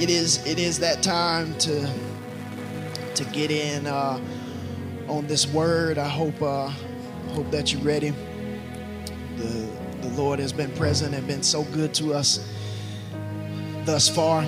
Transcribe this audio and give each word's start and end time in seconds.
it 0.00 0.10
is 0.10 0.44
it 0.46 0.58
is 0.58 0.78
that 0.80 1.02
time 1.02 1.56
to 1.58 1.90
to 3.14 3.24
get 3.26 3.50
in 3.50 3.86
uh, 3.86 4.20
on 5.08 5.26
this 5.26 5.46
word. 5.46 5.98
I 5.98 6.08
hope 6.08 6.40
uh, 6.42 6.68
hope 7.32 7.50
that 7.50 7.72
you're 7.72 7.82
ready. 7.82 8.12
The 9.36 9.68
the 10.02 10.08
Lord 10.08 10.38
has 10.38 10.52
been 10.52 10.70
present 10.72 11.14
and 11.14 11.26
been 11.26 11.42
so 11.42 11.64
good 11.64 11.94
to 11.94 12.14
us 12.14 12.46
thus 13.84 14.08
far. 14.08 14.44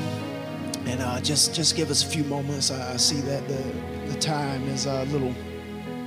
And 0.84 1.00
uh, 1.02 1.20
just 1.20 1.54
just 1.54 1.76
give 1.76 1.90
us 1.90 2.02
a 2.02 2.06
few 2.06 2.24
moments. 2.24 2.70
I, 2.70 2.94
I 2.94 2.96
see 2.96 3.20
that 3.22 3.46
the 3.48 3.62
the 4.12 4.18
time 4.20 4.62
is 4.68 4.86
a 4.86 5.04
little 5.04 5.34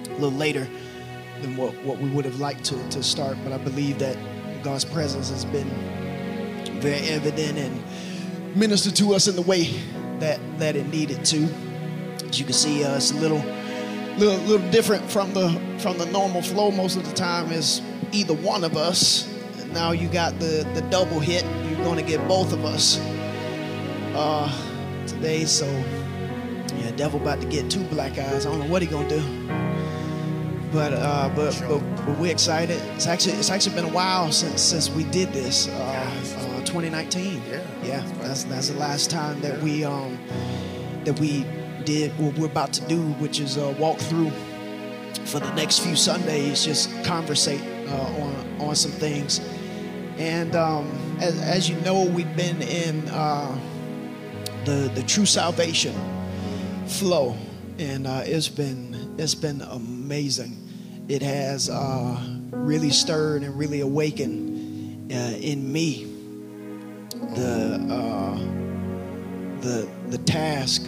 a 0.09 0.13
little 0.13 0.31
later 0.31 0.67
than 1.41 1.57
what, 1.57 1.73
what 1.83 1.97
we 1.99 2.09
would 2.09 2.25
have 2.25 2.39
liked 2.39 2.63
to, 2.65 2.89
to 2.89 3.01
start, 3.01 3.37
but 3.43 3.51
I 3.51 3.57
believe 3.57 3.99
that 3.99 4.17
God's 4.63 4.85
presence 4.85 5.29
has 5.29 5.45
been 5.45 5.69
very 6.79 7.07
evident 7.09 7.57
and 7.57 7.83
ministered 8.55 8.95
to 8.97 9.13
us 9.13 9.27
in 9.27 9.35
the 9.35 9.41
way 9.41 9.63
that 10.19 10.39
that 10.59 10.75
it 10.75 10.87
needed 10.87 11.23
to. 11.25 11.43
As 12.27 12.39
you 12.39 12.45
can 12.45 12.53
see, 12.53 12.83
uh, 12.83 12.95
it's 12.95 13.11
a 13.11 13.15
little 13.15 13.43
little 14.17 14.37
little 14.45 14.71
different 14.71 15.09
from 15.09 15.33
the 15.33 15.49
from 15.79 15.97
the 15.97 16.05
normal 16.07 16.41
flow. 16.41 16.71
Most 16.71 16.97
of 16.97 17.05
the 17.05 17.13
time 17.13 17.51
is 17.51 17.81
either 18.11 18.33
one 18.33 18.63
of 18.63 18.77
us. 18.77 19.27
Now 19.73 19.91
you 19.91 20.07
got 20.09 20.37
the 20.39 20.67
the 20.73 20.81
double 20.89 21.19
hit. 21.19 21.43
You're 21.69 21.83
going 21.83 21.97
to 21.97 22.03
get 22.03 22.25
both 22.27 22.51
of 22.53 22.65
us 22.65 22.99
uh, 24.13 24.51
today. 25.07 25.45
So 25.45 25.65
yeah, 26.75 26.91
devil 26.95 27.21
about 27.21 27.41
to 27.41 27.47
get 27.47 27.69
two 27.69 27.83
black 27.85 28.17
eyes. 28.17 28.45
I 28.45 28.49
don't 28.49 28.59
know 28.59 28.71
what 28.71 28.81
he 28.81 28.87
gonna 28.87 29.09
do. 29.09 29.21
But 30.71 30.93
uh, 30.93 31.29
but, 31.35 31.63
but 31.67 31.79
but 32.05 32.17
we're 32.17 32.31
excited. 32.31 32.81
It's 32.95 33.07
actually 33.07 33.33
it's 33.33 33.49
actually 33.49 33.75
been 33.75 33.85
a 33.85 33.93
while 33.93 34.31
since 34.31 34.61
since 34.61 34.89
we 34.89 35.03
did 35.05 35.33
this. 35.33 35.67
Uh, 35.67 36.00
2019. 36.71 37.43
Yeah. 37.49 37.61
Yeah. 37.83 38.11
That's 38.21 38.45
that's 38.45 38.69
the 38.69 38.77
last 38.77 39.11
time 39.11 39.41
that 39.41 39.61
we 39.61 39.83
um 39.83 40.17
that 41.03 41.19
we 41.19 41.45
did 41.83 42.17
what 42.17 42.37
we're 42.37 42.45
about 42.45 42.71
to 42.73 42.87
do, 42.87 43.01
which 43.13 43.41
is 43.41 43.57
uh, 43.57 43.75
walk 43.77 43.97
through 43.97 44.31
for 45.25 45.39
the 45.39 45.53
next 45.53 45.79
few 45.79 45.97
Sundays, 45.97 46.63
just 46.63 46.89
conversate 47.03 47.61
uh, 47.89 48.21
on 48.21 48.61
on 48.61 48.75
some 48.75 48.91
things. 48.91 49.41
And 50.17 50.55
um, 50.55 51.17
as, 51.19 51.41
as 51.41 51.69
you 51.69 51.75
know, 51.81 52.05
we've 52.05 52.35
been 52.37 52.61
in 52.61 53.05
uh, 53.09 53.59
the 54.63 54.89
the 54.95 55.03
true 55.03 55.25
salvation 55.25 55.93
flow, 56.87 57.35
and 57.79 58.07
uh, 58.07 58.21
it's 58.23 58.47
been 58.47 59.15
it's 59.17 59.35
been 59.35 59.61
amazing. 59.61 60.55
It 61.09 61.21
has 61.21 61.69
uh, 61.69 62.17
really 62.51 62.91
stirred 62.91 63.43
and 63.43 63.57
really 63.59 63.81
awakened 63.81 65.11
uh, 65.11 65.35
in 65.35 65.69
me 65.69 66.10
the 67.35 67.87
uh, 67.89 68.37
the 69.61 69.87
the 70.09 70.17
task. 70.19 70.83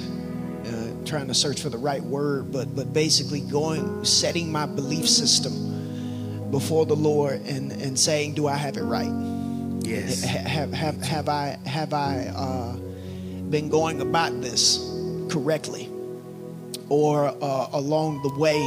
Uh, 0.66 0.88
trying 1.05 1.27
to 1.27 1.33
search 1.33 1.61
for 1.61 1.67
the 1.69 1.77
right 1.77 2.02
word, 2.03 2.52
but 2.52 2.73
but 2.73 2.94
basically 2.94 3.41
going 3.41 4.05
setting 4.05 4.49
my 4.49 4.66
belief 4.66 5.08
system 5.09 6.49
before 6.52 6.86
the 6.86 6.95
Lord 6.95 7.41
and 7.45 7.71
and 7.73 7.99
saying, 7.99 8.36
do 8.36 8.47
I 8.47 8.55
have 8.55 8.77
it 8.77 8.83
right? 8.83 9.11
Yes. 9.81 10.23
Ha- 10.23 10.47
Have 10.47 10.71
have 10.73 11.02
have 11.02 11.30
I 11.30 11.58
have 11.66 11.94
I 11.94 12.27
uh, 12.33 12.75
been 13.49 13.67
going 13.69 13.99
about 13.99 14.39
this 14.41 14.80
correctly, 15.30 15.89
or 16.88 17.25
uh, 17.27 17.67
along 17.73 18.21
the 18.23 18.33
way, 18.39 18.59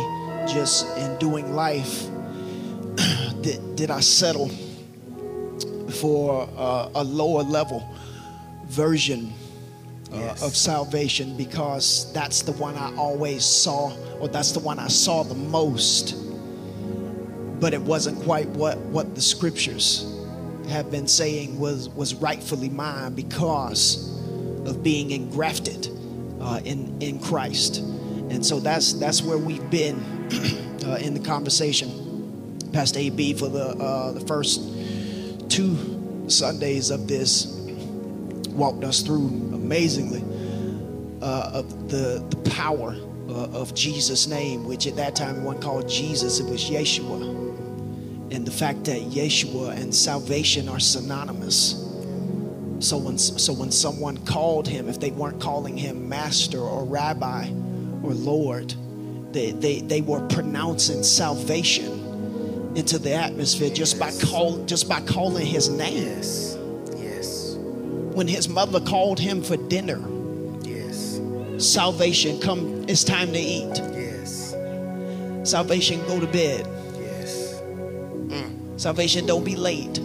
just 0.46 0.86
in 0.98 1.16
doing 1.18 1.54
life, 1.54 2.06
did 3.40 3.76
did 3.76 3.90
I 3.90 4.00
settle 4.00 4.50
for 5.90 6.48
uh, 6.56 6.90
a 6.94 7.04
lower 7.04 7.42
level 7.42 7.86
version 8.66 9.32
uh, 10.12 10.16
Yes. 10.18 10.42
of 10.42 10.54
salvation 10.56 11.36
because 11.36 12.12
that's 12.12 12.42
the 12.42 12.52
one 12.52 12.76
I 12.76 12.94
always 12.96 13.44
saw, 13.44 13.92
or 14.20 14.28
that's 14.28 14.52
the 14.52 14.60
one 14.60 14.78
I 14.78 14.88
saw 14.88 15.22
the 15.24 15.34
most. 15.34 16.14
But 17.60 17.74
it 17.74 17.80
wasn't 17.82 18.22
quite 18.22 18.48
what, 18.48 18.78
what 18.78 19.14
the 19.14 19.20
scriptures 19.20 20.12
have 20.68 20.90
been 20.90 21.06
saying 21.08 21.58
was, 21.58 21.88
was 21.90 22.14
rightfully 22.14 22.68
mine 22.68 23.14
because 23.14 24.12
of 24.66 24.82
being 24.82 25.10
engrafted 25.10 25.88
uh, 26.40 26.60
in, 26.64 26.96
in 27.00 27.18
Christ. 27.18 27.78
And 27.78 28.44
so 28.44 28.60
that's, 28.60 28.92
that's 28.94 29.22
where 29.22 29.38
we've 29.38 29.70
been 29.70 29.96
uh, 30.84 30.96
in 30.96 31.14
the 31.14 31.20
conversation. 31.24 32.58
Pastor 32.72 32.98
AB 33.00 33.34
for 33.34 33.48
the, 33.48 33.68
uh, 33.68 34.12
the 34.12 34.20
first 34.20 34.60
two 35.56 36.24
Sundays 36.28 36.90
of 36.90 37.08
this 37.08 37.46
walked 38.50 38.84
us 38.84 39.00
through 39.00 39.28
amazingly 39.54 40.22
uh, 41.22 41.50
of 41.54 41.88
the, 41.88 42.22
the 42.28 42.50
power 42.50 42.94
uh, 43.30 43.48
of 43.58 43.74
Jesus' 43.74 44.26
name, 44.26 44.66
which 44.66 44.86
at 44.86 44.96
that 44.96 45.16
time 45.16 45.44
wasn't 45.44 45.64
called 45.64 45.88
Jesus, 45.88 46.40
it 46.40 46.46
was 46.50 46.68
Yeshua. 46.68 47.22
And 48.34 48.46
the 48.46 48.50
fact 48.50 48.84
that 48.84 49.00
Yeshua 49.00 49.74
and 49.80 49.94
salvation 49.94 50.68
are 50.68 50.78
synonymous. 50.78 51.70
So 52.80 52.98
when, 52.98 53.16
so 53.16 53.54
when 53.54 53.72
someone 53.72 54.18
called 54.26 54.68
him, 54.68 54.90
if 54.90 55.00
they 55.00 55.10
weren't 55.10 55.40
calling 55.40 55.78
him 55.78 56.06
master 56.06 56.58
or 56.58 56.84
rabbi 56.84 57.48
or 58.02 58.12
Lord, 58.12 58.74
they, 59.32 59.52
they, 59.52 59.80
they 59.80 60.02
were 60.02 60.20
pronouncing 60.28 61.02
salvation 61.02 61.95
into 62.76 62.98
the 62.98 63.12
atmosphere 63.12 63.70
just 63.70 63.98
by 63.98 64.10
call, 64.22 64.62
just 64.66 64.86
by 64.88 65.00
calling 65.00 65.46
his 65.46 65.70
name. 65.70 66.04
Yes. 66.04 66.58
Yes. 66.96 67.54
When 67.56 68.28
his 68.28 68.48
mother 68.50 68.80
called 68.80 69.18
him 69.18 69.42
for 69.42 69.56
dinner, 69.56 70.00
Yes. 70.62 71.18
salvation 71.58 72.38
come 72.40 72.84
it's 72.86 73.02
time 73.02 73.32
to 73.32 73.38
eat. 73.38 73.76
Yes. 73.94 74.54
Salvation 75.44 76.04
go 76.06 76.20
to 76.20 76.26
bed. 76.26 76.66
Yes. 77.00 77.54
Mm. 78.28 78.78
Salvation 78.78 79.24
don't 79.26 79.44
be 79.44 79.56
late. 79.56 79.98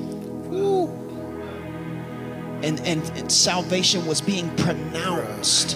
And, 2.63 2.79
and 2.81 3.01
and 3.17 3.31
salvation 3.31 4.05
was 4.05 4.21
being 4.21 4.55
pronounced 4.55 5.75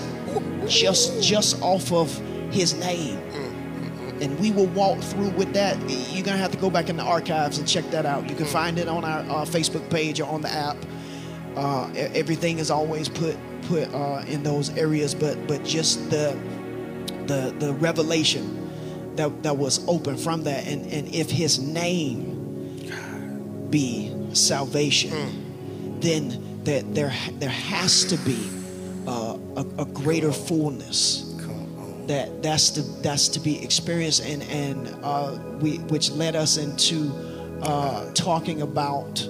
just 0.67 1.21
just 1.21 1.59
off 1.61 1.91
of 1.91 2.15
his 2.51 2.73
name. 2.75 3.19
And 4.21 4.39
we 4.39 4.51
will 4.51 4.67
walk 4.67 4.99
through 5.01 5.29
with 5.31 5.53
that. 5.53 5.77
You're 5.89 6.25
gonna 6.25 6.37
have 6.37 6.51
to 6.51 6.57
go 6.57 6.69
back 6.69 6.89
in 6.89 6.95
the 6.97 7.03
archives 7.03 7.57
and 7.57 7.67
check 7.67 7.83
that 7.91 8.05
out. 8.05 8.29
You 8.29 8.35
can 8.35 8.45
find 8.45 8.77
it 8.79 8.87
on 8.87 9.03
our 9.03 9.19
uh, 9.19 9.45
Facebook 9.45 9.89
page 9.89 10.19
or 10.21 10.29
on 10.29 10.41
the 10.41 10.49
app. 10.49 10.77
Uh, 11.55 11.89
everything 11.95 12.59
is 12.59 12.71
always 12.71 13.09
put 13.09 13.37
put 13.63 13.93
uh, 13.93 14.23
in 14.27 14.43
those 14.43 14.69
areas, 14.77 15.13
but 15.15 15.35
but 15.47 15.63
just 15.63 16.09
the 16.09 16.37
the 17.27 17.53
the 17.59 17.73
revelation 17.73 19.15
that 19.15 19.43
that 19.43 19.57
was 19.57 19.85
open 19.87 20.15
from 20.17 20.43
that, 20.43 20.65
and 20.67 20.85
and 20.91 21.13
if 21.13 21.29
His 21.29 21.59
name 21.59 22.31
be 23.69 24.13
salvation, 24.33 25.99
then 25.99 26.61
that 26.63 26.93
there 26.93 27.13
there 27.39 27.49
has 27.49 28.05
to 28.05 28.17
be 28.17 28.49
uh, 29.07 29.37
a, 29.57 29.65
a 29.81 29.85
greater 29.85 30.31
fullness. 30.31 31.24
That 32.07 32.43
that's 32.43 32.69
to 32.71 32.81
that's 33.01 33.27
to 33.29 33.39
be 33.39 33.63
experienced 33.63 34.23
and 34.25 34.43
and 34.43 34.95
uh, 35.03 35.37
we 35.59 35.77
which 35.89 36.11
led 36.11 36.35
us 36.35 36.57
into 36.57 37.11
uh, 37.61 38.11
talking 38.13 38.61
about 38.61 39.27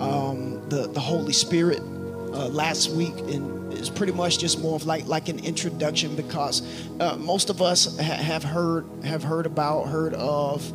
um, 0.00 0.62
the 0.68 0.88
the 0.92 1.00
Holy 1.00 1.32
Spirit 1.32 1.80
uh, 1.80 2.48
last 2.48 2.90
week. 2.90 3.16
And 3.18 3.72
it's 3.72 3.90
pretty 3.90 4.12
much 4.12 4.38
just 4.38 4.60
more 4.60 4.76
of 4.76 4.86
like 4.86 5.06
like 5.06 5.28
an 5.28 5.38
introduction 5.44 6.14
because 6.16 6.62
uh, 7.00 7.16
most 7.16 7.50
of 7.50 7.60
us 7.60 7.98
ha- 7.98 8.14
have 8.14 8.42
heard 8.42 8.86
have 9.04 9.22
heard 9.22 9.46
about 9.46 9.84
heard 9.84 10.14
of 10.14 10.72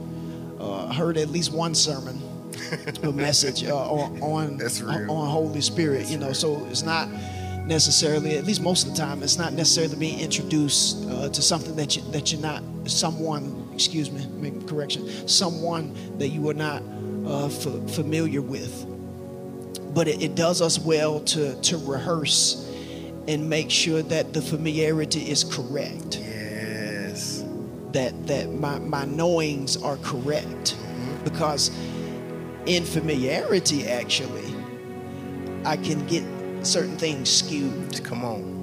uh, 0.59 0.91
heard 0.94 1.17
at 1.17 1.29
least 1.29 1.51
one 1.51 1.73
sermon 1.75 2.21
a 3.03 3.11
message 3.11 3.63
uh, 3.63 3.75
on 3.75 4.21
on, 4.21 4.61
on 5.09 5.29
Holy 5.29 5.61
Spirit 5.61 6.07
you 6.09 6.17
know. 6.17 6.33
so 6.33 6.65
it's 6.69 6.83
not 6.83 7.09
necessarily 7.66 8.38
at 8.38 8.44
least 8.44 8.62
most 8.62 8.86
of 8.86 8.92
the 8.94 8.98
time 8.98 9.24
it's 9.24 9.38
not 9.38 9.54
necessarily 9.54 9.95
being 9.95 10.19
introduced 10.19 11.07
uh, 11.10 11.30
to 11.30 11.42
something 11.42 11.75
that 11.75 11.95
you 11.95 12.01
that 12.12 12.31
you're 12.31 12.42
not 12.42 12.62
someone 12.86 13.69
excuse 13.74 14.12
me 14.12 14.25
make 14.36 14.68
correction 14.68 15.07
someone 15.27 15.95
that 16.18 16.27
you 16.30 16.50
are 16.50 16.54
not 16.54 16.83
uh, 17.25 17.45
f- 17.45 17.92
familiar 17.92 18.42
with. 18.42 18.86
But 19.94 20.07
it, 20.07 20.21
it 20.21 20.36
does 20.36 20.62
us 20.62 20.80
well 20.80 21.19
to 21.21 21.60
to 21.62 21.77
rehearse 21.77 22.69
and 23.27 23.50
make 23.50 23.71
sure 23.71 24.01
that 24.01 24.33
the 24.33 24.42
familiarity 24.42 25.30
is 25.30 25.44
correct. 25.44 26.18
Yes. 26.19 27.45
that 27.94 28.27
that 28.27 28.51
my, 28.51 28.80
my 28.80 29.06
knowings 29.06 29.77
are 29.81 29.98
correct. 29.98 30.75
Because 31.24 31.71
in 32.65 32.86
familiarity 32.86 33.86
actually 33.89 34.54
i 35.65 35.75
can 35.75 36.06
get 36.07 36.24
certain 36.63 36.98
things 36.98 37.30
skewed 37.30 38.04
Come 38.04 38.24
on. 38.24 38.54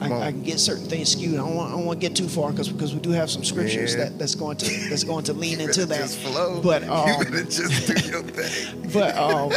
I, 0.00 0.06
on. 0.10 0.12
I 0.22 0.30
can 0.30 0.42
get 0.42 0.58
certain 0.58 0.86
things 0.86 1.10
skewed. 1.12 1.34
I 1.34 1.38
don't 1.38 1.54
want, 1.54 1.72
I 1.72 1.76
don't 1.76 1.84
want 1.84 2.00
to 2.00 2.08
get 2.08 2.16
too 2.16 2.28
far 2.28 2.50
because 2.52 2.70
because 2.70 2.94
we 2.94 3.00
do 3.00 3.10
have 3.10 3.30
some 3.30 3.44
scriptures 3.44 3.94
Yeah. 3.94 4.04
that, 4.04 4.18
that's 4.18 4.34
going 4.34 4.56
to 4.58 4.88
that's 4.88 5.04
going 5.04 5.24
to 5.24 5.34
lean 5.34 5.60
into 5.66 5.84
that. 5.86 5.98
Just 5.98 6.18
flow. 6.20 6.60
But 6.62 6.84
um, 6.84 7.04
better 7.24 7.44
just 7.44 7.86
do 7.86 8.08
your 8.10 8.22
thing. 8.22 8.90
but 8.94 9.14
um, 9.16 9.50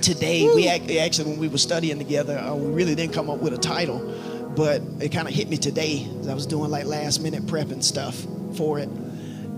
today 0.00 0.52
we 0.54 0.68
ac- 0.68 0.98
actually 0.98 1.30
when 1.30 1.38
we 1.38 1.48
were 1.48 1.58
studying 1.58 1.98
together, 1.98 2.38
uh, 2.38 2.54
we 2.54 2.72
really 2.72 2.94
didn't 2.96 3.12
come 3.14 3.30
up 3.30 3.38
with 3.38 3.52
a 3.54 3.58
title, 3.58 4.00
but 4.56 4.82
it 5.00 5.10
kind 5.12 5.28
of 5.28 5.34
hit 5.34 5.48
me 5.48 5.56
today. 5.56 6.08
as 6.20 6.28
I 6.28 6.34
was 6.34 6.46
doing 6.46 6.70
like 6.70 6.84
last 6.86 7.20
minute 7.22 7.46
prep 7.46 7.70
and 7.70 7.84
stuff 7.84 8.26
for 8.56 8.78
it. 8.80 8.88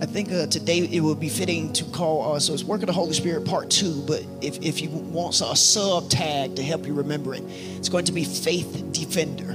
I 0.04 0.06
think 0.06 0.30
uh, 0.30 0.44
today 0.48 0.80
it 0.80 1.00
would 1.00 1.18
be 1.18 1.30
fitting 1.30 1.72
to 1.72 1.84
call 1.86 2.34
uh, 2.34 2.38
so 2.38 2.52
it's 2.52 2.62
Work 2.62 2.82
of 2.82 2.88
the 2.88 2.92
Holy 2.92 3.14
Spirit 3.14 3.46
Part 3.46 3.70
Two. 3.70 4.02
But 4.06 4.22
if 4.42 4.58
if 4.62 4.82
you 4.82 4.90
want 4.90 5.40
a 5.40 5.56
sub 5.56 6.10
tag 6.10 6.56
to 6.56 6.62
help 6.62 6.86
you 6.86 6.92
remember 6.92 7.32
it, 7.34 7.42
it's 7.78 7.88
going 7.88 8.04
to 8.04 8.12
be 8.12 8.22
Faith 8.22 8.84
Defender, 8.92 9.54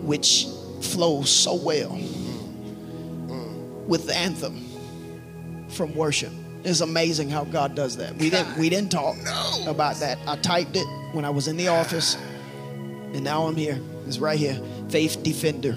which 0.00 0.46
flows 0.80 1.28
so 1.28 1.56
well 1.56 1.90
with 3.86 4.06
the 4.06 4.16
anthem 4.16 4.64
from 5.68 5.94
worship. 5.94 6.32
It's 6.64 6.80
amazing 6.80 7.28
how 7.28 7.44
God 7.44 7.74
does 7.74 7.98
that. 7.98 8.16
We 8.16 8.30
didn't 8.30 8.56
we 8.56 8.70
didn't 8.70 8.90
talk 8.90 9.14
No. 9.22 9.64
about 9.70 9.96
that. 9.96 10.16
I 10.26 10.36
typed 10.36 10.74
it 10.74 10.86
when 11.12 11.26
I 11.26 11.30
was 11.30 11.48
in 11.48 11.58
the 11.58 11.68
office, 11.68 12.16
and 13.12 13.22
now 13.22 13.42
I'm 13.46 13.56
here. 13.56 13.78
It's 14.06 14.20
right 14.20 14.38
here. 14.38 14.58
Faith 14.88 15.22
Defender. 15.22 15.76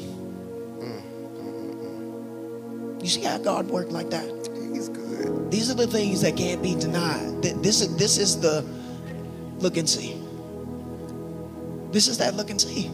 You 3.01 3.07
see 3.07 3.21
how 3.23 3.37
God 3.37 3.67
worked 3.67 3.91
like 3.91 4.09
that? 4.11 4.25
He's 4.73 4.89
good. 4.89 5.51
These 5.51 5.69
are 5.71 5.75
the 5.75 5.87
things 5.87 6.21
that 6.21 6.37
can't 6.37 6.61
be 6.61 6.75
denied. 6.75 7.41
Th- 7.43 7.55
This 7.55 7.81
is 7.81 7.95
this 7.97 8.17
is 8.17 8.39
the 8.39 8.63
look 9.59 9.77
and 9.77 9.89
see. 9.89 10.21
This 11.91 12.07
is 12.07 12.17
that 12.19 12.35
look 12.35 12.49
and 12.49 12.59
see. 12.61 12.89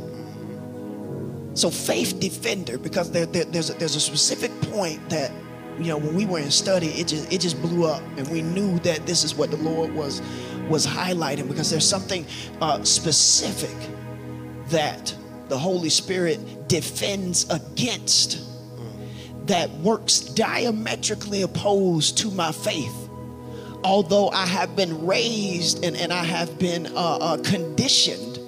So 1.54 1.70
faith 1.72 2.20
defender, 2.20 2.78
because 2.78 3.12
there, 3.12 3.26
there- 3.26 3.46
there's 3.46 3.70
a, 3.70 3.74
there's 3.74 3.96
a 3.96 4.00
specific 4.00 4.52
point 4.62 5.08
that 5.10 5.32
you 5.80 5.86
know 5.88 5.98
when 5.98 6.16
we 6.16 6.26
were 6.26 6.40
in 6.40 6.52
study, 6.52 6.88
it 6.90 7.08
just 7.08 7.32
it 7.32 7.40
just 7.42 7.62
blew 7.62 7.86
up, 7.86 8.02
and 8.18 8.28
we 8.30 8.42
knew 8.42 8.80
that 8.80 9.06
this 9.06 9.24
is 9.24 9.36
what 9.36 9.52
the 9.52 9.58
Lord 9.58 9.94
was 9.94 10.22
was 10.70 10.86
highlighting 10.88 11.48
because 11.48 11.70
there's 11.70 11.88
something 11.88 12.26
uh, 12.62 12.84
specific 12.84 13.76
that 14.70 15.14
the 15.50 15.58
Holy 15.58 15.90
Spirit 15.90 16.68
defends 16.68 17.48
against 17.50 18.42
that 19.48 19.70
works 19.80 20.20
diametrically 20.20 21.42
opposed 21.42 22.18
to 22.20 22.32
my 22.32 22.52
faith. 22.52 22.96
Although 23.84 24.30
I 24.30 24.46
have 24.46 24.76
been 24.76 25.06
raised 25.06 25.84
and, 25.84 25.96
and 25.96 26.12
I 26.12 26.24
have 26.24 26.58
been 26.60 26.88
uh, 26.88 26.94
uh, 26.96 27.38
conditioned 27.38 28.40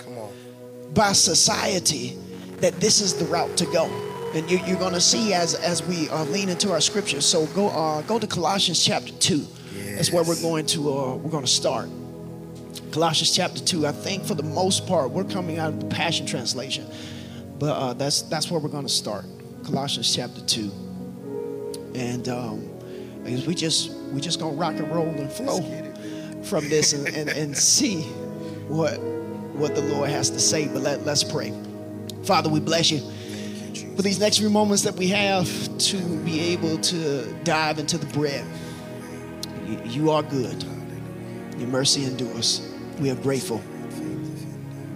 by 0.94 1.14
society 1.14 2.18
that 2.58 2.80
this 2.80 3.00
is 3.00 3.14
the 3.14 3.26
route 3.26 3.56
to 3.58 3.66
go. 3.66 3.86
And 4.34 4.50
you, 4.50 4.60
you're 4.66 4.78
going 4.80 4.94
to 4.94 5.02
see 5.02 5.34
as 5.34 5.56
as 5.56 5.82
we 5.82 6.10
uh, 6.10 6.24
lean 6.26 6.50
into 6.50 6.72
our 6.72 6.82
scriptures. 6.82 7.26
So 7.26 7.46
go 7.48 7.70
uh, 7.70 8.02
go 8.04 8.20
to 8.20 8.28
Colossians 8.28 8.84
chapter 8.84 9.14
two. 9.14 9.46
That's 9.96 10.12
where 10.12 10.24
we're 10.24 10.42
going 10.42 10.66
to 10.68 10.94
uh, 10.94 11.16
we're 11.16 11.32
going 11.32 11.46
to 11.46 11.52
start. 11.52 11.90
Colossians 12.92 13.36
chapter 13.36 13.64
two. 13.64 13.88
I 13.88 13.92
think 13.92 14.26
for 14.26 14.36
the 14.36 14.44
most 14.44 14.88
part 14.88 15.12
we're 15.12 15.24
coming 15.24 15.58
out 15.58 15.74
of 15.74 15.80
the 15.80 15.88
Passion 15.88 16.26
Translation, 16.26 16.86
but 17.58 17.72
uh, 17.72 17.94
that's 17.94 18.22
that's 18.24 18.52
where 18.52 18.60
we're 18.60 18.70
going 18.70 18.86
to 18.86 18.94
start. 18.94 19.26
Colossians 19.64 20.16
chapter 20.16 20.42
two, 20.42 20.72
and 21.96 22.30
um, 22.30 22.80
we 23.24 23.54
just 23.54 23.92
we 24.12 24.22
just 24.22 24.40
gonna 24.40 24.56
rock 24.56 24.76
and 24.76 24.90
roll 24.92 25.08
and 25.08 25.32
flow 25.32 25.62
from 26.44 26.68
this 26.70 26.94
and, 26.94 27.08
and, 27.10 27.30
and 27.30 27.58
see 27.58 28.02
what 28.68 29.00
what 29.54 29.76
the 29.76 29.82
Lord 29.82 30.10
has 30.10 30.30
to 30.32 30.40
say. 30.40 30.68
But 30.68 30.82
let, 30.82 31.06
let's 31.06 31.24
pray. 31.24 31.54
Father, 32.24 32.50
we 32.50 32.60
bless 32.60 32.92
you 32.92 33.00
for 33.96 34.02
these 34.02 34.20
next 34.20 34.38
few 34.38 34.50
moments 34.50 34.84
that 34.84 34.96
we 34.96 35.08
have 35.08 35.78
to 35.78 35.98
be 36.24 36.40
able 36.54 36.78
to 36.78 37.34
dive 37.44 37.80
into 37.80 37.98
the 37.98 38.06
bread. 38.08 38.46
You, 39.68 39.82
you 39.86 40.12
are 40.12 40.24
good. 40.24 40.64
Your 41.58 41.68
mercy 41.68 42.06
endures. 42.06 42.74
We 43.00 43.10
are 43.12 43.16
grateful. 43.16 43.62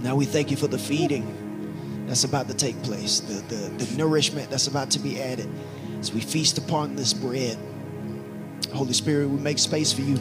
Now 0.02 0.16
we 0.16 0.26
thank 0.26 0.52
you 0.52 0.58
for 0.58 0.68
the 0.68 0.78
feeding 0.78 2.06
that's 2.08 2.24
about 2.24 2.48
to 2.50 2.54
take 2.54 2.82
place, 2.84 3.20
the, 3.22 3.34
the, 3.54 3.86
the 3.86 3.98
nourishment 3.98 4.50
that's 4.50 4.68
about 4.68 4.92
to 4.92 5.00
be 5.00 5.22
added 5.22 5.50
as 6.04 6.12
we 6.12 6.20
feast 6.20 6.58
upon 6.58 6.98
this 6.98 7.14
bread. 7.14 7.58
Holy 8.74 8.92
Spirit, 8.92 9.30
we 9.30 9.40
make 9.40 9.58
space 9.58 9.94
for 9.94 10.02
you. 10.02 10.20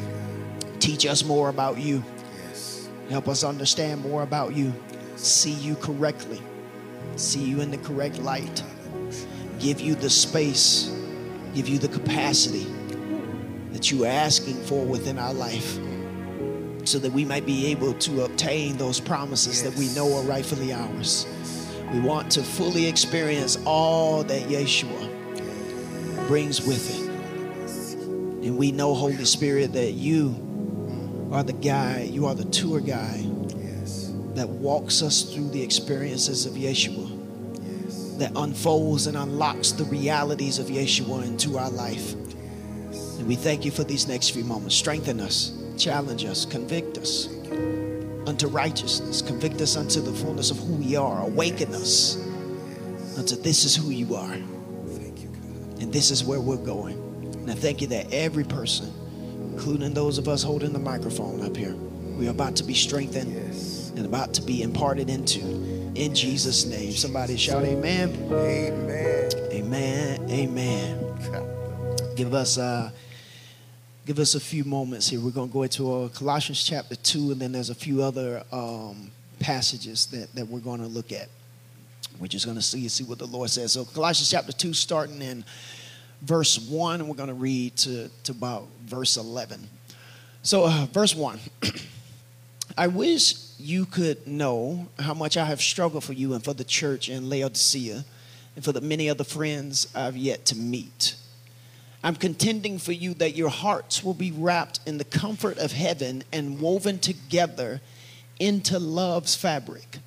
Teach 0.79 1.05
us 1.07 1.25
more 1.25 1.49
about 1.49 1.77
you. 1.77 2.05
Yes. 2.47 2.89
Help 3.11 3.27
us 3.27 3.43
understand 3.43 4.01
more 4.01 4.23
about 4.23 4.55
you. 4.55 4.73
See 5.17 5.51
you 5.51 5.75
correctly. 5.75 6.41
See 7.17 7.43
you 7.43 7.63
in 7.63 7.73
the 7.73 7.79
correct 7.79 8.21
light. 8.21 8.63
Give 9.59 9.81
you 9.81 9.97
the 9.97 10.09
space, 10.09 10.95
give 11.53 11.67
you 11.67 11.79
the 11.79 11.89
capacity 11.89 12.69
that 13.73 13.91
you 13.91 14.05
are 14.05 14.09
asking 14.09 14.63
for 14.63 14.85
within 14.85 15.19
our 15.19 15.35
life 15.35 15.81
so 16.85 17.01
that 17.01 17.11
we 17.13 17.25
might 17.25 17.45
be 17.45 17.67
able 17.67 17.95
to 17.95 18.23
obtain 18.23 18.77
those 18.77 19.01
promises 19.01 19.65
that 19.65 19.75
we 19.75 19.89
know 19.97 20.17
are 20.17 20.23
rightfully 20.23 20.73
ours. 20.73 21.27
We 21.93 21.99
want 21.99 22.31
to 22.33 22.43
fully 22.45 22.87
experience 22.87 23.59
all 23.67 24.23
that 24.23 24.43
Yeshua 24.43 25.22
brings 26.33 26.67
with 26.67 26.89
it. 26.89 28.47
And 28.47 28.57
we 28.57 28.73
know, 28.73 28.95
Holy 28.95 29.23
Spirit, 29.27 29.75
that 29.75 29.93
you 29.93 31.29
are 31.31 31.43
the 31.43 31.53
guide, 31.53 32.09
you 32.09 32.25
are 32.25 32.35
the 32.35 32.47
tour 32.47 32.81
guide 32.81 33.27
Yes. 33.55 34.11
that 34.35 34.49
walks 34.49 35.03
us 35.03 35.25
through 35.25 35.51
the 35.51 35.61
experiences 35.61 36.47
of 36.47 36.55
Yeshua, 36.55 37.11
Yes. 37.85 38.15
that 38.17 38.33
unfolds 38.35 39.07
and 39.09 39.15
unlocks 39.15 39.73
the 39.73 39.85
realities 39.85 40.59
of 40.59 40.69
Yeshua 40.69 41.27
into 41.27 41.59
our 41.59 41.69
life. 41.69 42.15
And 43.19 43.27
we 43.29 43.37
thank 43.37 43.67
you 43.67 43.71
for 43.71 43.85
these 43.85 44.09
next 44.09 44.31
few 44.31 44.43
moments. 44.43 44.75
Strengthen 44.75 45.21
us, 45.21 45.53
challenge 45.77 46.25
us, 46.25 46.47
convict 46.47 46.97
us 46.97 47.29
unto 48.27 48.47
righteousness, 48.47 49.21
convict 49.21 49.61
us 49.61 49.77
unto 49.77 50.01
the 50.01 50.15
fullness 50.15 50.51
of 50.51 50.57
who 50.61 50.77
we 50.77 50.97
are, 50.97 51.25
awaken 51.25 51.75
us 51.75 52.17
unto 53.19 53.37
this 53.37 53.67
is 53.67 53.77
who 53.77 53.91
you 53.91 54.15
are, 54.15 54.35
Thank 54.35 54.41
you, 54.41 54.47
God. 54.47 54.52
And 55.83 55.93
this 55.93 56.11
is 56.13 56.23
where 56.25 56.41
we're 56.41 56.57
going. 56.57 56.97
And 57.41 57.51
I 57.51 57.55
thank 57.55 57.81
you 57.81 57.89
that 57.89 58.13
every 58.13 58.45
person, 58.45 58.93
including 59.53 59.93
those 59.93 60.17
of 60.17 60.29
us 60.29 60.43
holding 60.43 60.73
the 60.73 60.79
microphone 60.79 61.43
up 61.45 61.57
here, 61.57 61.75
we 61.75 62.29
are 62.29 62.31
about 62.31 62.55
to 62.57 62.65
be 62.65 62.73
strengthened 62.75 63.33
Yes. 63.33 63.93
and 63.97 64.07
about 64.07 64.33
to 64.35 64.43
be 64.43 64.63
imparted 64.63 65.11
into. 65.11 65.41
In 65.95 66.15
Jesus' 66.15 66.65
name. 66.65 66.93
Somebody 66.93 67.37
shout 67.37 67.65
amen. 67.65 68.11
Amen. 68.33 69.31
Amen. 69.53 70.31
Amen. 70.31 72.15
Give 72.17 72.33
us 72.33 72.59
uh 72.59 72.91
give 74.07 74.19
us 74.19 74.35
a 74.35 74.41
few 74.41 74.65
moments 74.65 75.09
here. 75.09 75.21
We're 75.21 75.31
gonna 75.31 75.51
go 75.51 75.65
into 75.65 75.93
uh, 75.93 76.09
Colossians 76.11 76.63
chapter 76.65 76.95
two, 76.97 77.33
and 77.33 77.41
then 77.41 77.53
there's 77.53 77.71
a 77.71 77.75
few 77.75 78.03
other 78.03 78.45
um, 78.53 79.11
passages 79.41 80.07
that, 80.07 80.33
that 80.35 80.47
we're 80.47 80.61
gonna 80.61 80.87
look 80.87 81.11
at. 81.13 81.29
We're 82.23 82.29
just 82.29 82.47
gonna 82.47 82.63
see 82.63 82.87
see 82.87 83.03
what 83.03 83.19
the 83.19 83.27
Lord 83.27 83.51
says. 83.51 83.73
So 83.73 83.85
Colossians 83.85 84.31
chapter 84.31 84.53
two, 84.53 84.73
starting 84.73 85.21
in 85.21 85.45
verse 86.21 86.57
one, 86.57 87.01
and 87.01 87.09
we're 87.09 87.17
gonna 87.17 87.35
read 87.35 87.77
to, 87.79 88.09
to 88.23 88.31
about 88.31 88.69
verse 88.85 89.17
eleven. 89.17 89.69
So 90.45 90.65
uh, 90.65 90.87
verse 90.93 91.17
one. 91.17 91.41
I 92.79 92.87
wish 92.87 93.35
you 93.59 93.87
could 93.87 94.25
know 94.29 94.87
how 95.01 95.15
much 95.15 95.37
I 95.37 95.47
have 95.47 95.61
struggled 95.61 96.05
for 96.05 96.13
you 96.13 96.33
and 96.35 96.45
for 96.45 96.55
the 96.55 96.63
church 96.63 97.09
in 97.09 97.29
Laodicea 97.29 98.05
and 98.55 98.65
for 98.65 98.71
the 98.71 98.81
many 98.81 99.11
other 99.11 99.25
friends 99.25 99.89
I've 99.93 100.17
yet 100.17 100.47
to 100.47 100.57
meet. 100.57 101.17
I'm 102.05 102.15
contending 102.15 102.79
for 102.79 102.93
you 102.93 103.15
that 103.15 103.35
your 103.35 103.51
hearts 103.51 104.05
will 104.05 104.15
be 104.15 104.31
wrapped 104.31 104.79
in 104.87 104.99
the 104.99 105.05
comfort 105.05 105.59
of 105.59 105.73
heaven 105.73 106.23
and 106.33 106.61
woven 106.61 107.01
together 107.01 107.81
into 108.39 108.79
love's 108.79 109.35
fabric. 109.35 109.99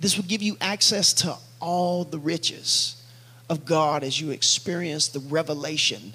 This 0.00 0.16
will 0.16 0.24
give 0.24 0.42
you 0.42 0.56
access 0.60 1.12
to 1.14 1.36
all 1.60 2.04
the 2.04 2.18
riches 2.18 3.02
of 3.48 3.64
God 3.64 4.04
as 4.04 4.20
you 4.20 4.30
experience 4.30 5.08
the 5.08 5.20
revelation 5.20 6.14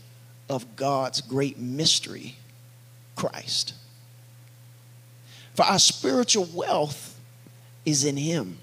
of 0.50 0.76
God's 0.76 1.22
great 1.22 1.58
mystery, 1.58 2.36
Christ. 3.16 3.74
For 5.56 5.64
our 5.64 5.80
spiritual 5.80 6.48
wealth 6.54 7.20
is 7.86 8.06
in 8.06 8.18
Him, 8.18 8.58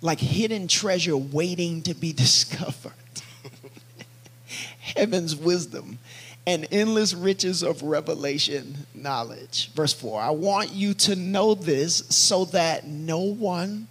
like 0.00 0.20
hidden 0.20 0.68
treasure 0.68 1.16
waiting 1.16 1.82
to 1.82 1.94
be 1.94 2.12
discovered. 2.14 2.92
Heaven's 4.96 5.36
wisdom 5.36 5.98
and 6.46 6.66
endless 6.72 7.12
riches 7.12 7.62
of 7.62 7.82
revelation 7.82 8.86
knowledge. 8.94 9.70
Verse 9.74 9.92
4 9.92 10.20
I 10.20 10.30
want 10.30 10.72
you 10.72 10.94
to 10.94 11.14
know 11.14 11.54
this 11.54 11.96
so 12.08 12.46
that 12.46 12.86
no 12.86 13.18
one 13.18 13.86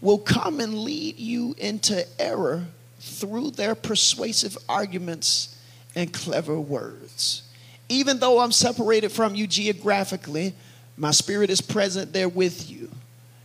will 0.00 0.18
come 0.18 0.60
and 0.60 0.78
lead 0.78 1.18
you 1.18 1.54
into 1.58 2.06
error 2.20 2.64
through 3.00 3.50
their 3.50 3.74
persuasive 3.74 4.56
arguments 4.68 5.56
and 5.94 6.12
clever 6.12 6.58
words. 6.58 7.42
Even 7.88 8.18
though 8.18 8.38
I'm 8.38 8.52
separated 8.52 9.10
from 9.10 9.34
you 9.34 9.46
geographically, 9.46 10.54
my 10.96 11.10
spirit 11.10 11.50
is 11.50 11.60
present 11.60 12.12
there 12.12 12.28
with 12.28 12.70
you. 12.70 12.90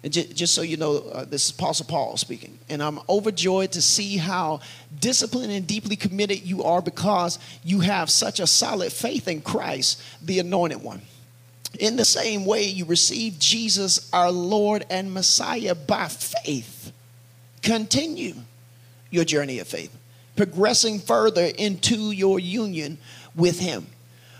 And 0.03 0.13
ju- 0.13 0.25
just 0.25 0.53
so 0.53 0.61
you 0.61 0.77
know, 0.77 0.97
uh, 0.97 1.25
this 1.25 1.45
is 1.45 1.51
Apostle 1.51 1.87
Paul 1.87 2.15
speaking. 2.17 2.59
And 2.69 2.83
I'm 2.83 2.99
overjoyed 3.09 3.71
to 3.71 3.81
see 3.81 4.17
how 4.17 4.59
disciplined 4.99 5.51
and 5.51 5.65
deeply 5.65 5.95
committed 5.95 6.43
you 6.43 6.63
are 6.63 6.81
because 6.81 7.39
you 7.63 7.79
have 7.79 8.11
such 8.11 8.39
a 8.39 8.45
solid 8.45 8.93
faith 8.93 9.27
in 9.27 9.41
Christ, 9.41 9.99
the 10.21 10.37
anointed 10.37 10.83
one. 10.83 11.01
In 11.79 11.95
the 11.95 12.05
same 12.05 12.45
way, 12.45 12.63
you 12.63 12.85
received 12.85 13.39
Jesus, 13.39 14.09
our 14.13 14.31
Lord 14.31 14.85
and 14.89 15.13
Messiah, 15.13 15.75
by 15.75 16.07
faith. 16.07 16.91
Continue 17.61 18.35
your 19.09 19.25
journey 19.25 19.59
of 19.59 19.67
faith, 19.67 19.95
progressing 20.35 20.99
further 20.99 21.45
into 21.45 22.11
your 22.11 22.39
union 22.39 22.97
with 23.35 23.59
Him. 23.59 23.87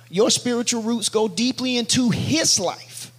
Your 0.09 0.29
spiritual 0.29 0.83
roots 0.83 1.09
go 1.09 1.27
deeply 1.27 1.77
into 1.77 2.09
His 2.09 2.59
life 2.59 3.11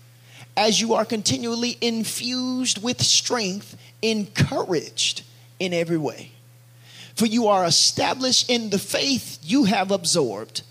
as 0.57 0.81
you 0.81 0.95
are 0.95 1.05
continually 1.05 1.77
infused 1.81 2.83
with 2.83 3.03
strength, 3.03 3.77
encouraged 4.01 5.23
in 5.59 5.73
every 5.73 5.99
way. 5.99 6.31
For 7.15 7.27
you 7.27 7.49
are 7.49 7.65
established 7.65 8.49
in 8.51 8.71
the 8.71 8.79
faith 8.79 9.39
you 9.43 9.65
have 9.65 9.91
absorbed 9.91 10.63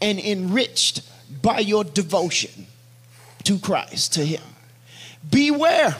and 0.00 0.18
enriched 0.18 1.02
by 1.42 1.60
your 1.60 1.84
devotion 1.84 2.66
to 3.44 3.58
Christ, 3.58 4.14
to 4.14 4.24
Him. 4.24 4.42
Beware 5.30 5.96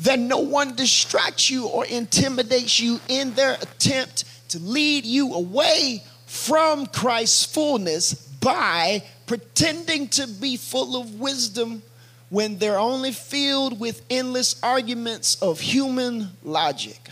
that 0.00 0.18
no 0.18 0.38
one 0.38 0.74
distracts 0.74 1.48
you 1.50 1.66
or 1.66 1.86
intimidates 1.86 2.80
you 2.80 3.00
in 3.08 3.34
their 3.34 3.54
attempt 3.54 4.24
to 4.50 4.58
lead 4.58 5.04
you 5.04 5.32
away 5.34 6.02
from 6.26 6.86
Christ's 6.86 7.44
fullness 7.44 8.14
by 8.14 9.02
pretending 9.26 10.08
to 10.08 10.26
be 10.26 10.56
full 10.56 11.00
of 11.00 11.20
wisdom 11.20 11.82
when 12.30 12.58
they're 12.58 12.78
only 12.78 13.12
filled 13.12 13.78
with 13.78 14.02
endless 14.10 14.60
arguments 14.62 15.40
of 15.42 15.60
human 15.60 16.30
logic. 16.42 17.10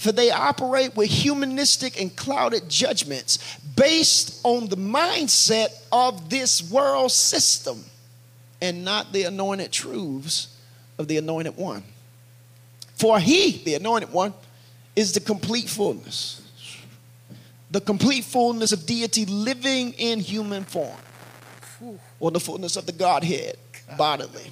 For 0.00 0.12
they 0.12 0.30
operate 0.30 0.96
with 0.96 1.10
humanistic 1.10 2.00
and 2.00 2.16
clouded 2.16 2.70
judgments 2.70 3.58
based 3.76 4.40
on 4.44 4.68
the 4.68 4.76
mindset 4.78 5.68
of 5.92 6.30
this 6.30 6.70
world 6.70 7.12
system 7.12 7.84
and 8.62 8.82
not 8.82 9.12
the 9.12 9.24
anointed 9.24 9.70
truths 9.72 10.56
of 10.96 11.06
the 11.06 11.18
anointed 11.18 11.54
one. 11.54 11.82
For 12.94 13.20
he, 13.20 13.58
the 13.62 13.74
anointed 13.74 14.10
one, 14.10 14.32
is 14.96 15.12
the 15.12 15.20
complete 15.20 15.68
fullness, 15.68 16.40
the 17.70 17.82
complete 17.82 18.24
fullness 18.24 18.72
of 18.72 18.86
deity 18.86 19.26
living 19.26 19.92
in 19.98 20.18
human 20.18 20.64
form, 20.64 20.96
or 22.18 22.30
the 22.30 22.40
fullness 22.40 22.76
of 22.76 22.86
the 22.86 22.92
Godhead 22.92 23.58
bodily. 23.98 24.50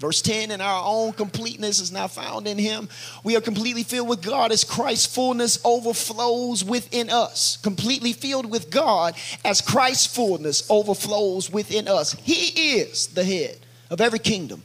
Verse 0.00 0.22
10, 0.22 0.52
and 0.52 0.62
our 0.62 0.82
own 0.84 1.12
completeness 1.12 1.80
is 1.80 1.90
now 1.90 2.06
found 2.06 2.46
in 2.46 2.56
him. 2.56 2.88
We 3.24 3.36
are 3.36 3.40
completely 3.40 3.82
filled 3.82 4.08
with 4.08 4.22
God 4.22 4.52
as 4.52 4.62
Christ's 4.62 5.12
fullness 5.12 5.58
overflows 5.64 6.64
within 6.64 7.10
us. 7.10 7.56
Completely 7.56 8.12
filled 8.12 8.48
with 8.48 8.70
God 8.70 9.14
as 9.44 9.60
Christ's 9.60 10.06
fullness 10.06 10.70
overflows 10.70 11.50
within 11.50 11.88
us. 11.88 12.12
He 12.12 12.78
is 12.78 13.08
the 13.08 13.24
head 13.24 13.58
of 13.90 14.00
every 14.00 14.20
kingdom 14.20 14.62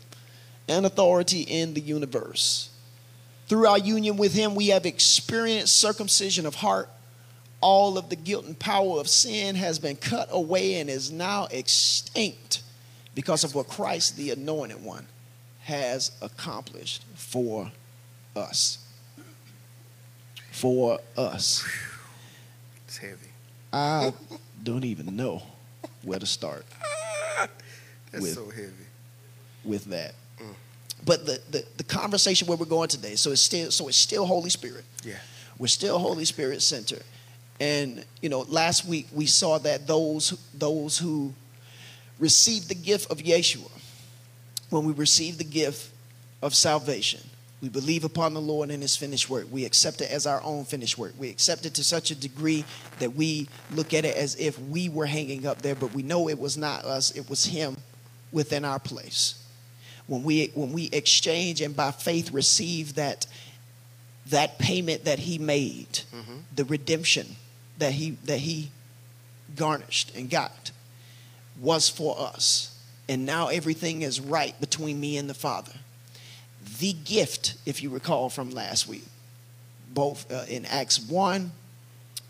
and 0.68 0.86
authority 0.86 1.42
in 1.42 1.74
the 1.74 1.82
universe. 1.82 2.70
Through 3.48 3.68
our 3.68 3.80
union 3.80 4.18
with 4.18 4.34
him, 4.34 4.54
we 4.54 4.68
have 4.68 4.86
experienced 4.86 5.78
circumcision 5.78 6.46
of 6.46 6.56
heart. 6.56 6.90
All 7.60 7.98
of 7.98 8.10
the 8.10 8.16
guilt 8.16 8.46
and 8.46 8.58
power 8.58 9.00
of 9.00 9.08
sin 9.08 9.56
has 9.56 9.80
been 9.80 9.96
cut 9.96 10.28
away 10.32 10.76
and 10.76 10.90
is 10.92 11.12
now 11.12 11.48
extinct 11.50 12.62
because 13.16 13.44
of 13.44 13.56
what 13.56 13.68
Christ, 13.68 14.16
the 14.16 14.32
anointed 14.32 14.84
one, 14.84 15.08
has 15.64 16.12
accomplished 16.22 17.04
for 17.16 17.72
us. 18.36 18.80
For 20.52 21.00
us. 21.18 21.66
It's 22.88 22.98
heavy. 22.98 23.16
I 23.72 24.14
don't 24.62 24.84
even 24.86 25.16
know 25.16 25.42
where 26.04 26.20
to 26.20 26.26
start 26.28 26.66
That's 28.12 28.22
With- 28.24 28.34
so 28.36 28.50
heavy. 28.50 28.72
with 29.64 29.86
that. 29.86 30.14
Mm. 30.40 30.54
But 31.06 31.26
the, 31.26 31.40
the, 31.50 31.66
the 31.78 31.84
conversation 31.84 32.48
where 32.48 32.58
we're 32.58 32.66
going 32.66 32.88
today, 32.90 33.16
so 33.16 33.32
it's 33.32 33.42
still 33.42 33.72
so 33.72 33.88
it's 33.88 33.98
still 33.98 34.26
Holy 34.26 34.50
Spirit. 34.52 34.86
Yeah. 35.04 35.16
We're 35.58 35.68
still 35.68 35.98
Holy 35.98 36.26
Spirit 36.26 36.62
center. 36.62 37.00
And 37.60 38.06
you 38.22 38.30
know, 38.30 38.42
last 38.42 38.86
week 38.86 39.08
we 39.12 39.26
saw 39.26 39.58
that 39.60 39.88
those 39.88 40.38
those 40.54 40.98
who 41.00 41.34
received 42.20 42.70
the 42.70 42.76
gift 42.76 43.10
of 43.12 43.18
Yeshua, 43.18 43.72
when 44.74 44.86
we 44.86 44.94
receive 44.94 45.38
the 45.38 45.44
gift 45.44 45.92
of 46.42 46.56
salvation, 46.56 47.22
we 47.62 47.70
believe 47.70 48.04
upon 48.04 48.34
the 48.34 48.42
Lord 48.42 48.72
and 48.72 48.82
his 48.82 48.96
finished 48.96 49.30
work. 49.30 49.46
We 49.52 49.66
accept 49.66 50.02
it 50.02 50.10
as 50.10 50.26
our 50.26 50.42
own 50.42 50.66
finished 50.66 50.98
work. 50.98 51.14
We 51.18 51.30
accept 51.30 51.68
it 51.68 51.76
to 51.76 51.84
such 51.84 52.10
a 52.10 52.16
degree 52.16 52.66
that 52.98 53.16
we 53.16 53.48
look 53.72 53.94
at 53.94 54.04
it 54.04 54.18
as 54.18 54.36
if 54.36 54.60
we 54.60 54.90
were 54.90 55.06
hanging 55.06 55.46
up 55.46 55.62
there, 55.62 55.76
but 55.76 55.94
we 55.94 56.02
know 56.02 56.28
it 56.28 56.40
was 56.40 56.58
not 56.58 56.86
us, 56.86 57.12
it 57.12 57.30
was 57.30 57.46
him 57.46 57.78
within 58.32 58.66
our 58.66 58.80
place. 58.80 59.46
When 60.08 60.24
we 60.24 60.48
when 60.56 60.74
we 60.74 60.90
exchange 60.92 61.62
and 61.62 61.76
by 61.76 61.92
faith 61.92 62.32
receive 62.32 62.96
that 62.96 63.28
that 64.26 64.58
payment 64.58 65.06
that 65.06 65.20
he 65.20 65.38
made, 65.38 66.00
mm-hmm. 66.14 66.40
the 66.54 66.66
redemption 66.66 67.36
that 67.78 67.94
he 67.94 68.18
that 68.26 68.40
he 68.40 68.72
garnished 69.56 70.16
and 70.16 70.32
got 70.32 70.72
was 71.62 71.88
for 71.88 72.20
us. 72.20 72.73
And 73.10 73.26
now 73.26 73.48
everything 73.48 74.02
is 74.02 74.22
right 74.22 74.60
between 74.60 75.00
me 75.00 75.18
and 75.18 75.30
the 75.30 75.34
Father. 75.34 75.74
The 76.80 76.94
gift, 76.94 77.56
if 77.66 77.84
you 77.84 77.90
recall 77.90 78.30
from 78.30 78.52
last 78.52 78.88
week, 78.88 79.04
both 79.94 80.32
uh, 80.32 80.46
in 80.48 80.66
Acts 80.66 81.00
1, 81.00 81.52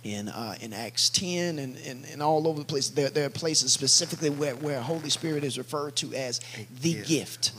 in, 0.04 0.30
uh, 0.30 0.56
in 0.60 0.74
Acts 0.74 1.10
10, 1.12 1.60
and, 1.60 1.78
and, 1.78 2.06
and 2.12 2.22
all 2.22 2.48
over 2.48 2.60
the 2.60 2.66
place, 2.66 2.90
there, 2.90 3.10
there 3.10 3.26
are 3.26 3.30
places 3.30 3.72
specifically 3.72 4.30
where, 4.30 4.56
where 4.56 4.82
Holy 4.82 5.10
Spirit 5.10 5.44
is 5.44 5.58
referred 5.58 5.96
to 5.98 6.14
as 6.14 6.40
the 6.82 6.94
gift. 6.94 7.08
gift 7.08 7.52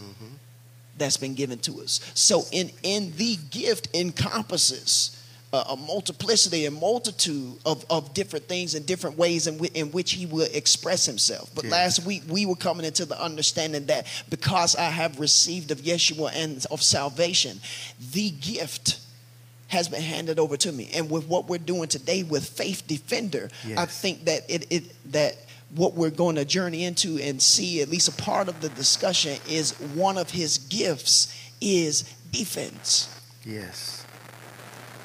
that's 0.96 1.16
been 1.16 1.34
given 1.34 1.58
to 1.58 1.80
us. 1.80 2.00
So 2.14 2.44
in 2.52 2.70
in 2.82 3.12
the 3.16 3.36
gift 3.50 3.88
encompasses 3.94 5.20
a, 5.68 5.76
multiplicity 5.76 6.66
and 6.66 6.76
multitude 6.80 7.54
of, 7.64 7.84
of 7.90 8.12
different 8.14 8.46
things 8.48 8.74
and 8.74 8.84
different 8.86 9.16
ways 9.18 9.46
in, 9.46 9.58
whi- 9.58 9.70
in 9.74 9.90
which 9.92 10.12
he 10.12 10.26
will 10.26 10.48
express 10.52 11.06
himself. 11.06 11.50
But 11.54 11.64
Yes. 11.64 11.72
last 11.72 12.06
week 12.06 12.22
we 12.28 12.46
were 12.46 12.56
coming 12.56 12.84
into 12.86 13.04
the 13.04 13.20
understanding 13.20 13.86
that 13.86 14.06
because 14.30 14.74
I 14.76 14.84
have 14.90 15.20
received 15.20 15.70
of 15.70 15.78
Yeshua 15.78 16.32
and 16.34 16.64
of 16.70 16.82
salvation, 16.82 17.60
the 18.12 18.30
gift 18.30 18.98
has 19.68 19.88
been 19.88 20.02
handed 20.02 20.38
over 20.38 20.56
to 20.56 20.70
me. 20.72 20.90
And 20.94 21.10
with 21.10 21.26
what 21.26 21.48
we're 21.48 21.58
doing 21.58 21.88
today 21.88 22.22
with 22.22 22.48
Faith 22.48 22.86
Defender, 22.86 23.48
I 23.76 23.86
think 23.86 24.24
that 24.26 24.42
it, 24.48 24.66
it 24.70 25.12
that 25.12 25.36
what 25.74 25.94
we're 25.94 26.10
going 26.10 26.36
to 26.36 26.44
journey 26.44 26.84
into 26.84 27.18
and 27.18 27.42
see 27.42 27.80
at 27.82 27.88
least 27.88 28.06
a 28.08 28.12
part 28.22 28.48
of 28.48 28.60
the 28.60 28.68
discussion 28.68 29.38
is 29.48 29.72
one 29.94 30.16
of 30.18 30.30
his 30.30 30.58
gifts 30.58 31.34
is 31.60 32.02
defense 32.30 33.08
Yes. 33.44 34.03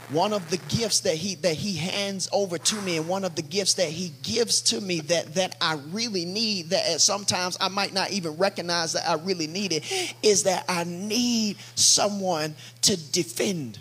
One 0.09 0.33
of 0.33 0.49
the 0.49 0.57
gifts 0.75 1.01
that 1.01 1.15
he 1.15 1.35
that 1.35 1.53
he 1.53 1.75
hands 1.75 2.27
over 2.31 2.57
to 2.57 2.81
me 2.81 2.97
and 2.97 3.07
one 3.07 3.23
of 3.23 3.35
the 3.35 3.41
gifts 3.41 3.75
that 3.75 3.89
he 3.89 4.11
gives 4.23 4.61
to 4.61 4.81
me 4.81 5.01
that 5.01 5.35
that 5.35 5.55
I 5.61 5.75
really 5.91 6.25
need 6.25 6.71
that 6.71 6.99
sometimes 6.99 7.57
I 7.61 7.67
might 7.67 7.93
not 7.93 8.11
even 8.11 8.35
recognize 8.37 8.93
that 8.93 9.07
I 9.07 9.15
really 9.15 9.47
need 9.47 9.71
it 9.71 9.83
is 10.23 10.43
that 10.43 10.65
I 10.67 10.83
need 10.83 11.57
someone 11.75 12.55
to 12.81 12.97
defend 13.11 13.79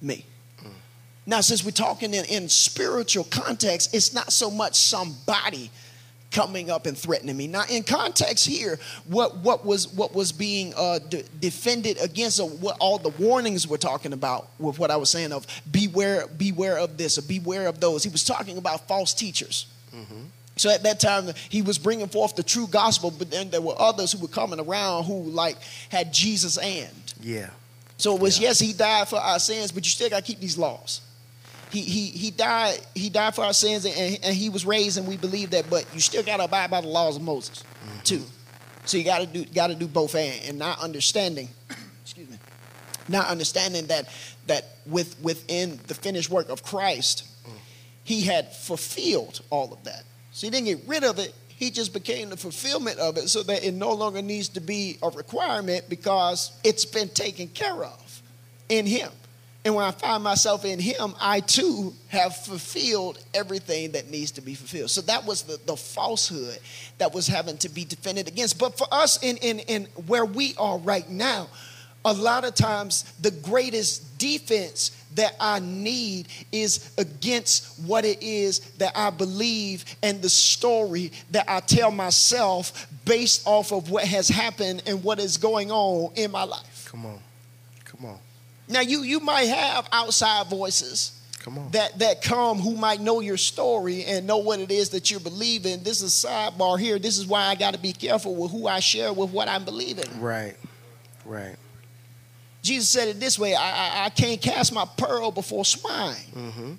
me. 0.00 0.24
Now, 1.26 1.42
since 1.42 1.62
we're 1.62 1.70
talking 1.70 2.14
in, 2.14 2.24
in 2.24 2.48
spiritual 2.48 3.24
context, 3.24 3.94
it's 3.94 4.14
not 4.14 4.32
so 4.32 4.50
much 4.50 4.74
somebody 4.74 5.70
coming 6.30 6.70
up 6.70 6.86
and 6.86 6.96
threatening 6.96 7.36
me. 7.36 7.46
Now, 7.46 7.64
in 7.68 7.82
context 7.82 8.46
here, 8.46 8.78
what 9.06 9.38
what 9.38 9.64
was 9.64 9.88
what 9.88 10.14
was 10.14 10.32
being 10.32 10.72
uh, 10.76 10.98
de- 11.00 11.22
defended 11.40 11.98
against, 12.00 12.38
or 12.40 12.48
what 12.48 12.76
all 12.80 12.98
the 12.98 13.08
warnings 13.10 13.66
we're 13.66 13.76
talking 13.76 14.12
about 14.12 14.48
with 14.58 14.78
what 14.78 14.90
I 14.90 14.96
was 14.96 15.10
saying 15.10 15.32
of 15.32 15.46
beware, 15.70 16.26
beware 16.38 16.78
of 16.78 16.96
this, 16.96 17.18
or 17.18 17.22
beware 17.22 17.66
of 17.66 17.80
those. 17.80 18.02
He 18.04 18.10
was 18.10 18.24
talking 18.24 18.58
about 18.58 18.86
false 18.88 19.12
teachers. 19.14 19.66
So 20.56 20.68
at 20.68 20.82
that 20.82 21.00
time, 21.00 21.30
he 21.48 21.62
was 21.62 21.78
bringing 21.78 22.06
forth 22.08 22.36
the 22.36 22.42
true 22.42 22.66
gospel, 22.66 23.10
but 23.10 23.30
then 23.30 23.48
there 23.48 23.62
were 23.62 23.74
others 23.78 24.12
who 24.12 24.18
were 24.18 24.28
coming 24.28 24.60
around 24.60 25.04
who 25.04 25.22
like 25.22 25.56
had 25.88 26.12
Jesus 26.12 26.58
and. 26.58 27.14
Yeah. 27.18 27.48
So 27.96 28.14
it 28.14 28.20
was 28.20 28.38
Yeah. 28.38 28.48
yes, 28.48 28.58
he 28.58 28.74
died 28.74 29.08
for 29.08 29.16
our 29.18 29.38
sins, 29.38 29.72
but 29.72 29.84
you 29.86 29.90
still 29.90 30.10
got 30.10 30.18
to 30.18 30.22
keep 30.22 30.38
these 30.38 30.58
laws. 30.58 31.00
He, 31.70 31.82
he, 31.82 32.06
he 32.06 32.30
died 32.30 32.80
he 32.94 33.10
died 33.10 33.34
for 33.34 33.44
our 33.44 33.52
sins 33.52 33.84
and, 33.84 34.18
and 34.24 34.34
he 34.34 34.48
was 34.48 34.66
raised 34.66 34.98
and 34.98 35.06
we 35.06 35.16
believe 35.16 35.50
that, 35.50 35.70
but 35.70 35.86
you 35.94 36.00
still 36.00 36.22
got 36.22 36.38
to 36.38 36.44
abide 36.44 36.70
by 36.70 36.80
the 36.80 36.88
laws 36.88 37.16
of 37.16 37.22
Moses 37.22 37.62
mm-hmm. 37.62 38.00
too. 38.02 38.22
So 38.86 38.96
you 38.96 39.04
got 39.04 39.20
to 39.20 39.26
do 39.26 39.44
got 39.44 39.68
to 39.68 39.74
do 39.74 39.86
both 39.86 40.14
and, 40.14 40.44
and 40.46 40.58
not 40.58 40.80
understanding, 40.80 41.48
excuse 42.02 42.28
me, 42.28 42.38
not 43.08 43.28
understanding 43.28 43.86
that 43.86 44.08
that 44.46 44.64
with 44.86 45.20
within 45.22 45.78
the 45.86 45.94
finished 45.94 46.28
work 46.28 46.48
of 46.48 46.62
Christ, 46.64 47.24
mm. 47.46 47.52
he 48.02 48.22
had 48.22 48.52
fulfilled 48.52 49.40
all 49.50 49.72
of 49.72 49.84
that. 49.84 50.02
So 50.32 50.46
he 50.46 50.50
didn't 50.50 50.66
get 50.66 50.88
rid 50.88 51.04
of 51.04 51.18
it. 51.18 51.34
He 51.48 51.70
just 51.70 51.92
became 51.92 52.30
the 52.30 52.36
fulfillment 52.36 52.98
of 52.98 53.16
it 53.18 53.28
so 53.28 53.42
that 53.42 53.62
it 53.62 53.74
no 53.74 53.92
longer 53.92 54.22
needs 54.22 54.48
to 54.50 54.60
be 54.60 54.98
a 55.02 55.10
requirement 55.10 55.88
because 55.88 56.52
it's 56.64 56.86
been 56.86 57.10
taken 57.10 57.48
care 57.48 57.84
of 57.84 58.22
in 58.70 58.86
Him. 58.86 59.10
And 59.64 59.74
when 59.74 59.84
I 59.84 59.90
find 59.90 60.22
myself 60.22 60.64
in 60.64 60.78
Him, 60.78 61.14
I 61.20 61.40
too 61.40 61.92
have 62.08 62.34
fulfilled 62.34 63.22
everything 63.34 63.92
that 63.92 64.10
needs 64.10 64.30
to 64.32 64.40
be 64.40 64.54
fulfilled. 64.54 64.90
So 64.90 65.02
that 65.02 65.26
was 65.26 65.42
the, 65.42 65.60
the 65.66 65.76
falsehood 65.76 66.58
that 66.98 67.12
was 67.12 67.26
having 67.26 67.58
to 67.58 67.68
be 67.68 67.84
defended 67.84 68.26
against. 68.26 68.58
But 68.58 68.78
for 68.78 68.86
us, 68.90 69.22
in, 69.22 69.36
in, 69.38 69.58
in 69.60 69.84
where 70.06 70.24
we 70.24 70.54
are 70.56 70.78
right 70.78 71.08
now, 71.10 71.48
a 72.04 72.12
lot 72.14 72.44
of 72.44 72.54
times 72.54 73.02
the 73.20 73.30
greatest 73.30 74.18
defense 74.18 74.96
that 75.16 75.34
I 75.38 75.58
need 75.60 76.28
is 76.52 76.94
against 76.96 77.78
what 77.80 78.04
it 78.04 78.22
is 78.22 78.60
that 78.78 78.92
I 78.96 79.10
believe 79.10 79.84
and 80.02 80.22
the 80.22 80.30
story 80.30 81.12
that 81.32 81.44
I 81.48 81.60
tell 81.60 81.90
myself 81.90 82.86
based 83.04 83.46
off 83.46 83.72
of 83.72 83.90
what 83.90 84.04
has 84.04 84.28
happened 84.28 84.84
and 84.86 85.02
what 85.02 85.18
is 85.18 85.36
going 85.36 85.70
on 85.70 86.12
in 86.14 86.30
my 86.30 86.44
life. 86.44 86.88
Come 86.90 87.04
on. 87.04 87.18
Now 88.70 88.80
you 88.80 89.02
you 89.02 89.20
might 89.20 89.48
have 89.48 89.88
outside 89.92 90.46
voices 90.46 91.20
Come 91.40 91.58
on. 91.58 91.70
that 91.72 91.98
that 91.98 92.22
come 92.22 92.58
who 92.58 92.76
might 92.76 93.00
know 93.00 93.20
your 93.20 93.36
story 93.36 94.04
and 94.04 94.26
know 94.26 94.38
what 94.38 94.60
it 94.60 94.70
is 94.70 94.90
that 94.90 95.10
you're 95.10 95.20
believing. 95.20 95.82
This 95.82 96.02
is 96.02 96.24
a 96.24 96.26
sidebar 96.28 96.78
here. 96.78 96.98
This 96.98 97.18
is 97.18 97.26
why 97.26 97.46
I 97.46 97.54
got 97.54 97.74
to 97.74 97.80
be 97.80 97.92
careful 97.92 98.34
with 98.36 98.52
who 98.52 98.66
I 98.66 98.80
share 98.80 99.12
with 99.12 99.30
what 99.30 99.48
I'm 99.48 99.64
believing. 99.64 100.20
Right. 100.20 100.54
Right. 101.24 101.56
Jesus 102.62 102.88
said 102.88 103.08
it 103.08 103.18
this 103.18 103.38
way: 103.38 103.54
I, 103.54 103.70
I, 103.70 104.04
I 104.06 104.08
can't 104.10 104.40
cast 104.40 104.72
my 104.72 104.86
pearl 104.96 105.30
before 105.30 105.64
swine. 105.64 106.14
Mm-hmm. 106.34 106.72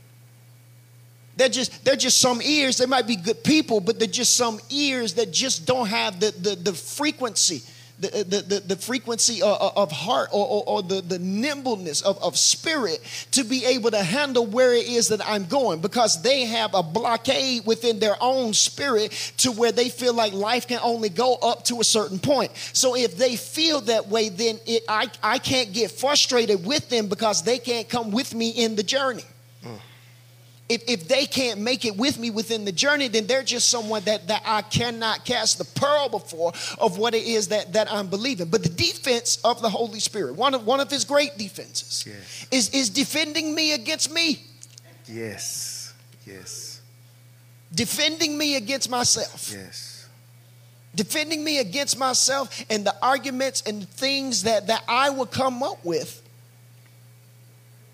They're 1.37 1.49
just 1.49 1.83
they're 1.83 1.95
just 1.95 2.19
some 2.19 2.41
ears. 2.41 2.77
They 2.77 2.85
might 2.85 3.07
be 3.07 3.15
good 3.15 3.43
people, 3.43 3.79
but 3.79 3.97
they're 3.97 4.07
just 4.07 4.35
some 4.35 4.59
ears 4.69 5.15
that 5.15 5.31
just 5.31 5.65
don't 5.65 5.87
have 5.87 6.19
the 6.19 6.31
the, 6.31 6.55
the 6.55 6.73
frequency. 6.73 7.63
The, 8.01 8.07
uh, 8.07 8.23
the, 8.23 8.41
the, 8.41 8.59
the 8.61 8.75
frequency 8.75 9.41
of, 9.41 9.61
of 9.75 9.91
heart 9.91 10.29
or, 10.31 10.45
or, 10.45 10.63
or, 10.65 10.81
the, 10.81 11.01
the 11.01 11.19
nimbleness 11.19 12.01
of, 12.01 12.21
of 12.23 12.35
spirit 12.35 12.99
to 13.31 13.43
be 13.43 13.63
able 13.65 13.91
to 13.91 14.03
handle 14.03 14.45
where 14.45 14.73
it 14.73 14.87
is 14.87 15.09
that 15.09 15.21
I'm 15.23 15.45
going 15.45 15.81
because 15.81 16.21
they 16.23 16.45
have 16.45 16.73
a 16.73 16.81
blockade 16.81 17.65
within 17.65 17.99
their 17.99 18.15
own 18.19 18.53
spirit 18.53 19.11
to 19.37 19.51
where 19.51 19.71
they 19.71 19.89
feel 19.89 20.15
like 20.15 20.33
life 20.33 20.67
can 20.67 20.79
only 20.81 21.09
go 21.09 21.35
up 21.35 21.63
to 21.65 21.79
a 21.79 21.83
certain 21.83 22.17
point. 22.17 22.51
So 22.73 22.95
if 22.95 23.17
they 23.17 23.35
feel 23.35 23.81
that 23.81 24.07
way, 24.07 24.29
then 24.29 24.59
it, 24.65 24.83
I, 24.89 25.09
I 25.21 25.37
can't 25.37 25.71
get 25.71 25.91
frustrated 25.91 26.65
with 26.65 26.89
them 26.89 27.07
because 27.07 27.43
they 27.43 27.59
can't 27.59 27.87
come 27.87 28.11
with 28.11 28.33
me 28.33 28.49
in 28.49 28.75
the 28.75 28.83
journey 28.83 29.23
if, 30.71 30.83
if 30.87 31.07
they 31.07 31.25
can't 31.25 31.59
make 31.59 31.85
it 31.85 31.95
with 31.97 32.17
me 32.17 32.29
within 32.29 32.65
the 32.65 32.71
journey, 32.71 33.07
then 33.07 33.27
they're 33.27 33.43
just 33.43 33.69
someone 33.69 34.03
that, 34.05 34.27
that 34.27 34.41
I 34.45 34.61
cannot 34.61 35.25
cast 35.25 35.57
the 35.57 35.65
pearl 35.65 36.09
before 36.09 36.53
of 36.79 36.97
what 36.97 37.13
it 37.13 37.23
is 37.23 37.49
that, 37.49 37.73
that 37.73 37.91
I'm 37.91 38.07
believing. 38.07 38.47
But 38.47 38.63
the 38.63 38.69
defense 38.69 39.37
of 39.43 39.61
the 39.61 39.69
Holy 39.69 39.99
Spirit, 39.99 40.35
one 40.35 40.53
of, 40.53 40.65
one 40.65 40.79
of 40.79 40.89
his 40.89 41.03
great 41.05 41.37
defenses, 41.37 42.05
Yes. 42.07 42.47
is, 42.51 42.69
is 42.73 42.89
defending 42.89 43.53
me 43.53 43.73
against 43.73 44.11
me, 44.13 44.43
Yes. 45.07 45.93
Yes. 46.25 46.81
defending 47.73 48.37
me 48.37 48.55
against 48.55 48.89
myself. 48.89 49.49
Yes. 49.51 50.07
defending 50.95 51.43
me 51.43 51.59
against 51.59 51.97
myself 51.97 52.65
and 52.69 52.85
the 52.85 52.95
arguments 53.01 53.61
and 53.65 53.87
things 53.89 54.43
that, 54.43 54.67
that 54.67 54.83
I 54.87 55.09
would 55.09 55.31
come 55.31 55.63
up 55.63 55.83
with 55.85 56.20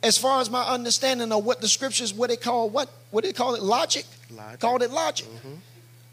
as 0.03 0.17
far 0.17 0.39
as 0.41 0.49
my 0.49 0.63
understanding 0.63 1.31
of 1.31 1.43
what 1.43 1.61
the 1.61 1.67
scriptures 1.67 2.13
what 2.13 2.29
they 2.29 2.37
call 2.37 2.69
what 2.69 2.89
what 3.11 3.23
they 3.23 3.33
call 3.33 3.55
it? 3.55 3.63
Logic, 3.63 4.05
Logic. 4.35 4.59
called 4.59 4.83
it 4.83 4.91
logic. 4.91 5.27
Mm-hmm. 5.27 5.55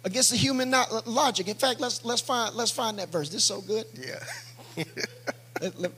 against 0.05 0.31
the 0.31 0.37
human 0.37 0.71
not 0.71 1.07
logic. 1.07 1.49
In 1.49 1.55
fact 1.55 1.81
let's 1.81 2.05
let's 2.05 2.21
find 2.21 2.55
let's 2.55 2.71
find 2.71 2.99
that 2.99 3.11
verse. 3.11 3.29
This 3.29 3.39
is 3.39 3.45
so 3.45 3.61
good. 3.61 3.85
Yeah. 3.95 4.85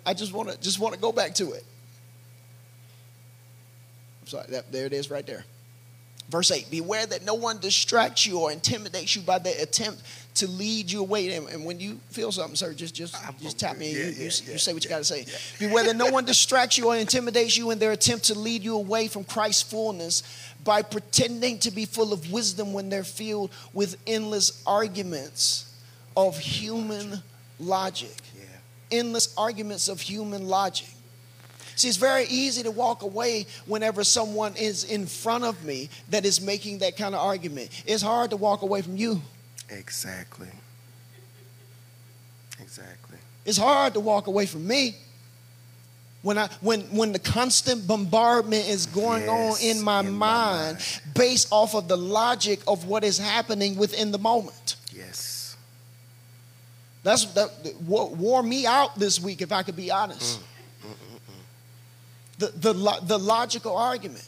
I 0.04 0.12
just 0.14 0.32
want 0.32 0.50
to 0.50 0.60
just 0.60 0.78
want 0.78 0.94
to 0.94 1.00
go 1.00 1.12
back 1.12 1.34
to 1.36 1.52
it. 1.52 1.64
I'm 4.22 4.26
sorry 4.28 4.46
that, 4.50 4.72
there 4.72 4.86
it 4.86 4.92
is 4.92 5.10
right 5.10 5.26
there. 5.26 5.44
Verse 6.28 6.50
8 6.50 6.70
Beware 6.70 7.06
that 7.06 7.24
no 7.24 7.34
one 7.34 7.58
distracts 7.58 8.26
you 8.26 8.40
or 8.40 8.50
intimidates 8.52 9.14
you 9.14 9.22
by 9.22 9.38
their 9.38 9.54
attempt 9.62 10.02
to 10.36 10.46
lead 10.46 10.90
you 10.90 11.00
away. 11.00 11.34
And, 11.34 11.48
and 11.48 11.64
when 11.64 11.80
you 11.80 11.98
feel 12.10 12.32
something, 12.32 12.56
sir, 12.56 12.72
just 12.72 12.94
just, 12.94 13.14
I'm- 13.24 13.34
just 13.40 13.58
tap 13.58 13.76
me 13.76 13.92
yeah, 13.92 13.98
you, 13.98 14.04
yeah, 14.04 14.10
you, 14.12 14.24
you 14.24 14.58
say 14.58 14.72
what 14.72 14.84
you 14.84 14.90
yeah, 14.90 14.96
got 14.96 14.98
to 14.98 15.04
say. 15.04 15.26
Beware 15.58 15.84
that 15.84 15.96
no 15.96 16.06
one 16.10 16.24
distracts 16.24 16.78
you 16.78 16.88
or 16.88 16.96
intimidates 16.96 17.56
you 17.56 17.70
in 17.70 17.78
their 17.78 17.92
attempt 17.92 18.26
to 18.26 18.38
lead 18.38 18.62
you 18.62 18.76
away 18.76 19.08
from 19.08 19.24
Christ's 19.24 19.62
fullness 19.62 20.22
by 20.64 20.82
pretending 20.82 21.58
to 21.60 21.70
be 21.70 21.84
full 21.84 22.12
of 22.12 22.32
wisdom 22.32 22.72
when 22.72 22.88
they're 22.88 23.04
filled 23.04 23.50
with 23.72 23.96
endless 24.06 24.62
arguments 24.66 25.72
of 26.16 26.38
human 26.38 27.22
logic. 27.58 28.16
Yeah. 28.36 28.98
Endless 28.98 29.34
arguments 29.36 29.88
of 29.88 30.00
human 30.00 30.48
logic. 30.48 30.88
See, 31.76 31.88
it's 31.88 31.98
very 31.98 32.24
easy 32.24 32.62
to 32.62 32.70
walk 32.70 33.02
away 33.02 33.46
whenever 33.66 34.02
someone 34.02 34.56
is 34.56 34.84
in 34.84 35.06
front 35.06 35.44
of 35.44 35.62
me 35.62 35.90
that 36.08 36.24
is 36.24 36.40
making 36.40 36.78
that 36.78 36.96
kind 36.96 37.14
of 37.14 37.20
argument. 37.20 37.70
It's 37.86 38.02
hard 38.02 38.30
to 38.30 38.36
walk 38.38 38.62
away 38.62 38.80
from 38.80 38.96
you. 38.96 39.20
Exactly. 39.68 40.48
Exactly. 42.60 43.18
It's 43.44 43.58
hard 43.58 43.94
to 43.94 44.00
walk 44.00 44.26
away 44.26 44.46
from 44.46 44.66
me. 44.66 44.96
When 46.22 46.38
I 46.38 46.48
when 46.60 46.80
when 46.96 47.12
the 47.12 47.18
constant 47.20 47.86
bombardment 47.86 48.66
is 48.68 48.86
going 48.86 49.28
on 49.28 49.56
in 49.62 49.80
my 49.80 50.00
in 50.00 50.10
my 50.10 50.26
mind 50.26 50.76
mind. 50.78 51.00
based 51.14 51.48
off 51.52 51.74
of 51.74 51.86
the 51.86 51.96
logic 51.96 52.60
of 52.66 52.86
what 52.86 53.04
is 53.04 53.16
happening 53.18 53.76
within 53.76 54.10
the 54.10 54.18
moment. 54.18 54.76
Yes. 54.92 55.56
That's 57.04 57.26
that 57.34 57.50
wo- 57.86 58.08
wore 58.08 58.42
me 58.42 58.66
out 58.66 58.98
this 58.98 59.20
week 59.20 59.40
if 59.40 59.52
I 59.52 59.62
could 59.62 59.76
be 59.76 59.92
honest. 59.92 60.40
Mm, 60.82 60.88
mm, 60.88 60.94
mm, 61.14 61.40
the 62.38 62.72
the 62.72 63.00
the 63.02 63.18
logical 63.18 63.76
argument. 63.76 64.26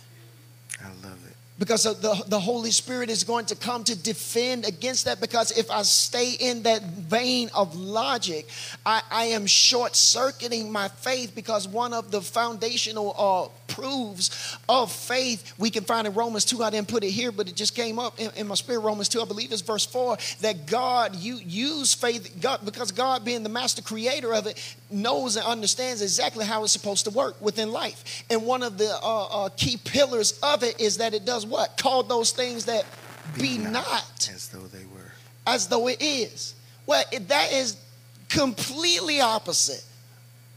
I 0.81 0.89
love 1.05 1.15
it. 1.15 1.18
Because 1.59 1.83
the, 1.83 2.25
the 2.29 2.39
Holy 2.39 2.71
Spirit 2.71 3.11
is 3.11 3.25
going 3.25 3.47
to 3.47 3.57
come 3.57 3.83
to 3.85 4.01
defend 4.01 4.65
against 4.65 5.07
that. 5.07 5.21
Because 5.21 5.51
if 5.59 5.71
I 5.71 5.83
stay 5.83 6.33
in 6.39 6.63
that 6.63 6.83
vein 6.83 7.51
of 7.55 7.75
logic, 7.75 8.49
I, 8.87 9.03
I 9.11 9.25
am 9.27 9.47
short 9.47 9.97
circuiting 9.97 10.71
my 10.71 10.89
faith. 10.89 11.35
Because 11.35 11.67
one 11.67 11.93
of 11.93 12.11
the 12.11 12.21
foundational 12.21 13.15
uh, 13.19 13.73
proofs 13.75 14.57
of 14.69 14.93
faith 14.93 15.53
we 15.59 15.71
can 15.71 15.85
find 15.85 16.07
in 16.07 16.15
Romans 16.15 16.45
2, 16.45 16.63
I 16.63 16.71
didn't 16.71 16.89
put 16.89 17.03
it 17.03 17.11
here, 17.11 17.33
but 17.33 17.49
it 17.49 17.57
just 17.57 17.75
came 17.75 17.99
up 17.99 18.19
in, 18.21 18.31
in 18.37 18.47
my 18.47 18.55
spirit. 18.55 18.81
Romans 18.81 19.09
2, 19.09 19.21
I 19.21 19.25
believe 19.25 19.53
it's 19.53 19.63
verse 19.63 19.87
4, 19.87 20.17
that 20.41 20.67
God, 20.67 21.17
you 21.17 21.37
use 21.37 21.93
faith, 21.95 22.39
God, 22.41 22.61
because 22.65 22.93
God 22.93 23.25
being 23.25 23.43
the 23.43 23.49
master 23.49 23.83
creator 23.83 24.33
of 24.33 24.47
it, 24.47 24.77
knows 24.91 25.37
and 25.37 25.45
understands 25.45 26.03
exactly 26.03 26.45
how 26.45 26.65
it's 26.65 26.73
supposed 26.73 27.05
to 27.05 27.11
work 27.11 27.41
within 27.41 27.71
life. 27.71 28.25
And 28.31 28.47
one 28.47 28.63
of 28.63 28.79
the 28.79 28.91
uh, 29.03 29.25
uh, 29.25 29.49
key 29.51 29.77
pillars 29.77 30.39
of 30.43 30.63
it 30.63 30.81
is 30.81 30.99
that 30.99 31.15
it 31.15 31.25
does 31.25 31.47
what? 31.51 31.77
Called 31.77 32.09
those 32.09 32.31
things 32.33 32.65
that 32.67 32.85
be, 33.39 33.59
not 33.59 34.31
as 34.33 34.49
though 34.49 34.67
they 34.67 34.85
were. 34.87 35.13
as 35.47 35.69
though 35.69 35.89
it 35.89 36.01
is. 36.01 36.55
Well, 36.87 37.05
it, 37.13 37.29
that 37.29 37.53
is 37.53 37.77
completely 38.29 39.21
opposite 39.21 39.85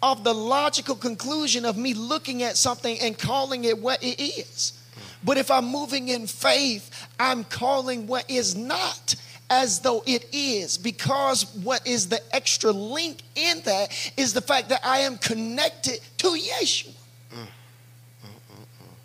of 0.03 0.23
the 0.23 0.33
logical 0.33 0.95
conclusion 0.95 1.65
of 1.65 1.77
me 1.77 1.93
looking 1.93 2.43
at 2.43 2.57
something 2.57 2.97
and 3.01 3.17
calling 3.17 3.65
it 3.65 3.77
what 3.77 4.01
it 4.03 4.19
is. 4.19 4.73
Mm. 4.95 5.01
But 5.23 5.37
if 5.37 5.51
I'm 5.51 5.65
moving 5.65 6.07
in 6.09 6.27
faith, 6.27 7.07
I'm 7.19 7.43
calling 7.43 8.07
what 8.07 8.29
is 8.29 8.55
not 8.55 9.15
as 9.49 9.79
though 9.81 10.01
it 10.07 10.25
is 10.31 10.77
because 10.77 11.53
what 11.57 11.85
is 11.85 12.07
the 12.07 12.21
extra 12.33 12.71
link 12.71 13.21
in 13.35 13.61
that 13.61 14.13
is 14.17 14.33
the 14.33 14.41
fact 14.41 14.69
that 14.69 14.79
I 14.83 14.99
am 14.99 15.17
connected 15.17 15.99
to 16.19 16.27
Yeshua. 16.29 16.93
Mm. 17.35 17.47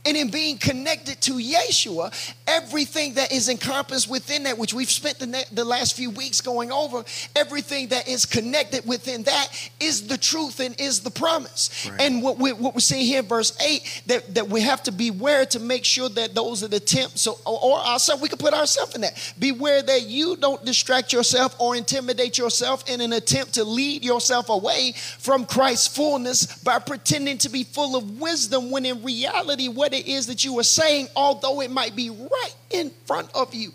And 0.07 0.17
in 0.17 0.31
being 0.31 0.57
connected 0.59 1.21
to 1.23 1.33
Yeshua, 1.33 2.35
everything 2.47 3.15
that 3.15 3.33
is 3.33 3.49
encompassed 3.49 4.09
within 4.09 4.45
that, 4.45 4.57
which 4.57 4.73
we've 4.73 4.91
spent 4.91 5.19
the, 5.19 5.27
ne- 5.27 5.45
the 5.53 5.65
last 5.65 5.97
few 5.97 6.11
weeks 6.11 6.41
going 6.41 6.71
over, 6.71 7.05
everything 7.35 7.89
that 7.89 8.07
is 8.07 8.25
connected 8.25 8.87
within 8.87 9.25
that 9.25 9.49
is 9.81 10.07
the 10.07 10.17
truth 10.17 10.61
and 10.61 10.81
is 10.81 11.01
the 11.01 11.11
promise. 11.11 11.89
Right. 11.91 12.01
And 12.01 12.23
what, 12.23 12.39
we, 12.39 12.53
what 12.53 12.75
we're 12.75 12.81
seeing 12.81 13.05
here 13.05 13.19
in 13.21 13.27
verse 13.27 13.61
8, 13.61 14.03
that, 14.07 14.35
that 14.37 14.49
we 14.49 14.61
have 14.61 14.83
to 14.85 14.93
beware 14.93 15.45
to 15.47 15.59
make 15.59 15.85
sure 15.85 16.09
that 16.11 16.35
those 16.35 16.61
that 16.61 16.73
attempt, 16.73 17.19
so, 17.19 17.39
or, 17.45 17.59
or 17.61 17.79
ourselves, 17.79 18.23
we 18.23 18.29
can 18.29 18.39
put 18.39 18.55
ourselves 18.55 18.95
in 18.95 19.01
that. 19.01 19.35
Beware 19.39 19.83
that 19.83 20.03
you 20.03 20.37
don't 20.37 20.65
distract 20.65 21.13
yourself 21.13 21.57
or 21.59 21.75
intimidate 21.75 22.39
yourself 22.39 22.89
in 22.89 23.01
an 23.01 23.13
attempt 23.13 23.55
to 23.55 23.65
lead 23.65 24.05
yourself 24.05 24.49
away 24.51 24.93
from 25.19 25.47
Christ's 25.47 25.89
fullness 25.89 26.47
by 26.63 26.79
pretending 26.79 27.39
to 27.39 27.49
be 27.49 27.65
full 27.65 27.97
of 27.97 28.21
wisdom 28.21 28.71
when 28.71 28.87
in 28.87 29.03
reality, 29.03 29.69
what 29.69 29.96
it 29.97 30.07
is 30.07 30.27
that 30.27 30.45
you 30.45 30.59
are 30.59 30.63
saying, 30.65 31.09
although 31.17 31.61
it 31.61 31.71
might 31.71 31.97
be 31.97 32.11
right 32.11 32.55
in 32.71 32.91
front 33.07 33.29
of 33.35 33.55
you, 33.55 33.73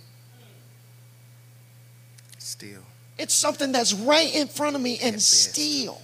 Still. 2.38 2.82
it's 3.18 3.34
something 3.34 3.72
that's 3.72 3.94
right 3.94 4.34
in 4.34 4.48
front 4.48 4.76
of 4.76 4.82
me 4.82 4.98
and 5.02 5.16
best. 5.16 5.52
still 5.52 6.02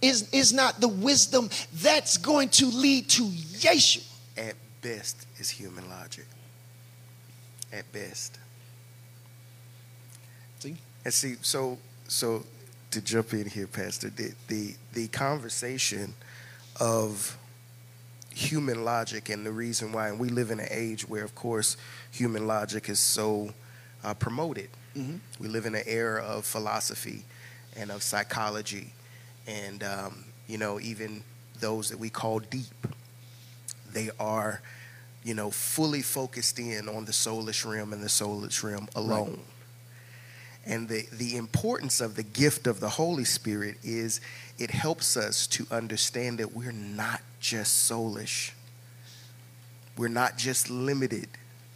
is, 0.00 0.28
is 0.32 0.52
not 0.52 0.80
the 0.80 0.88
wisdom 0.88 1.50
that's 1.74 2.16
going 2.16 2.48
to 2.50 2.66
lead 2.66 3.08
to 3.10 3.24
Yeshua. 3.24 4.04
At 4.36 4.54
best 4.82 5.26
is 5.38 5.50
human 5.50 5.88
logic. 5.90 6.26
At 7.72 7.90
best. 7.92 8.38
See? 10.60 10.76
And 11.04 11.12
see, 11.14 11.36
so 11.42 11.78
so 12.06 12.44
to 12.90 13.00
jump 13.00 13.32
in 13.34 13.46
here, 13.46 13.66
Pastor, 13.66 14.10
the 14.10 14.32
the, 14.48 14.74
the 14.92 15.08
conversation 15.08 16.14
of 16.80 17.36
human 18.38 18.84
logic 18.84 19.28
and 19.28 19.44
the 19.44 19.50
reason 19.50 19.90
why, 19.90 20.08
and 20.08 20.18
we 20.18 20.28
live 20.28 20.52
in 20.52 20.60
an 20.60 20.68
age 20.70 21.08
where, 21.08 21.24
of 21.24 21.34
course, 21.34 21.76
human 22.12 22.46
logic 22.46 22.88
is 22.88 23.00
so 23.00 23.52
uh, 24.04 24.14
promoted. 24.14 24.70
Mm-hmm. 24.96 25.16
We 25.40 25.48
live 25.48 25.66
in 25.66 25.74
an 25.74 25.82
era 25.86 26.22
of 26.22 26.46
philosophy 26.46 27.24
and 27.76 27.90
of 27.90 28.02
psychology, 28.02 28.92
and 29.48 29.82
um, 29.82 30.24
you 30.46 30.56
know, 30.56 30.78
even 30.78 31.24
those 31.58 31.90
that 31.90 31.98
we 31.98 32.10
call 32.10 32.38
deep, 32.38 32.86
they 33.92 34.10
are, 34.20 34.62
you 35.24 35.34
know, 35.34 35.50
fully 35.50 36.02
focused 36.02 36.60
in 36.60 36.88
on 36.88 37.06
the 37.06 37.12
soulish 37.12 37.68
realm 37.68 37.92
and 37.92 38.02
the 38.02 38.08
soulish 38.08 38.62
realm 38.62 38.88
alone. 38.94 39.40
And 40.68 40.86
the, 40.86 41.06
the 41.10 41.36
importance 41.36 42.02
of 42.02 42.14
the 42.14 42.22
gift 42.22 42.66
of 42.66 42.78
the 42.78 42.90
Holy 42.90 43.24
Spirit 43.24 43.78
is 43.82 44.20
it 44.58 44.70
helps 44.70 45.16
us 45.16 45.46
to 45.48 45.66
understand 45.70 46.38
that 46.38 46.52
we're 46.52 46.72
not 46.72 47.22
just 47.40 47.90
soulish. 47.90 48.52
We're 49.96 50.08
not 50.08 50.36
just 50.36 50.68
limited 50.68 51.28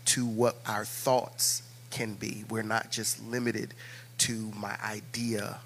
to 0.05 0.27
what 0.27 0.57
our 0.67 0.85
thoughts 0.85 1.63
can 1.91 2.15
be. 2.15 2.45
We're 2.51 2.63
not 2.63 2.91
just 2.91 3.25
limited 3.25 3.73
to 4.19 4.53
my 4.57 4.77
idea 4.85 5.59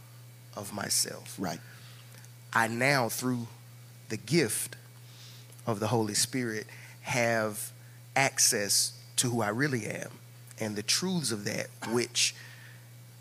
of 0.57 0.73
myself. 0.73 1.35
Right. 1.37 1.61
I 2.53 2.69
now, 2.69 3.09
through 3.09 3.49
the 4.09 4.17
gift 4.17 4.77
of 5.67 5.81
the 5.81 5.89
Holy 5.89 6.15
Spirit, 6.15 6.67
have 7.03 7.73
access 8.15 8.93
to 9.17 9.31
who 9.31 9.43
I 9.43 9.49
really 9.49 9.87
am 9.87 10.11
and 10.61 10.77
the 10.77 10.83
truths 10.83 11.33
of 11.33 11.45
that, 11.45 11.67
which 11.91 12.35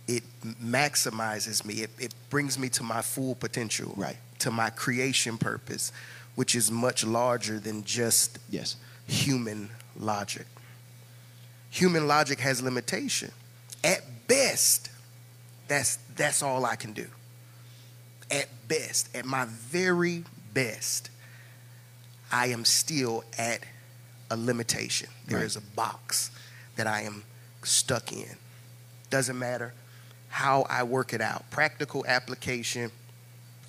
it 0.08 0.24
maximizes 0.44 1.66
me. 1.66 1.76
It, 1.76 1.90
it 2.00 2.14
brings 2.30 2.60
me 2.60 2.70
to 2.70 2.84
my 2.84 3.02
full 3.02 3.36
potential, 3.36 3.94
Right. 3.98 4.18
to 4.40 4.52
my 4.52 4.70
creation 4.70 5.38
purpose, 5.38 5.92
which 6.36 6.54
is 6.56 6.70
much 6.70 7.04
larger 7.04 7.60
than 7.60 7.84
just 7.84 8.38
Yes. 8.50 8.76
human 9.08 9.70
logic. 9.98 10.46
Human 11.72 12.08
logic 12.08 12.40
has 12.40 12.62
limitation. 12.62 13.32
At 13.84 14.28
best, 14.28 14.90
that's 15.68 15.98
that's 16.16 16.42
all 16.42 16.66
I 16.66 16.76
can 16.76 16.94
do. 16.94 17.08
At 18.32 18.48
best, 18.68 19.14
at 19.16 19.26
my 19.26 19.46
very 19.46 20.24
best, 20.54 21.10
I 22.32 22.48
am 22.48 22.64
still 22.66 23.24
at 23.38 23.62
a 24.32 24.38
limitation. 24.38 25.10
There 25.28 25.38
Right. 25.40 25.46
is 25.46 25.56
a 25.56 25.62
box 25.62 26.32
that 26.76 26.88
I 26.88 27.02
am 27.02 27.24
stuck 27.64 28.12
in. 28.12 28.38
Doesn't 29.10 29.38
matter 29.38 29.74
how 30.36 30.66
I 30.70 30.84
work 30.84 31.14
it 31.14 31.22
out. 31.22 31.50
Practical 31.50 32.06
application, 32.06 32.92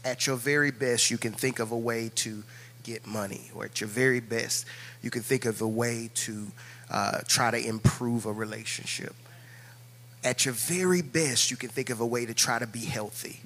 at 0.05 0.27
your 0.27 0.35
very 0.35 0.73
best, 0.73 1.13
you 1.13 1.17
can 1.17 1.33
think 1.33 1.61
of 1.61 1.71
a 1.71 1.79
way 1.79 2.11
to 2.17 2.43
get 2.83 3.07
money, 3.07 3.53
or 3.55 3.67
at 3.67 3.81
your 3.81 3.87
very 3.87 4.19
best, 4.19 4.67
you 5.01 5.09
can 5.09 5.23
think 5.23 5.45
of 5.45 5.61
a 5.61 5.69
way 5.69 6.11
to 6.13 6.49
uh, 6.91 7.21
try 7.29 7.53
to 7.53 7.57
improve 7.57 8.27
a 8.27 8.33
relationship. 8.33 9.15
At 10.25 10.45
your 10.45 10.55
very 10.55 11.03
best, 11.03 11.53
you 11.53 11.57
can 11.57 11.69
think 11.69 11.89
of 11.89 12.01
a 12.01 12.07
way 12.07 12.27
to 12.27 12.35
try 12.35 12.59
to 12.59 12.67
be 12.67 12.85
healthy. 12.85 13.39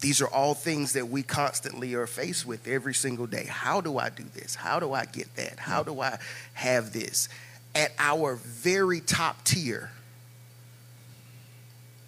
These 0.00 0.22
are 0.22 0.28
all 0.28 0.54
things 0.54 0.94
that 0.94 1.08
we 1.08 1.22
constantly 1.22 1.92
are 1.92 2.06
faced 2.06 2.46
with 2.46 2.66
every 2.66 2.94
single 2.94 3.26
day. 3.26 3.44
How 3.44 3.82
do 3.82 3.98
I 3.98 4.08
do 4.08 4.24
this? 4.32 4.54
How 4.54 4.80
do 4.80 4.94
I 4.94 5.04
get 5.04 5.36
that? 5.36 5.58
How 5.58 5.82
do 5.82 6.00
I 6.00 6.18
have 6.54 6.94
this? 6.94 7.28
At 7.74 7.92
our 7.98 8.36
very 8.36 9.00
top 9.02 9.44
tier, 9.44 9.90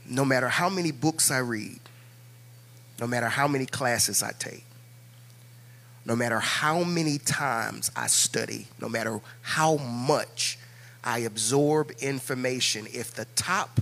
no 0.09 0.25
matter 0.25 0.49
how 0.49 0.69
many 0.69 0.92
books 0.92 1.31
I 1.31 1.38
read, 1.38 1.81
no 3.01 3.07
matter 3.07 3.29
how 3.29 3.47
many 3.49 3.66
classes 3.66 4.23
I 4.23 4.33
take, 4.38 4.64
no 6.05 6.14
matter 6.14 6.38
how 6.38 6.85
many 6.85 7.19
times 7.19 7.90
I 7.97 8.07
study, 8.07 8.69
no 8.81 8.88
matter 8.88 9.21
how 9.42 9.77
much 9.77 10.59
I 11.03 11.19
absorb 11.21 11.90
information, 12.01 12.87
if 12.92 13.12
the 13.12 13.27
top 13.37 13.81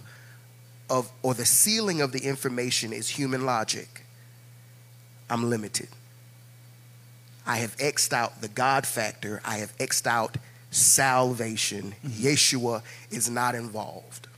of 0.91 1.11
or 1.23 1.35
the 1.35 1.45
ceiling 1.45 2.01
of 2.01 2.13
the 2.13 2.21
information 2.21 2.93
is 2.93 3.09
human 3.11 3.45
logic, 3.45 4.05
I'm 5.29 5.49
limited. 5.49 5.89
I 7.47 7.59
have 7.59 7.77
X'd 7.79 8.15
out 8.15 8.41
the 8.41 8.49
God 8.49 8.87
factor, 8.87 9.41
I 9.45 9.59
have 9.59 9.73
X'd 9.79 10.07
out 10.07 10.37
salvation. 10.71 11.95
Mm-hmm. 12.05 12.27
Yeshua 12.27 12.83
is 13.11 13.31
not 13.31 13.55
involved. 13.55 14.29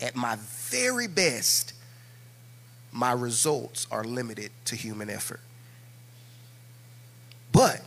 At 0.00 0.16
my 0.16 0.36
very 0.74 1.06
best, 1.06 1.72
my 2.90 3.12
results 3.12 3.86
are 3.90 4.02
limited 4.02 4.50
to 4.64 4.76
human 4.76 5.08
effort. 5.08 5.40
But 7.52 7.80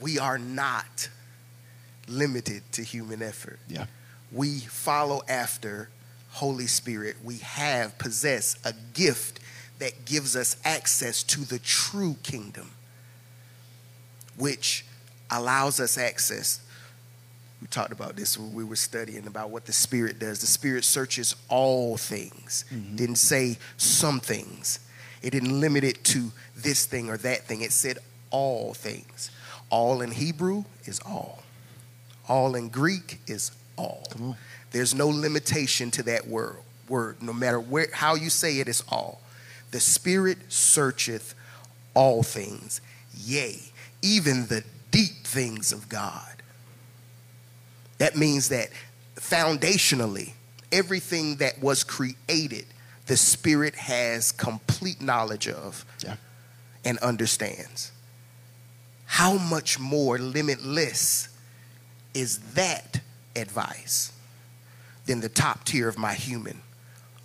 we 0.00 0.18
are 0.18 0.38
not 0.38 1.08
limited 2.08 2.62
to 2.72 2.82
human 2.82 3.22
effort. 3.22 3.60
Yeah. 3.68 3.86
We 4.32 4.58
follow 4.58 5.22
after 5.28 5.88
Holy 6.30 6.66
Spirit. 6.66 7.16
We 7.22 7.38
have 7.38 7.96
possess 7.98 8.56
a 8.64 8.72
gift 8.94 9.38
that 9.78 10.04
gives 10.04 10.34
us 10.34 10.56
access 10.64 11.22
to 11.22 11.40
the 11.40 11.60
true 11.60 12.16
kingdom, 12.24 12.72
which 14.36 14.84
allows 15.30 15.78
us 15.78 15.96
access. 15.96 16.60
We 17.60 17.66
talked 17.66 17.92
about 17.92 18.14
this 18.14 18.38
when 18.38 18.52
we 18.54 18.64
were 18.64 18.76
studying 18.76 19.26
about 19.26 19.50
what 19.50 19.66
the 19.66 19.72
Spirit 19.72 20.18
does. 20.18 20.40
The 20.40 20.46
Spirit 20.46 20.84
searches 20.84 21.34
all 21.48 21.96
things, 21.96 22.64
mm-hmm. 22.72 22.96
didn't 22.96 23.16
say 23.16 23.58
some 23.76 24.20
things. 24.20 24.80
It 25.22 25.30
didn't 25.30 25.60
limit 25.60 25.82
it 25.82 26.04
to 26.04 26.30
this 26.56 26.86
thing 26.86 27.10
or 27.10 27.16
that 27.18 27.44
thing. 27.44 27.62
It 27.62 27.72
said 27.72 27.98
all 28.30 28.74
things. 28.74 29.30
All 29.70 30.00
in 30.02 30.12
Hebrew 30.12 30.64
is 30.84 31.00
all. 31.00 31.42
All 32.28 32.54
in 32.54 32.68
Greek 32.68 33.20
is 33.26 33.50
all. 33.76 34.04
There's 34.70 34.94
no 34.94 35.08
limitation 35.08 35.90
to 35.92 36.02
that 36.04 36.26
word. 36.26 36.58
Word, 36.88 37.22
no 37.22 37.32
matter 37.32 37.60
where 37.60 37.88
how 37.92 38.14
you 38.14 38.30
say 38.30 38.58
it, 38.58 38.62
it, 38.62 38.68
is 38.68 38.82
all. 38.88 39.20
The 39.72 39.80
Spirit 39.80 40.38
searcheth 40.48 41.34
all 41.92 42.22
things, 42.22 42.80
yea, 43.14 43.60
even 44.00 44.46
the 44.46 44.64
deep 44.90 45.24
things 45.24 45.72
of 45.72 45.88
God. 45.88 46.37
That 47.98 48.16
means 48.16 48.48
that 48.50 48.70
foundationally, 49.16 50.32
everything 50.72 51.36
that 51.36 51.60
was 51.60 51.84
created, 51.84 52.66
the 53.06 53.16
Spirit 53.16 53.74
has 53.74 54.32
complete 54.32 55.00
knowledge 55.00 55.48
of 55.48 55.84
Yeah. 56.02 56.16
and 56.84 56.98
understands. 56.98 57.90
How 59.06 59.38
much 59.38 59.78
more 59.78 60.18
limitless 60.18 61.28
is 62.14 62.38
that 62.54 63.00
advice 63.34 64.12
than 65.06 65.20
the 65.20 65.28
top 65.28 65.64
tier 65.64 65.88
of 65.88 65.96
my 65.96 66.14
human 66.14 66.60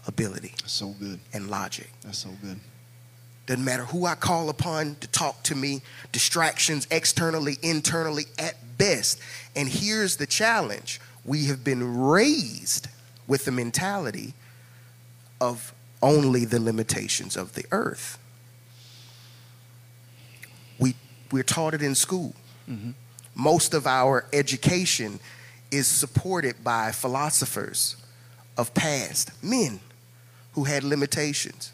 ability 0.08 0.54
That's 0.62 0.72
so 0.74 0.90
good. 0.92 1.20
and 1.34 1.50
logic? 1.50 1.90
That's 2.02 2.20
so 2.20 2.30
good. 2.42 2.60
Doesn't 3.46 3.66
matter 3.66 3.84
who 3.86 4.06
I 4.06 4.16
call 4.16 4.48
upon 4.48 4.96
to 5.02 5.08
talk 5.08 5.44
to 5.44 5.56
me, 5.56 5.82
distractions 6.14 6.88
externally, 6.90 7.58
internally, 7.62 8.26
at 8.40 8.73
best. 8.78 9.20
And 9.56 9.68
here's 9.70 10.18
the 10.18 10.26
challenge 10.26 11.00
we 11.26 11.46
have 11.46 11.64
been 11.64 11.98
raised 11.98 12.88
with 13.28 13.46
the 13.46 13.52
mentality 13.52 14.34
of 15.40 15.74
only 16.02 16.46
the 16.46 16.60
limitations 16.60 17.38
of 17.38 17.54
the 17.54 17.66
earth. 17.72 18.18
We, 20.78 20.96
we're 21.32 21.44
taught 21.44 21.74
it 21.74 21.82
in 21.82 21.96
school. 21.96 22.34
Mm-hmm. 22.70 22.92
Most 23.36 23.74
of 23.74 23.88
our 23.88 24.26
education 24.34 25.20
is 25.72 25.88
supported 25.88 26.64
by 26.64 26.92
philosophers 26.92 27.96
of 28.58 28.74
past, 28.74 29.32
men 29.44 29.80
who 30.54 30.66
had 30.66 30.84
limitations 30.84 31.72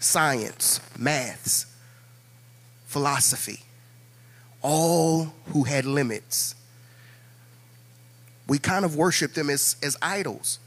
science, 0.00 0.80
maths, 0.98 1.66
philosophy, 2.86 3.60
all 4.62 5.32
who 5.46 5.64
had 5.64 5.84
limits. 5.84 6.54
We 8.46 8.58
kind 8.58 8.84
of 8.84 8.96
worship 8.96 9.34
them 9.34 9.48
as, 9.48 9.76
as 9.82 9.96
idols. 10.02 10.58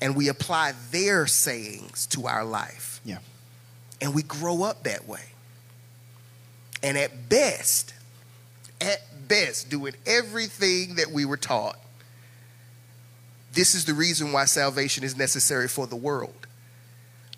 And 0.00 0.14
we 0.14 0.28
apply 0.28 0.74
their 0.90 1.26
sayings 1.26 2.06
to 2.08 2.26
our 2.26 2.44
life. 2.44 3.00
Yeah. 3.04 3.18
And 4.00 4.14
we 4.14 4.22
grow 4.22 4.62
up 4.62 4.82
that 4.84 5.08
way. 5.08 5.22
And 6.82 6.98
at 6.98 7.28
best, 7.28 7.94
at 8.80 9.00
best, 9.26 9.70
doing 9.70 9.94
everything 10.04 10.96
that 10.96 11.10
we 11.10 11.24
were 11.24 11.38
taught, 11.38 11.78
this 13.54 13.74
is 13.74 13.86
the 13.86 13.94
reason 13.94 14.32
why 14.32 14.44
salvation 14.44 15.02
is 15.02 15.16
necessary 15.16 15.66
for 15.66 15.86
the 15.86 15.96
world. 15.96 16.45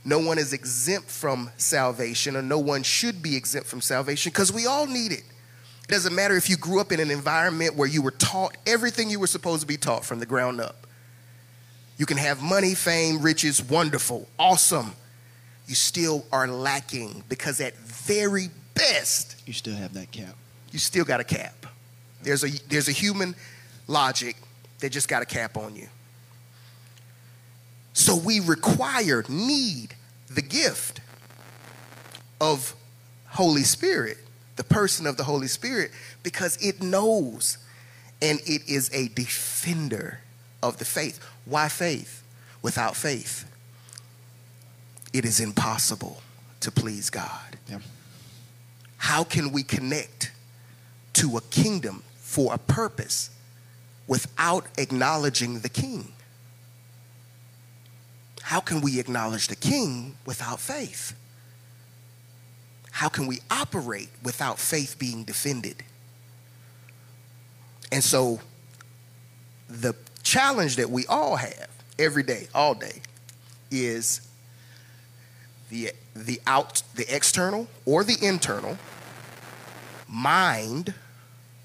No 0.05 0.19
one 0.19 0.39
is 0.39 0.53
exempt 0.53 1.11
from 1.11 1.51
salvation, 1.57 2.37
or 2.37 2.43
no 2.43 2.59
one 2.59 2.83
should 2.83 3.23
be 3.23 3.37
exempt 3.37 3.69
from 3.69 3.81
salvation 3.81 4.31
because 4.31 4.53
we 4.53 4.67
all 4.67 4.87
need 4.87 5.13
it. 5.13 5.25
It 5.83 5.89
doesn't 5.89 6.15
matter 6.15 6.37
if 6.37 6.49
you 6.49 6.57
grew 6.57 6.81
up 6.81 6.93
in 6.93 7.01
an 7.01 7.11
environment 7.11 7.75
where 7.77 7.89
you 7.89 8.03
were 8.03 8.11
taught 8.13 8.57
everything 8.67 9.11
you 9.11 9.19
were 9.19 9.27
supposed 9.27 9.63
to 9.63 9.67
be 9.67 9.77
taught 9.77 10.05
from 10.05 10.19
the 10.19 10.27
ground 10.27 10.61
up. 10.61 10.87
You 11.97 12.07
can 12.07 12.17
have 12.17 12.41
money, 12.41 12.75
fame, 12.75 13.21
riches, 13.21 13.63
wonderful, 13.63 14.29
awesome. 14.39 14.93
You 15.67 15.75
still 15.75 16.25
are 16.33 16.47
lacking 16.47 17.25
because 17.29 17.61
at 17.61 17.77
very 17.77 18.49
best, 18.75 19.43
You 19.47 19.53
still 19.53 19.75
have 19.75 19.95
that 19.95 20.13
cap. 20.13 20.37
you 20.71 20.79
still 20.79 21.05
got 21.05 21.21
a 21.21 21.25
cap. 21.25 21.67
There's 22.23 22.45
a 22.45 22.49
there's 22.69 22.89
a 22.89 22.93
human 22.93 23.35
logic 23.89 24.37
that 24.79 24.91
just 24.91 25.09
got 25.09 25.23
a 25.23 25.27
cap 25.27 25.57
on 25.57 25.75
you. 25.75 25.89
So 27.99 28.15
we 28.15 28.39
require, 28.39 29.25
need 29.29 29.97
the 30.31 30.41
gift 30.41 31.01
of 32.41 32.77
Holy 33.27 33.65
Spirit, 33.65 34.19
the 34.55 34.63
person 34.63 35.05
of 35.05 35.17
the 35.17 35.25
Holy 35.25 35.49
Spirit, 35.49 35.91
because 36.23 36.57
it 36.65 36.81
knows 36.81 37.59
and 38.23 38.39
it 38.47 38.69
is 38.69 38.89
a 38.95 39.09
defender 39.09 40.21
of 40.63 40.79
the 40.79 40.85
faith. 40.85 41.19
Why 41.45 41.69
faith? 41.69 42.23
Without 42.63 42.95
faith, 42.95 43.51
it 45.13 45.25
is 45.25 45.41
impossible 45.41 46.23
to 46.61 46.71
please 46.71 47.11
God. 47.11 47.59
Yeah. 47.69 47.81
How 48.99 49.25
can 49.25 49.51
we 49.51 49.65
connect 49.65 50.31
to 51.15 51.37
a 51.37 51.41
kingdom 51.41 52.05
for 52.21 52.55
a 52.55 52.59
purpose 52.59 53.31
without 54.07 54.67
acknowledging 54.79 55.61
the 55.61 55.69
king? 55.69 56.13
How 58.43 58.61
can 58.61 58.81
we 58.81 58.99
acknowledge 58.99 59.49
the 59.49 59.57
king 59.57 60.17
without 60.25 60.61
faith? 60.61 61.15
How 62.91 63.09
can 63.09 63.27
we 63.27 63.41
operate 63.51 64.09
without 64.23 64.59
faith 64.59 64.97
being 64.99 65.25
defended? 65.25 65.85
And 67.93 68.03
so, 68.03 68.41
the 69.69 69.95
challenge 70.23 70.77
that 70.77 70.91
we 70.91 71.07
all 71.07 71.37
have 71.37 71.69
every 71.99 72.23
day, 72.23 72.49
all 72.55 72.75
day, 72.75 73.01
is 73.71 74.21
the, 75.71 75.93
the 76.15 76.41
out, 76.47 76.83
the 76.95 77.07
external 77.15 77.69
or 77.85 78.05
the 78.05 78.17
internal 78.21 78.79
mind 80.09 80.95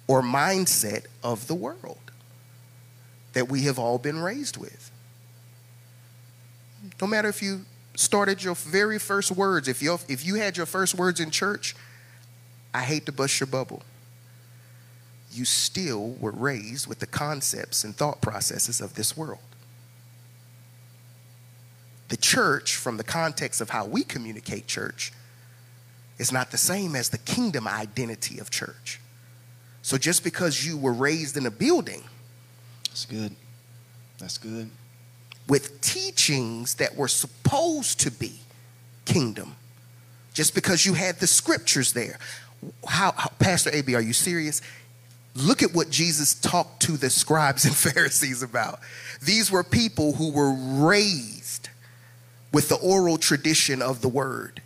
or 0.08 0.22
mindset 0.22 1.06
of 1.24 1.48
the 1.48 1.56
world 1.56 1.98
that 3.34 3.50
we 3.50 3.64
have 3.64 3.80
all 3.80 3.98
been 3.98 4.20
raised 4.20 4.58
with. 4.58 4.92
No 7.04 7.08
matter 7.08 7.28
if 7.28 7.42
you 7.42 7.66
started 7.96 8.42
your 8.42 8.56
very 8.56 8.98
first 8.98 9.30
words, 9.30 9.68
if 9.68 9.82
you 9.82 10.00
if 10.08 10.26
you 10.26 10.36
had 10.36 10.56
your 10.56 10.66
first 10.66 10.96
words 10.96 11.20
in 11.20 11.32
church, 11.32 11.76
I 12.74 12.80
hate 12.80 13.06
to 13.08 13.12
bust 13.12 13.42
your 13.42 13.48
bubble. 13.48 13.84
You 15.30 15.44
still 15.44 16.12
were 16.12 16.32
raised 16.32 16.88
with 16.88 17.00
the 17.00 17.06
concepts 17.06 17.84
and 17.84 17.94
thought 17.94 18.22
processes 18.22 18.80
of 18.80 18.94
this 18.94 19.18
world. 19.18 19.42
The 22.08 22.16
church, 22.16 22.78
from 22.78 22.96
the 22.96 23.04
context 23.04 23.60
of 23.60 23.72
how 23.72 23.86
we 23.86 24.06
communicate 24.06 24.66
church, 24.68 25.12
is 26.18 26.32
not 26.32 26.52
the 26.52 26.58
same 26.58 26.96
as 26.96 27.10
the 27.10 27.18
kingdom 27.18 27.68
identity 27.68 28.40
of 28.40 28.50
church. 28.50 29.02
So 29.82 29.98
just 29.98 30.24
because 30.24 30.66
you 30.66 30.78
were 30.78 30.94
raised 30.94 31.36
in 31.36 31.46
a 31.46 31.52
building 31.52 32.04
That's 32.86 33.06
good. 33.06 33.36
That's 34.20 34.38
good. 34.38 34.70
With 35.48 35.82
teachings 35.82 36.76
that 36.76 36.96
were 36.96 37.08
supposed 37.08 38.00
to 38.02 38.12
be 38.12 38.40
kingdom, 39.06 39.56
just 40.34 40.56
because 40.56 40.86
you 40.86 40.94
had 40.94 41.20
the 41.20 41.28
scriptures 41.28 41.94
there, 41.94 42.18
how, 42.88 43.12
how 43.12 43.30
Pastor 43.40 43.70
AB, 43.74 43.96
are 43.96 44.02
you 44.02 44.14
serious? 44.14 44.62
Look 45.36 45.64
at 45.64 45.74
what 45.74 45.90
Jesus 45.90 46.34
talked 46.34 46.82
to 46.84 46.94
the 46.94 47.10
scribes 47.10 47.66
and 47.66 47.76
Pharisees 47.76 48.44
about. 48.44 48.80
These 49.22 49.52
were 49.52 49.64
people 49.64 50.14
who 50.14 50.32
were 50.32 50.54
raised 50.54 51.70
with 52.52 52.70
the 52.70 52.76
oral 52.76 53.18
tradition 53.18 53.82
of 53.82 54.02
the 54.02 54.08
word. 54.08 54.62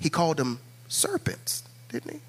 He 0.00 0.10
called 0.10 0.36
them 0.36 0.60
serpents, 0.86 1.64
didn't 1.88 2.12
he? 2.12 2.20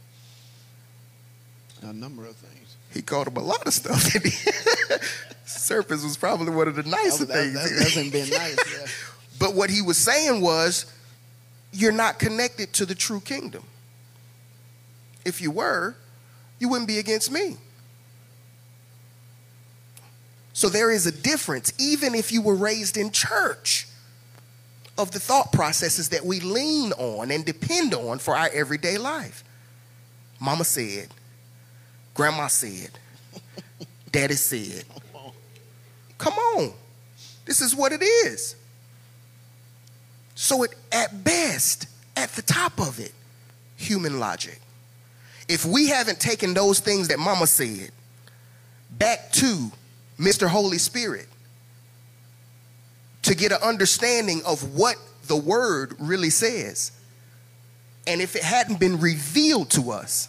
A 1.87 1.93
number 1.93 2.25
of 2.25 2.35
things. 2.35 2.58
He 2.93 3.01
called 3.01 3.27
him 3.27 3.37
a 3.37 3.41
lot 3.43 3.65
of 3.67 3.73
stuff. 3.73 4.01
Serpents 5.45 6.03
was 6.03 6.17
probably 6.17 6.53
one 6.53 6.67
of 6.67 6.75
the 6.75 6.83
nicer 6.83 7.25
That, 7.25 7.33
that, 7.33 7.43
things. 7.43 7.53
that 7.53 7.83
hasn't 7.83 8.11
been 8.11 8.29
nice. 8.29 8.79
Yeah. 8.79 8.87
But 9.39 9.55
what 9.55 9.69
he 9.69 9.81
was 9.81 9.97
saying 9.97 10.41
was, 10.41 10.85
you're 11.71 11.93
not 11.93 12.19
connected 12.19 12.73
to 12.73 12.85
the 12.85 12.93
true 12.93 13.21
kingdom. 13.21 13.63
If 15.23 15.39
you 15.39 15.49
were, 15.49 15.95
you 16.59 16.67
wouldn't 16.67 16.89
be 16.89 16.99
against 16.99 17.31
me. 17.31 17.55
So 20.51 20.67
there 20.67 20.91
is 20.91 21.05
a 21.07 21.11
difference, 21.13 21.71
even 21.79 22.15
if 22.15 22.33
you 22.33 22.41
were 22.41 22.55
raised 22.55 22.97
in 22.97 23.11
church, 23.11 23.87
of 24.97 25.11
the 25.11 25.19
thought 25.21 25.53
processes 25.53 26.09
that 26.09 26.25
we 26.25 26.41
lean 26.41 26.91
on 26.93 27.31
and 27.31 27.45
depend 27.45 27.93
on 27.93 28.19
for 28.19 28.35
our 28.35 28.49
everyday 28.49 28.97
life. 28.97 29.45
Mama 30.41 30.65
said, 30.65 31.07
Grandma 32.19 32.47
said, 32.47 32.89
Daddy 34.11 34.33
said. 34.33 34.83
Come 36.17 36.33
on. 36.33 36.73
This 37.45 37.61
is 37.61 37.73
what 37.73 37.93
it 37.93 38.01
is. 38.03 38.57
So, 40.35 40.63
it, 40.63 40.75
at 40.91 41.23
best, 41.23 41.87
at 42.17 42.29
the 42.31 42.41
top 42.41 42.77
of 42.77 42.99
it, 42.99 43.13
human 43.77 44.19
logic. 44.19 44.59
If 45.47 45.63
we 45.65 45.87
haven't 45.87 46.19
taken 46.19 46.53
those 46.53 46.81
things 46.81 47.07
that 47.07 47.19
Mama 47.19 47.47
said 47.47 47.91
back 48.91 49.31
to 49.31 49.71
Mr. 50.19 50.49
Holy 50.49 50.77
Spirit 50.77 51.29
to 53.21 53.33
get 53.33 53.53
an 53.53 53.59
understanding 53.63 54.41
of 54.45 54.75
what 54.75 54.97
the 55.27 55.37
word 55.37 55.95
really 55.99 56.31
says, 56.31 56.91
and 58.05 58.19
if 58.19 58.35
it 58.35 58.43
hadn't 58.43 58.77
been 58.77 58.99
revealed 58.99 59.69
to 59.69 59.91
us, 59.91 60.27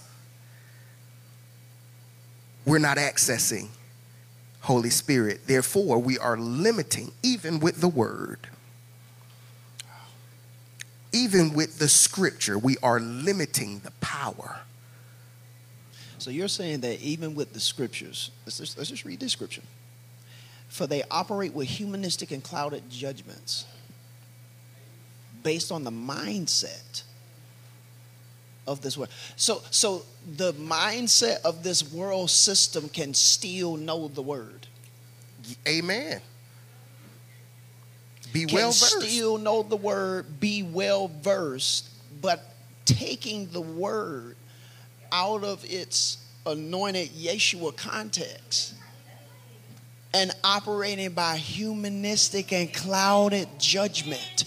we're 2.65 2.79
not 2.79 2.97
accessing 2.97 3.69
Holy 4.61 4.91
Spirit. 4.91 5.47
Therefore, 5.47 5.99
we 5.99 6.19
are 6.19 6.37
limiting, 6.37 7.13
even 7.23 7.61
with 7.61 7.81
the 7.81 7.89
word, 7.89 8.49
even 11.13 11.55
with 11.55 11.79
the 11.79 11.89
scripture, 11.89 12.59
we 12.59 12.77
are 12.83 13.01
limiting 13.01 13.81
the 13.81 13.91
power. 14.01 14.61
So 16.19 16.31
you're 16.31 16.49
saying 16.49 16.81
that 16.81 17.01
even 17.01 17.35
with 17.35 17.55
the 17.55 17.61
scriptures, 17.61 18.31
let's 18.45 18.59
just, 18.59 18.77
let's 18.77 18.91
just 18.91 19.05
read 19.05 19.21
this 19.21 19.33
scripture. 19.33 19.63
For 20.69 20.87
they 20.87 21.03
operate 21.11 21.55
with 21.55 21.67
humanistic 21.67 22.31
and 22.31 22.45
clouded 22.45 22.89
judgments 22.91 23.65
based 25.43 25.73
on 25.73 25.83
the 25.83 25.91
mindset 25.91 27.03
of 28.71 28.81
this 28.81 28.97
world. 28.97 29.11
So, 29.35 29.63
so 29.71 30.05
the 30.37 30.53
mindset 30.55 31.43
of 31.43 31.63
this 31.63 31.93
world 31.93 32.31
system 32.31 32.89
can 32.89 33.13
still 33.15 33.77
know 33.77 34.07
the 34.09 34.23
word. 34.23 34.69
Amen. 35.67 36.21
Be 38.33 38.47
well 38.47 38.69
versed. 38.69 39.01
still 39.01 39.39
know 39.39 39.65
the 39.65 39.77
word, 39.77 40.39
be 40.39 40.63
well 40.63 41.09
versed, 41.09 41.91
but 42.23 42.55
taking 42.85 43.51
the 43.51 43.61
word 43.61 44.37
out 45.11 45.43
of 45.43 45.65
its 45.65 46.19
anointed 46.47 47.11
Yeshua 47.11 47.77
context 47.77 48.75
and 50.15 50.31
operating 50.45 51.11
by 51.11 51.37
humanistic 51.37 52.53
and 52.53 52.73
clouded 52.73 53.49
judgment 53.59 54.45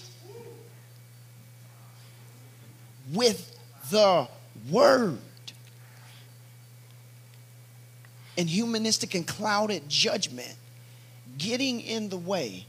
with 3.11 3.52
the 3.89 4.27
word. 4.69 5.19
And 8.37 8.49
humanistic 8.49 9.13
and 9.13 9.27
clouded 9.27 9.87
judgment 9.87 10.55
getting 11.37 11.81
in 11.81 12.09
the 12.09 12.17
way, 12.17 12.65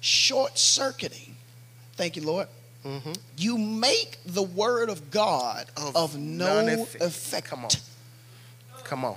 short 0.00 0.56
circuiting. 0.58 1.36
Thank 1.96 2.16
you, 2.16 2.22
Lord. 2.22 2.48
Mhm. 2.84 3.16
You 3.36 3.56
make 3.56 4.18
the 4.26 4.42
word 4.42 4.90
of 4.90 5.10
God 5.10 5.66
Of 5.76 5.96
of, 5.96 6.16
no 6.16 6.66
effect. 6.66 7.02
effect 7.02 7.46
Come 7.48 7.64
on. 7.64 7.70
Come 8.84 9.04
on. 9.04 9.16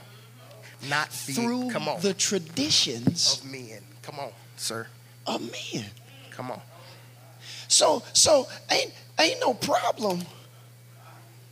Not 0.87 1.11
through 1.11 1.71
come 1.71 1.87
on. 1.89 1.99
the 2.01 2.13
traditions 2.13 3.33
of 3.39 3.45
men. 3.51 3.83
Come 4.03 4.19
on, 4.19 4.31
sir. 4.55 4.87
of 5.25 5.41
men. 5.41 5.85
Come 6.31 6.51
on. 6.51 6.61
So, 7.67 8.03
so 8.13 8.47
ain't 8.71 8.93
ain't 9.19 9.39
no 9.41 9.53
problem 9.53 10.25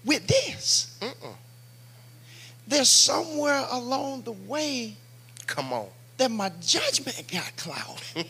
with 0.06 0.26
this. 0.28 0.98
Mm-mm. 1.02 1.34
There's 2.68 2.90
somewhere 2.90 3.66
along 3.72 4.24
the 4.24 4.32
way 4.32 4.96
Come 5.46 5.74
on. 5.74 5.88
that 6.18 6.32
my 6.32 6.52
judgment 6.62 7.22
got 7.32 7.56
clouded. 7.58 8.02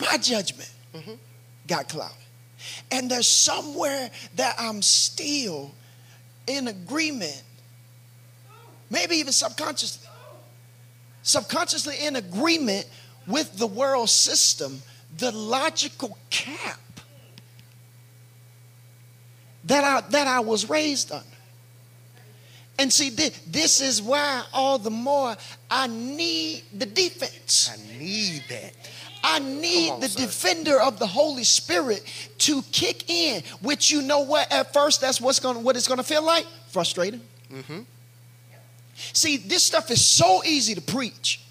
my 0.00 0.16
judgment 0.18 0.70
got 1.66 1.88
clouded. 1.88 2.16
And 2.90 3.10
there's 3.10 3.26
somewhere 3.26 4.10
that 4.36 4.56
I'm 4.58 4.82
still 4.82 5.72
in 6.46 6.68
agreement 6.68 7.42
maybe 8.90 9.16
even 9.16 9.32
subconsciously, 9.32 10.08
subconsciously 11.22 12.04
in 12.04 12.16
agreement 12.16 12.86
with 13.26 13.56
the 13.56 13.66
world 13.66 14.10
system, 14.10 14.82
the 15.16 15.30
logical 15.30 16.18
cap 16.28 16.80
that 19.64 19.84
I, 19.84 20.08
that 20.10 20.26
I 20.26 20.40
was 20.40 20.68
raised 20.68 21.12
under. 21.12 21.24
And 22.78 22.90
see, 22.90 23.10
this 23.10 23.82
is 23.82 24.00
why 24.00 24.42
all 24.54 24.78
the 24.78 24.90
more 24.90 25.36
I 25.70 25.86
need 25.86 26.62
the 26.72 26.86
defense. 26.86 27.70
I 27.70 27.98
need 27.98 28.42
that. 28.48 28.72
I 29.22 29.38
need 29.38 29.90
on, 29.90 30.00
the 30.00 30.08
defender 30.08 30.80
of 30.80 30.98
the 30.98 31.06
Holy 31.06 31.44
Spirit 31.44 32.02
to 32.38 32.62
kick 32.72 33.10
in, 33.10 33.42
which 33.60 33.90
you 33.90 34.00
know 34.00 34.20
what? 34.20 34.50
At 34.50 34.72
first, 34.72 35.02
that's 35.02 35.20
what's 35.20 35.40
going 35.40 35.62
what 35.62 35.76
it's 35.76 35.86
going 35.86 35.98
to 35.98 36.04
feel 36.04 36.24
like. 36.24 36.46
Frustrating. 36.68 37.20
Mm-hmm. 37.52 37.80
See, 38.94 39.36
this 39.36 39.62
stuff 39.62 39.90
is 39.90 40.04
so 40.04 40.42
easy 40.44 40.74
to 40.74 40.80
preach. 40.80 41.42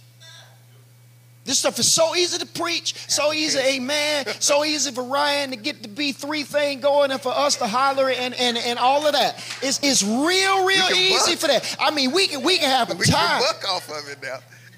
This 1.49 1.57
stuff 1.57 1.79
is 1.79 1.91
so 1.91 2.15
easy 2.15 2.37
to 2.37 2.45
preach, 2.45 2.93
so 3.09 3.33
easy, 3.33 3.57
amen, 3.57 4.27
so 4.39 4.63
easy 4.63 4.91
for 4.91 5.03
Ryan 5.03 5.49
to 5.49 5.55
get 5.55 5.81
the 5.81 5.89
B3 5.89 6.45
thing 6.45 6.79
going 6.79 7.09
and 7.09 7.19
for 7.19 7.31
us 7.31 7.55
to 7.55 7.65
holler 7.65 8.07
and, 8.11 8.35
and, 8.35 8.55
and 8.55 8.77
all 8.77 9.07
of 9.07 9.13
that. 9.13 9.43
It's, 9.63 9.79
it's 9.81 10.03
real, 10.03 10.63
real 10.63 10.91
easy 10.95 11.31
buck. 11.31 11.39
for 11.39 11.47
that. 11.47 11.75
I 11.79 11.89
mean, 11.89 12.11
we 12.11 12.27
can, 12.27 12.43
we 12.43 12.59
can 12.59 12.69
have 12.69 12.91
a 12.91 12.93
we 12.93 13.03
time. 13.03 13.39
We 13.39 13.45
can 13.47 13.55
buck 13.55 13.67
off 13.67 13.89
of 13.89 14.11
it 14.11 14.21
now. 14.21 14.37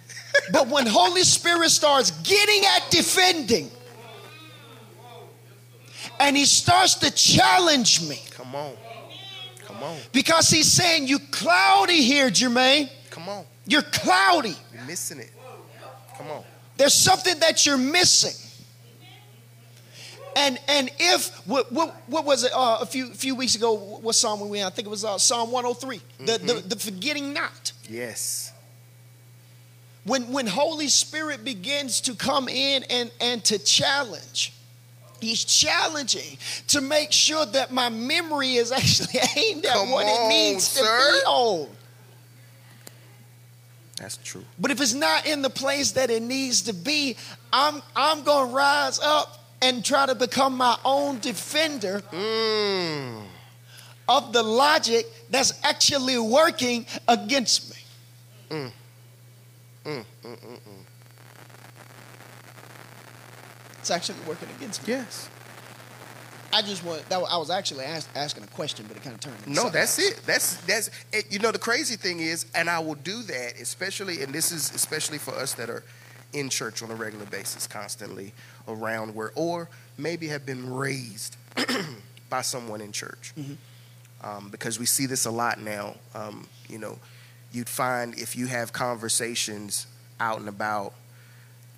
but 0.53 0.69
when 0.69 0.87
Holy 0.87 1.23
Spirit 1.23 1.71
starts 1.71 2.11
getting 2.21 2.63
at 2.63 2.89
defending, 2.89 3.69
and 6.21 6.37
he 6.37 6.45
starts 6.45 6.95
to 6.95 7.11
challenge 7.11 8.07
me. 8.07 8.21
Come 8.29 8.55
on. 8.55 8.77
Come 9.65 9.83
on. 9.83 9.97
Because 10.13 10.49
he's 10.49 10.71
saying, 10.71 11.05
You 11.05 11.19
cloudy 11.19 12.01
here, 12.01 12.29
Jermaine. 12.29 12.89
Come 13.09 13.27
on. 13.27 13.43
You're 13.65 13.81
cloudy. 13.81 14.55
You're 14.73 14.85
missing 14.85 15.19
it. 15.19 15.31
Come 16.17 16.27
on. 16.27 16.43
There's 16.81 16.95
something 16.95 17.39
that 17.41 17.63
you're 17.63 17.77
missing. 17.77 18.33
And 20.35 20.59
and 20.67 20.89
if 20.97 21.29
what 21.47 21.71
what, 21.71 21.95
what 22.07 22.25
was 22.25 22.43
it 22.43 22.51
uh, 22.55 22.79
a 22.81 22.87
few 22.87 23.13
few 23.13 23.35
weeks 23.35 23.53
ago? 23.53 23.73
What 23.73 24.15
psalm 24.15 24.49
we 24.49 24.61
in? 24.61 24.65
I 24.65 24.71
think 24.71 24.87
it 24.87 24.89
was 24.89 25.05
uh, 25.05 25.19
Psalm 25.19 25.51
103. 25.51 25.97
Mm-hmm. 25.97 26.25
The, 26.25 26.31
the 26.31 26.37
mm-hmm. 26.37 26.69
the 26.69 26.75
forgetting 26.77 27.33
not. 27.33 27.71
Yes. 27.87 28.51
When 30.05 30.31
when 30.31 30.47
Holy 30.47 30.87
Spirit 30.87 31.45
begins 31.45 32.01
to 32.01 32.15
come 32.15 32.49
in 32.49 32.83
and 32.89 33.11
and 33.21 33.43
to 33.43 33.59
challenge, 33.59 34.51
He's 35.19 35.45
challenging 35.45 36.39
to 36.69 36.81
make 36.81 37.11
sure 37.11 37.45
that 37.45 37.71
my 37.71 37.89
memory 37.89 38.55
is 38.55 38.71
actually 38.71 39.19
aimed 39.37 39.65
at 39.65 39.73
come 39.73 39.91
what 39.91 40.07
on, 40.07 40.09
it 40.09 40.29
needs 40.29 40.67
sir. 40.67 40.81
to 40.81 41.11
be 41.11 41.25
on. 41.27 41.69
That's 44.01 44.17
true. 44.17 44.43
But 44.57 44.71
if 44.71 44.81
it's 44.81 44.95
not 44.95 45.27
in 45.27 45.43
the 45.43 45.49
place 45.49 45.91
that 45.91 46.09
it 46.09 46.23
needs 46.23 46.63
to 46.63 46.73
be, 46.73 47.15
I'm 47.53 47.83
I'm 47.95 48.23
going 48.23 48.49
to 48.49 48.55
rise 48.55 48.99
up 48.99 49.45
and 49.61 49.85
try 49.85 50.07
to 50.07 50.15
become 50.15 50.57
my 50.57 50.75
own 50.83 51.19
defender 51.19 52.01
mm. 52.11 53.21
of 54.09 54.33
the 54.33 54.41
logic 54.41 55.05
that's 55.29 55.53
actually 55.63 56.17
working 56.17 56.87
against 57.07 57.69
me. 57.69 57.77
Mm. 58.49 58.71
Mm, 59.85 59.97
mm, 59.99 60.05
mm, 60.23 60.39
mm. 60.39 60.59
it's 63.79 63.91
actually 63.91 64.17
working 64.27 64.49
against 64.57 64.87
me. 64.87 64.93
Yes. 64.93 65.29
I 66.53 66.61
just 66.61 66.83
want 66.83 67.07
that. 67.09 67.17
I 67.17 67.37
was 67.37 67.49
actually 67.49 67.85
ask, 67.85 68.09
asking 68.15 68.43
a 68.43 68.47
question, 68.47 68.85
but 68.87 68.97
it 68.97 69.03
kind 69.03 69.13
of 69.13 69.21
turned. 69.21 69.47
No, 69.47 69.69
that's 69.69 69.97
else. 69.99 70.09
it. 70.11 70.21
That's 70.25 70.55
that's 70.65 70.89
it, 71.11 71.31
you 71.31 71.39
know 71.39 71.51
the 71.51 71.59
crazy 71.59 71.95
thing 71.95 72.19
is, 72.19 72.45
and 72.55 72.69
I 72.69 72.79
will 72.79 72.95
do 72.95 73.21
that, 73.23 73.53
especially, 73.59 74.21
and 74.23 74.33
this 74.33 74.51
is 74.51 74.73
especially 74.73 75.17
for 75.17 75.33
us 75.33 75.53
that 75.55 75.69
are 75.69 75.83
in 76.33 76.49
church 76.49 76.81
on 76.81 76.91
a 76.91 76.95
regular 76.95 77.25
basis, 77.25 77.67
constantly 77.67 78.33
around 78.67 79.15
where, 79.15 79.31
or 79.35 79.69
maybe 79.97 80.27
have 80.27 80.45
been 80.45 80.71
raised 80.71 81.37
by 82.29 82.41
someone 82.41 82.81
in 82.81 82.91
church, 82.91 83.33
mm-hmm. 83.37 83.53
um, 84.27 84.49
because 84.49 84.79
we 84.79 84.85
see 84.85 85.05
this 85.05 85.25
a 85.25 85.31
lot 85.31 85.59
now. 85.59 85.95
Um, 86.15 86.47
you 86.67 86.77
know, 86.77 86.99
you'd 87.51 87.69
find 87.69 88.17
if 88.17 88.35
you 88.35 88.47
have 88.47 88.73
conversations 88.73 89.87
out 90.19 90.39
and 90.39 90.49
about, 90.49 90.93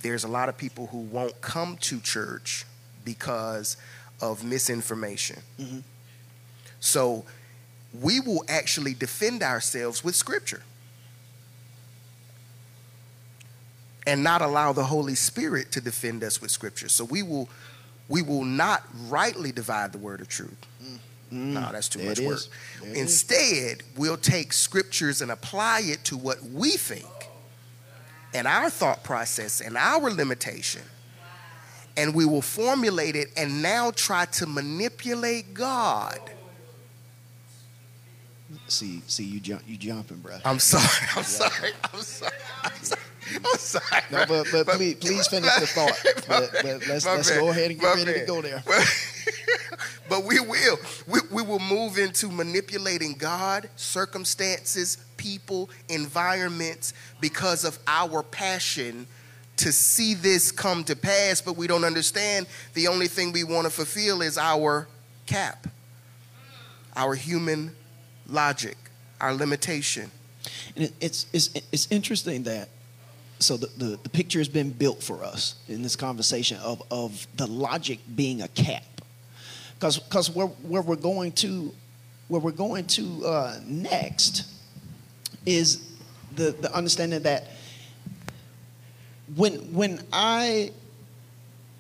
there's 0.02 0.24
a 0.24 0.28
lot 0.28 0.50
of 0.50 0.58
people 0.58 0.88
who 0.88 1.00
won't 1.00 1.42
come 1.42 1.78
to 1.78 2.00
church 2.00 2.66
because 3.06 3.78
of 4.24 4.44
misinformation. 4.44 5.42
Mm-hmm. 5.60 5.80
So 6.80 7.26
we 8.02 8.22
will 8.22 8.46
actually 8.48 8.94
defend 8.94 9.44
ourselves 9.44 10.02
with 10.02 10.16
scripture 10.16 10.64
and 14.08 14.24
not 14.24 14.42
allow 14.42 14.72
the 14.72 14.86
Holy 14.86 15.16
Spirit 15.16 15.74
to 15.74 15.82
defend 15.82 16.24
us 16.24 16.42
with 16.42 16.52
scripture. 16.52 16.88
So 16.88 17.04
we 17.04 17.22
will 17.22 17.50
we 18.08 18.22
will 18.22 18.46
not 18.46 18.84
rightly 19.08 19.52
divide 19.52 19.92
the 19.92 19.98
word 19.98 20.22
of 20.22 20.28
truth. 20.28 20.66
Mm. 20.84 21.00
No, 21.32 21.70
that's 21.72 21.90
too 21.90 22.04
much 22.04 22.20
work. 22.20 22.42
Instead, 22.94 23.82
we'll 23.98 24.18
take 24.18 24.54
scriptures 24.54 25.22
and 25.22 25.32
apply 25.32 25.82
it 25.86 26.04
to 26.06 26.18
what 26.18 26.42
we 26.44 26.72
think 26.72 27.08
and 28.34 28.46
our 28.46 28.70
thought 28.70 29.04
process 29.04 29.60
and 29.60 29.76
our 29.78 30.12
limitation 30.12 30.82
and 31.96 32.14
we 32.14 32.26
will 32.26 32.42
formulate 32.42 33.16
it 33.16 33.30
and 33.38 33.62
now 33.62 33.92
try 33.92 34.26
to 34.26 34.46
manipulate 34.46 35.54
God. 35.54 36.20
See, 38.68 39.02
see, 39.08 39.24
you 39.24 39.40
jump, 39.40 39.62
you 39.68 39.78
jumping, 39.78 40.18
bro. 40.18 40.38
I'm 40.46 40.60
sorry. 40.60 41.08
I'm 41.12 41.18
yeah. 41.18 41.24
sorry. 41.24 41.72
I'm 41.92 42.00
sorry. 42.00 42.32
I'm 42.64 42.84
sorry. 42.84 43.02
I'm 43.36 43.58
sorry. 43.58 44.02
No, 44.12 44.26
but, 44.28 44.48
but, 44.52 44.66
but 44.66 44.76
please, 44.76 44.96
please 44.96 45.28
finish 45.28 45.54
the 45.56 45.68
thought. 45.68 45.92
But, 46.28 46.52
but 46.54 46.88
let's, 46.88 47.06
let's 47.06 47.30
go 47.30 47.50
ahead 47.50 47.72
and 47.72 47.80
get 47.80 47.96
ready 47.96 48.06
man. 48.06 48.20
to 48.20 48.26
go 48.26 48.42
there. 48.42 48.64
but 50.10 50.24
we 50.24 50.40
will. 50.40 50.78
We, 51.08 51.20
we 51.32 51.42
will 51.42 51.60
move 51.60 51.98
into 51.98 52.30
manipulating 52.30 53.14
God, 53.14 53.70
circumstances, 53.76 54.98
people, 55.18 55.70
environments 55.90 56.94
because 57.20 57.66
of 57.66 57.78
our 57.88 58.24
passion 58.24 59.06
to 59.64 59.72
see 59.72 60.14
this 60.14 60.52
come 60.52 60.84
to 60.84 60.94
pass, 60.94 61.40
but 61.40 61.56
we 61.56 61.68
don't 61.68 61.86
understand 61.86 62.48
the 62.74 62.90
only 62.90 63.08
thing 63.08 63.32
we 63.32 63.46
want 63.46 63.66
to 63.66 63.72
fulfill 63.72 64.22
is 64.22 64.38
our 64.38 64.90
cap, 65.26 65.68
our 66.98 67.16
human 67.16 67.74
logic, 68.28 68.76
our 69.22 69.34
limitation. 69.34 70.12
And 70.76 70.92
it's, 71.00 71.28
it's, 71.32 71.50
it's 71.72 71.88
interesting 71.90 72.44
that, 72.44 72.68
so 73.40 73.56
the, 73.56 73.68
the, 73.78 74.00
the 74.04 74.10
picture 74.10 74.40
has 74.40 74.50
been 74.50 74.70
built 74.70 75.02
for 75.02 75.24
us 75.24 75.56
in 75.70 75.82
this 75.82 75.96
conversation 75.96 76.58
of, 76.58 76.84
of 76.92 77.26
the 77.38 77.48
logic 77.48 78.00
being 78.18 78.42
a 78.42 78.50
cap. 78.50 78.84
Because 79.80 80.30
where, 80.30 80.48
where 80.48 80.82
we're 80.82 80.98
going 80.98 81.32
to, 81.34 81.74
where 82.28 82.42
we're 82.42 82.52
going 82.52 82.86
to 82.88 83.26
uh, 83.26 83.60
next 83.66 84.46
is 85.46 85.90
the, 86.36 86.52
the 86.52 86.74
understanding 86.76 87.22
that 87.24 87.48
when 89.36 89.74
when 89.74 90.00
I, 90.12 90.72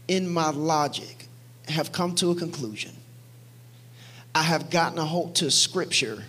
in 0.07 0.29
my 0.29 0.49
logic, 0.49 1.27
have 1.67 1.91
come 1.91 2.15
to 2.15 2.31
a 2.31 2.35
conclusion, 2.35 2.91
I 4.33 4.43
have 4.43 4.69
gotten 4.69 4.97
a 4.97 5.05
hold 5.05 5.35
to 5.35 5.51
Scripture 5.51 6.23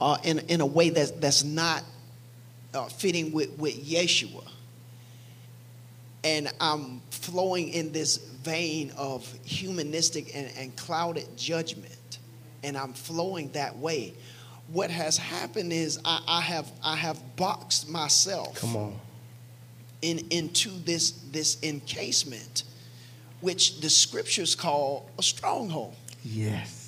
uh, 0.00 0.18
in 0.24 0.40
in 0.40 0.60
a 0.60 0.66
way 0.66 0.90
that 0.90 1.20
that's 1.20 1.44
not 1.44 1.82
uh, 2.74 2.86
fitting 2.86 3.32
with 3.32 3.58
with 3.58 3.74
Yeshua, 3.88 4.46
and 6.24 6.52
I'm 6.60 7.00
flowing 7.10 7.68
in 7.68 7.92
this 7.92 8.18
vein 8.18 8.92
of 8.96 9.26
humanistic 9.44 10.34
and, 10.36 10.50
and 10.58 10.76
clouded 10.76 11.36
judgment, 11.36 12.18
and 12.62 12.76
I'm 12.76 12.92
flowing 12.92 13.50
that 13.52 13.78
way. 13.78 14.14
What 14.68 14.90
has 14.90 15.16
happened 15.16 15.72
is 15.72 15.98
I, 16.04 16.22
I 16.28 16.40
have 16.42 16.70
I 16.84 16.96
have 16.96 17.18
boxed 17.36 17.88
myself. 17.88 18.56
Come 18.56 18.76
on 18.76 19.00
in, 20.02 20.26
into 20.30 20.70
this, 20.84 21.12
this 21.30 21.62
encasement, 21.62 22.64
which 23.40 23.80
the 23.80 23.90
scriptures 23.90 24.54
call 24.54 25.08
a 25.18 25.22
stronghold. 25.22 25.94
Yes. 26.24 26.80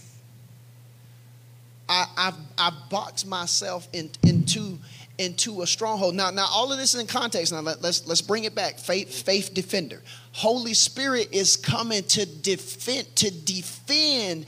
I, 1.88 2.06
I've, 2.16 2.34
I've 2.58 2.90
boxed 2.90 3.26
myself 3.26 3.88
in, 3.92 4.10
into, 4.22 4.78
into 5.18 5.62
a 5.62 5.66
stronghold. 5.66 6.14
Now, 6.14 6.30
now 6.30 6.46
all 6.50 6.72
of 6.72 6.78
this 6.78 6.94
is 6.94 7.00
in 7.00 7.06
context. 7.06 7.52
Now 7.52 7.60
let, 7.60 7.76
us 7.76 7.82
let's, 7.82 8.06
let's 8.06 8.22
bring 8.22 8.44
it 8.44 8.54
back. 8.54 8.78
Faith, 8.78 9.22
faith 9.22 9.52
defender. 9.52 10.02
Holy 10.32 10.74
Spirit 10.74 11.28
is 11.30 11.56
coming 11.56 12.02
to 12.04 12.26
defend 12.26 13.14
to 13.16 13.30
defend 13.30 14.46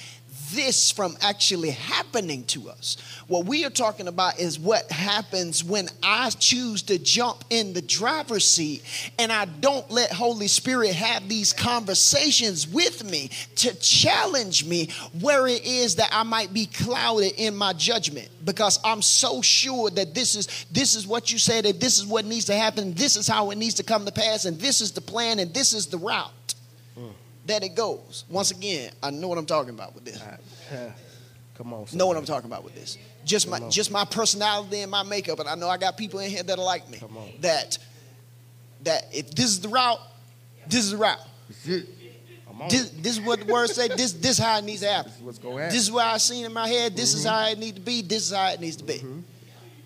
this 0.53 0.91
from 0.91 1.17
actually 1.21 1.71
happening 1.71 2.45
to 2.45 2.69
us. 2.69 2.97
What 3.29 3.47
we 3.47 3.65
are 3.65 3.71
talking 3.71 4.09
about 4.09 4.39
is 4.39 4.59
what 4.59 4.91
happens 4.91 5.65
when 5.65 5.89
I 6.03 6.31
choose 6.31 6.83
to 6.83 6.99
jump 6.99 7.45
in 7.51 7.73
the 7.73 7.83
driver's 7.83 8.49
seat 8.49 8.83
and 9.19 9.33
I 9.33 9.47
don't 9.47 9.91
let 9.91 10.13
Holy 10.13 10.49
Spirit 10.49 10.95
have 10.95 11.29
these 11.29 11.53
conversations 11.53 12.69
with 12.69 13.09
me 13.11 13.31
to 13.57 13.75
challenge 13.77 14.65
me 14.65 14.91
where 15.21 15.47
it 15.47 15.65
is 15.65 15.97
that 15.97 16.11
I 16.13 16.23
might 16.23 16.53
be 16.53 16.67
clouded 16.67 17.33
in 17.37 17.57
my 17.57 17.73
judgment. 17.73 18.29
Because 18.45 18.79
I'm 18.85 19.03
so 19.03 19.43
sure 19.43 19.91
that 19.91 20.15
this 20.15 20.37
is 20.37 20.67
this 20.71 20.95
is 20.95 21.07
what 21.07 21.33
you 21.33 21.39
said 21.39 21.65
that 21.65 21.81
this 21.81 21.99
is 21.99 22.07
what 22.07 22.25
needs 22.25 22.45
to 22.47 22.55
happen, 22.55 22.95
this 22.95 23.17
is 23.17 23.27
how 23.27 23.51
it 23.51 23.59
needs 23.59 23.75
to 23.75 23.83
come 23.83 24.05
to 24.05 24.13
pass 24.13 24.45
and 24.45 24.59
this 24.59 24.81
is 24.81 24.93
the 24.93 25.01
plan 25.01 25.39
and 25.39 25.53
this 25.53 25.73
is 25.73 25.87
the 25.87 25.99
route 25.99 26.31
that 27.47 27.63
it 27.63 27.75
goes. 27.75 28.25
Once 28.29 28.51
again, 28.51 28.91
I 29.03 29.11
know 29.11 29.29
what 29.29 29.39
I'm 29.39 29.47
talking 29.47 29.75
about 29.75 29.95
with 29.95 30.05
this. 30.05 30.21
Come 31.57 31.73
on. 31.73 31.87
Know 31.95 32.07
what 32.07 32.17
I'm 32.17 32.25
talking 32.25 32.51
about 32.51 32.65
with 32.65 32.75
this. 32.75 32.99
Just 33.25 33.49
my 33.49 33.59
on. 33.59 33.71
just 33.71 33.91
my 33.91 34.05
personality 34.05 34.81
and 34.81 34.91
my 34.91 35.03
makeup, 35.03 35.39
and 35.41 35.49
I 35.49 35.55
know 35.55 35.69
I 35.69 35.79
got 35.79 35.97
people 35.97 36.21
in 36.21 36.31
here 36.31 36.43
that 36.43 36.59
are 36.59 36.65
like 36.65 36.89
me. 36.91 36.99
Come 36.99 37.17
on. 37.17 37.31
That 37.41 37.79
that 38.83 39.07
if 39.13 39.31
this 39.35 39.47
is 39.47 39.61
the 39.61 39.69
route, 39.69 39.99
this 40.69 40.85
is 40.85 40.91
the 40.93 40.97
route. 40.99 41.19
This, 42.71 42.89
this 42.91 43.19
is 43.19 43.21
what 43.21 43.41
the 43.47 43.53
word 43.53 43.69
said. 43.69 43.93
This 43.93 44.13
this 44.13 44.39
how 44.39 44.59
it 44.59 44.65
needs 44.65 44.81
to 44.83 44.89
happen. 44.89 45.11
This 45.11 45.19
is 45.19 45.25
what's 45.25 45.39
going 45.39 45.59
happen. 45.59 45.75
This 45.75 45.83
is 45.83 45.93
what 45.93 46.07
I 46.07 46.17
seen 46.19 46.45
in 46.47 46.53
my 46.53 46.69
head. 46.69 46.97
This 46.97 47.15
is 47.15 47.25
Mm-hmm. 47.25 47.35
how 47.35 47.49
it 47.51 47.59
need 47.59 47.75
to 47.75 47.81
be. 47.81 48.03
This 48.03 48.31
is 48.31 48.37
how 48.37 48.49
it 48.51 48.61
needs 48.61 48.77
to 48.77 48.85
be. 48.85 49.03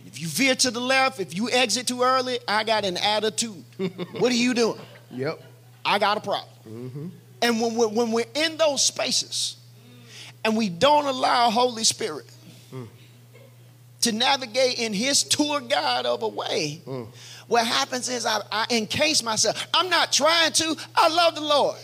If 0.07 0.21
you 0.21 0.27
veer 0.29 0.55
to 0.57 0.71
the 0.71 0.81
left, 0.81 1.19
if 1.21 1.37
you 1.37 1.51
exit 1.51 1.87
too 1.87 2.03
early, 2.03 2.39
I 2.47 2.65
got 2.65 2.85
an 2.85 2.97
attitude. 2.97 3.65
what 4.19 4.31
are 4.33 4.37
you 4.37 4.55
doing? 4.55 4.79
Yep. 5.13 5.41
I 5.85 5.99
got 5.99 6.17
a 6.17 6.21
problem. 6.21 6.49
Mm-hmm. 6.69 7.07
And 7.43 7.61
when 7.61 7.75
we're, 7.75 7.89
when 7.89 8.13
we're 8.13 8.27
in 8.35 8.57
those 8.57 8.85
spaces 8.85 9.57
and 10.45 10.57
we 10.57 10.69
don't 10.69 11.07
allow 11.07 11.51
Holy 11.51 11.85
Spirit 11.85 12.27
to 14.03 14.13
navigate 14.13 14.79
in 14.79 14.93
His 14.93 15.23
tour 15.23 15.61
guide 15.61 16.07
of 16.07 16.23
a 16.23 16.29
way, 16.29 16.81
what 17.49 17.67
happens 17.67 18.09
is 18.09 18.25
I, 18.27 18.41
I 18.51 18.67
encase 18.71 19.23
myself. 19.23 19.67
I'm 19.75 19.91
not 19.91 20.13
trying 20.13 20.53
to. 20.53 20.77
I 20.95 21.09
love 21.09 21.35
the 21.35 21.41
Lord. 21.43 21.77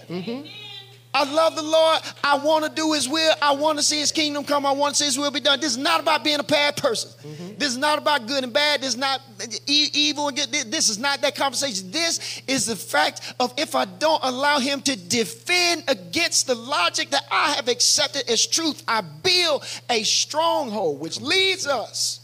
I 1.16 1.24
love 1.32 1.56
the 1.56 1.62
Lord. 1.62 2.00
I 2.22 2.36
want 2.36 2.66
to 2.66 2.70
do 2.70 2.92
His 2.92 3.08
will. 3.08 3.34
I 3.40 3.54
want 3.54 3.78
to 3.78 3.82
see 3.82 3.98
His 4.00 4.12
kingdom 4.12 4.44
come. 4.44 4.66
I 4.66 4.72
want 4.72 4.94
to 4.94 4.98
see 4.98 5.06
His 5.06 5.16
will 5.18 5.30
be 5.30 5.40
done. 5.40 5.58
This 5.60 5.70
is 5.72 5.78
not 5.78 6.00
about 6.00 6.22
being 6.22 6.40
a 6.40 6.44
bad 6.44 6.76
person. 6.76 7.10
This 7.56 7.70
is 7.70 7.78
not 7.78 7.96
about 7.96 8.26
good 8.26 8.44
and 8.44 8.52
bad. 8.52 8.82
This 8.82 8.90
is 8.90 8.96
not 8.98 9.22
e- 9.66 9.88
evil 9.94 10.28
and 10.28 10.36
good. 10.36 10.52
This 10.70 10.90
is 10.90 10.98
not 10.98 11.22
that 11.22 11.34
conversation. 11.34 11.90
This 11.90 12.42
is 12.46 12.66
the 12.66 12.76
fact 12.76 13.34
of 13.40 13.54
if 13.56 13.74
I 13.74 13.86
don't 13.86 14.22
allow 14.22 14.58
Him 14.58 14.82
to 14.82 14.94
defend 14.94 15.84
against 15.88 16.48
the 16.48 16.54
logic 16.54 17.08
that 17.10 17.24
I 17.30 17.52
have 17.52 17.68
accepted 17.68 18.28
as 18.28 18.46
truth, 18.46 18.82
I 18.86 19.00
build 19.00 19.64
a 19.88 20.02
stronghold, 20.02 21.00
which 21.00 21.18
leads 21.18 21.66
us 21.66 22.20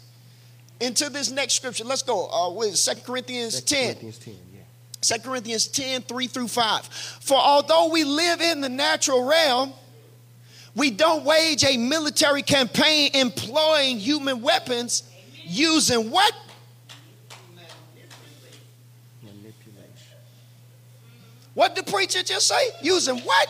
into 0.80 1.08
this 1.08 1.30
next 1.30 1.54
scripture. 1.54 1.84
Let's 1.84 2.02
go. 2.02 2.28
Uh, 2.28 2.50
with 2.50 2.76
2 2.76 3.00
Corinthians 3.06 3.62
10. 3.62 3.84
Corinthians 3.84 4.18
10, 4.18 4.34
yeah. 4.51 4.51
2 5.02 5.18
Corinthians 5.18 5.66
10, 5.66 6.02
3 6.02 6.26
through 6.28 6.48
5. 6.48 6.86
For 6.86 7.36
although 7.36 7.90
we 7.90 8.04
live 8.04 8.40
in 8.40 8.60
the 8.60 8.68
natural 8.68 9.24
realm, 9.24 9.72
we 10.74 10.90
don't 10.90 11.24
wage 11.24 11.64
a 11.64 11.76
military 11.76 12.42
campaign 12.42 13.10
employing 13.14 13.98
human 13.98 14.40
weapons 14.40 15.02
using 15.44 16.10
what? 16.10 16.32
Manipulation. 19.22 20.16
What 21.54 21.74
did 21.74 21.84
the 21.84 21.92
preacher 21.92 22.22
just 22.22 22.46
say? 22.46 22.70
Using 22.80 23.18
what? 23.18 23.48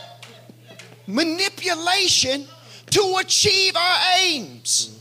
Manipulation 1.07 2.47
to 2.91 3.17
achieve 3.21 3.77
our 3.77 3.99
aims. 4.21 4.92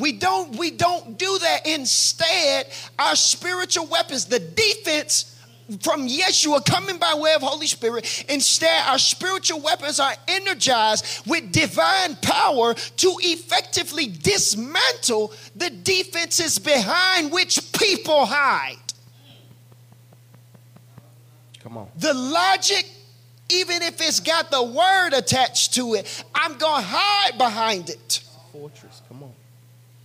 We 0.00 0.12
don't 0.12 0.56
we 0.56 0.70
don't 0.70 1.18
do 1.18 1.38
that. 1.38 1.66
Instead, 1.66 2.66
our 2.98 3.14
spiritual 3.14 3.86
weapons, 3.86 4.24
the 4.24 4.40
defense 4.40 5.36
from 5.82 6.08
Yeshua 6.08 6.64
coming 6.64 6.98
by 6.98 7.14
way 7.14 7.34
of 7.34 7.42
Holy 7.42 7.66
Spirit, 7.66 8.24
instead 8.28 8.82
our 8.88 8.98
spiritual 8.98 9.60
weapons 9.60 10.00
are 10.00 10.14
energized 10.26 11.26
with 11.26 11.52
divine 11.52 12.16
power 12.16 12.74
to 12.74 13.16
effectively 13.20 14.06
dismantle 14.06 15.32
the 15.54 15.70
defenses 15.70 16.58
behind 16.58 17.30
which 17.30 17.72
people 17.72 18.26
hide. 18.26 18.76
Come 21.60 21.76
on. 21.76 21.88
The 21.98 22.14
logic, 22.14 22.88
even 23.50 23.82
if 23.82 24.00
it's 24.00 24.18
got 24.18 24.50
the 24.50 24.62
word 24.62 25.12
attached 25.12 25.74
to 25.74 25.94
it, 25.94 26.24
I'm 26.34 26.56
going 26.58 26.82
to 26.82 26.88
hide 26.88 27.38
behind 27.38 27.90
it. 27.90 28.22
Fortress. 28.52 28.99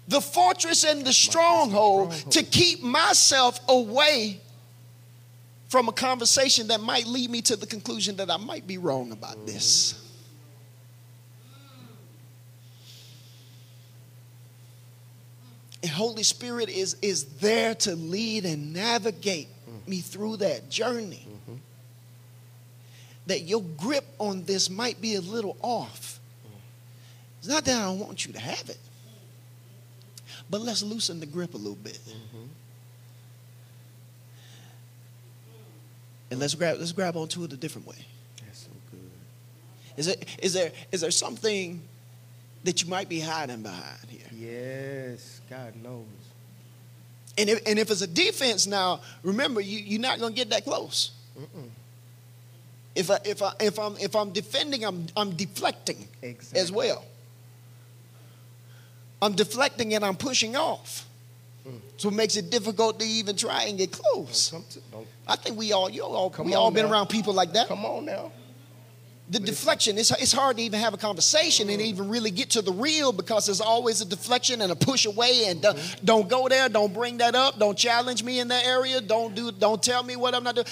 The 0.08 0.22
fortress 0.22 0.84
and 0.84 1.06
the 1.06 1.14
stronghold 1.14 2.12
to 2.32 2.44
keep 2.44 2.84
myself 2.84 3.60
away 3.68 4.40
from 5.68 5.90
a 5.90 5.92
conversation 5.92 6.68
that 6.68 6.80
might 6.80 7.08
lead 7.08 7.30
me 7.30 7.42
to 7.42 7.56
the 7.56 7.66
conclusion 7.66 8.18
that 8.18 8.30
I 8.30 8.38
might 8.38 8.68
be 8.68 8.78
wrong 8.78 9.12
about 9.12 9.36
mm-hmm. 9.36 9.48
this. 9.48 10.02
And 15.86 15.92
Holy 15.92 16.24
Spirit 16.24 16.70
is, 16.70 16.96
is 17.04 17.26
there 17.40 17.76
to 17.76 17.96
lead 17.96 18.46
and 18.46 18.74
navigate 18.74 19.50
mm. 19.70 19.88
me 19.88 20.02
through 20.02 20.38
that 20.38 20.68
journey. 20.68 21.28
Mm-hmm. 21.30 21.58
That 23.28 23.42
your 23.42 23.62
grip 23.62 24.06
on 24.18 24.46
this 24.46 24.70
might 24.70 25.00
be 25.00 25.14
a 25.14 25.22
little 25.22 25.58
off. 25.62 26.20
Mm. 26.44 26.52
It's 27.38 27.48
not 27.48 27.66
that 27.66 27.78
I 27.80 27.84
don't 27.84 28.00
want 28.00 28.26
you 28.26 28.34
to 28.34 28.40
have 28.40 28.68
it, 28.70 28.80
but 30.50 30.62
let's 30.62 30.84
loosen 30.84 31.20
the 31.20 31.26
grip 31.26 31.54
a 31.54 31.58
little 31.58 31.76
bit. 31.76 32.00
Mm-hmm. 32.08 32.46
And 36.32 36.40
let's 36.40 36.56
grab 36.56 36.78
let's 36.80 36.92
grab 36.92 37.16
onto 37.16 37.44
it 37.44 37.54
a 37.54 37.58
different 37.58 37.88
way. 37.88 37.98
That's 38.44 38.60
so 38.60 38.70
good. 38.92 39.00
Is 39.98 40.08
it 40.08 40.28
is 40.42 40.54
there 40.54 40.72
is 40.92 41.02
there 41.02 41.12
something 41.12 41.82
that 42.64 42.82
you 42.82 42.90
might 42.90 43.08
be 43.08 43.20
hiding 43.20 43.62
behind 43.62 44.08
here? 44.10 44.28
Yes. 44.32 45.42
God 45.50 45.76
knows. 45.84 46.06
And 47.38 47.50
if, 47.50 47.62
and 47.68 47.78
if 47.78 47.92
it's 47.92 48.02
a 48.02 48.08
defense 48.08 48.66
now, 48.66 49.02
remember 49.22 49.60
you, 49.62 49.80
you're 49.80 50.02
not 50.02 50.20
going 50.20 50.34
to 50.34 50.36
get 50.36 50.50
that 50.52 50.64
close. 50.64 51.12
Mm-mm. 51.38 51.68
If 52.96 53.12
I, 53.12 53.20
if 53.26 53.42
I 53.42 53.52
if 53.60 53.78
I'm 53.78 53.98
if 53.98 54.16
I'm 54.16 54.32
defending, 54.32 54.86
I'm 54.86 55.08
I'm 55.18 55.36
deflecting 55.36 56.08
Exactly. 56.22 56.60
as 56.60 56.72
well. 56.72 57.04
I'm 59.26 59.34
deflecting 59.34 59.94
and 59.94 60.06
I'm 60.06 60.16
pushing 60.16 60.56
off. 60.56 61.06
Mm. 61.68 61.80
So 61.98 62.10
it 62.10 62.14
makes 62.14 62.38
it 62.38 62.50
difficult 62.52 63.00
to 63.00 63.06
even 63.06 63.36
try 63.36 63.64
and 63.64 63.78
get 63.78 63.92
close. 63.92 64.52
Don't 64.52 64.70
to, 64.70 64.80
don't, 64.92 65.08
I 65.28 65.36
think 65.36 65.58
we 65.58 65.74
all 65.74 65.90
you 65.90 66.04
all 66.04 66.30
Come 66.30 66.46
we 66.46 66.54
all 66.54 66.72
been 66.72 66.86
now. 66.86 66.92
around 66.92 67.08
people 67.08 67.34
like 67.34 67.54
that. 67.54 67.68
come 67.68 67.86
on 67.86 68.06
now. 68.06 68.32
The 69.28 69.40
deflection, 69.40 69.98
it's, 69.98 70.12
it's 70.12 70.32
hard 70.32 70.58
to 70.58 70.64
even 70.64 70.80
have 70.80 70.94
a 70.94 70.98
conversation 70.98 71.70
and 71.72 71.82
hmm. 71.82 71.88
even 71.88 72.10
really 72.10 72.30
get 72.30 72.52
to 72.52 72.62
the 72.62 72.72
real 72.72 73.12
because 73.12 73.48
there's 73.48 73.62
always 73.62 74.00
a 74.02 74.06
deflection 74.06 74.62
and 74.62 74.72
a 74.72 74.76
push 74.76 75.08
away 75.08 75.46
and 75.48 75.64
don't, 75.64 75.80
hmm. 75.80 76.06
don't 76.06 76.30
go 76.30 76.48
there, 76.48 76.70
don't 76.70 76.94
bring 76.94 77.18
that 77.18 77.34
up, 77.34 77.58
don't 77.58 77.76
challenge 77.76 78.22
me 78.22 78.40
in 78.40 78.50
that 78.50 78.64
area, 78.68 79.02
don't 79.02 79.34
do, 79.34 79.52
don't 79.52 79.82
tell 79.82 80.04
me 80.04 80.16
what 80.16 80.36
I'm 80.36 80.44
not 80.44 80.54
doing. 80.54 80.68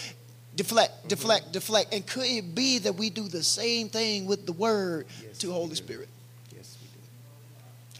Deflect, 0.56 0.94
hmm. 1.02 1.08
deflect, 1.08 1.52
deflect. 1.52 1.94
And 1.96 2.06
could 2.06 2.26
it 2.28 2.54
be 2.54 2.78
that 2.80 2.94
we 2.94 3.10
do 3.10 3.28
the 3.28 3.42
same 3.42 3.90
thing 3.90 4.28
with 4.28 4.46
the 4.46 4.54
word 4.54 5.08
Yes, 5.24 5.40
to 5.40 5.52
Holy. 5.52 5.74
Spirit? 5.74 6.10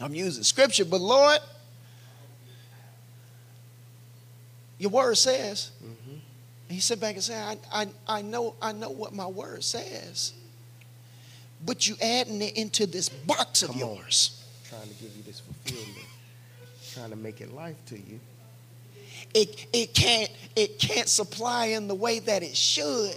we 0.02 0.06
do. 0.08 0.12
I'm 0.12 0.14
using 0.14 0.42
scripture, 0.44 0.84
but 0.84 1.00
Lord, 1.00 1.38
your 4.78 4.90
word 4.90 5.16
says. 5.16 5.70
Mhm. 5.84 6.18
He 6.68 6.80
sit 6.80 6.98
back 7.00 7.14
and 7.14 7.22
said, 7.22 7.58
I, 7.72 7.82
I, 7.82 7.88
I 8.18 8.22
know 8.22 8.54
I 8.60 8.72
know 8.72 8.90
what 8.90 9.12
my 9.14 9.26
word 9.26 9.62
says. 9.62 10.32
But 11.64 11.86
you 11.88 11.96
adding 12.02 12.42
it 12.42 12.56
into 12.56 12.86
this 12.86 13.08
box 13.08 13.62
of 13.62 13.70
Come 13.70 13.82
on. 13.82 13.96
yours. 13.96 14.42
Trying 14.68 14.82
to 14.82 14.94
give 14.94 15.16
you 15.16 15.22
this 15.22 15.40
fulfillment. 15.40 16.06
Trying 16.92 17.10
to 17.10 17.16
make 17.16 17.40
it 17.40 17.54
life 17.54 17.76
to 17.86 17.96
you. 17.96 18.20
It, 19.32 19.66
it 19.72 19.94
can't 19.94 20.30
it 20.54 20.78
can't 20.78 21.08
supply 21.08 21.66
in 21.66 21.88
the 21.88 21.94
way 21.94 22.18
that 22.20 22.42
it 22.42 22.56
should 22.56 23.14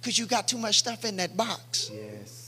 because 0.00 0.18
you 0.18 0.26
got 0.26 0.46
too 0.46 0.58
much 0.58 0.78
stuff 0.78 1.04
in 1.04 1.16
that 1.16 1.36
box. 1.36 1.90
Yes. 1.92 2.40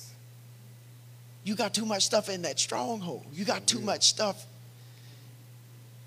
You 1.46 1.54
got 1.54 1.72
too 1.72 1.86
much 1.86 2.04
stuff 2.04 2.28
in 2.28 2.42
that 2.42 2.58
stronghold. 2.58 3.24
You 3.32 3.44
got 3.44 3.68
too 3.68 3.78
much 3.78 4.08
stuff 4.08 4.44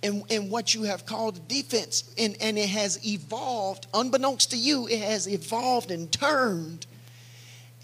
in, 0.01 0.21
in 0.27 0.49
what 0.49 0.75
you 0.75 0.83
have 0.83 1.05
called 1.05 1.47
defense. 1.47 2.13
And, 2.17 2.35
and 2.41 2.57
it 2.57 2.67
has 2.67 3.07
evolved, 3.07 3.87
unbeknownst 3.93 4.51
to 4.51 4.57
you, 4.57 4.87
it 4.87 4.99
has 5.01 5.29
evolved 5.29 5.91
and 5.91 6.11
turned 6.11 6.85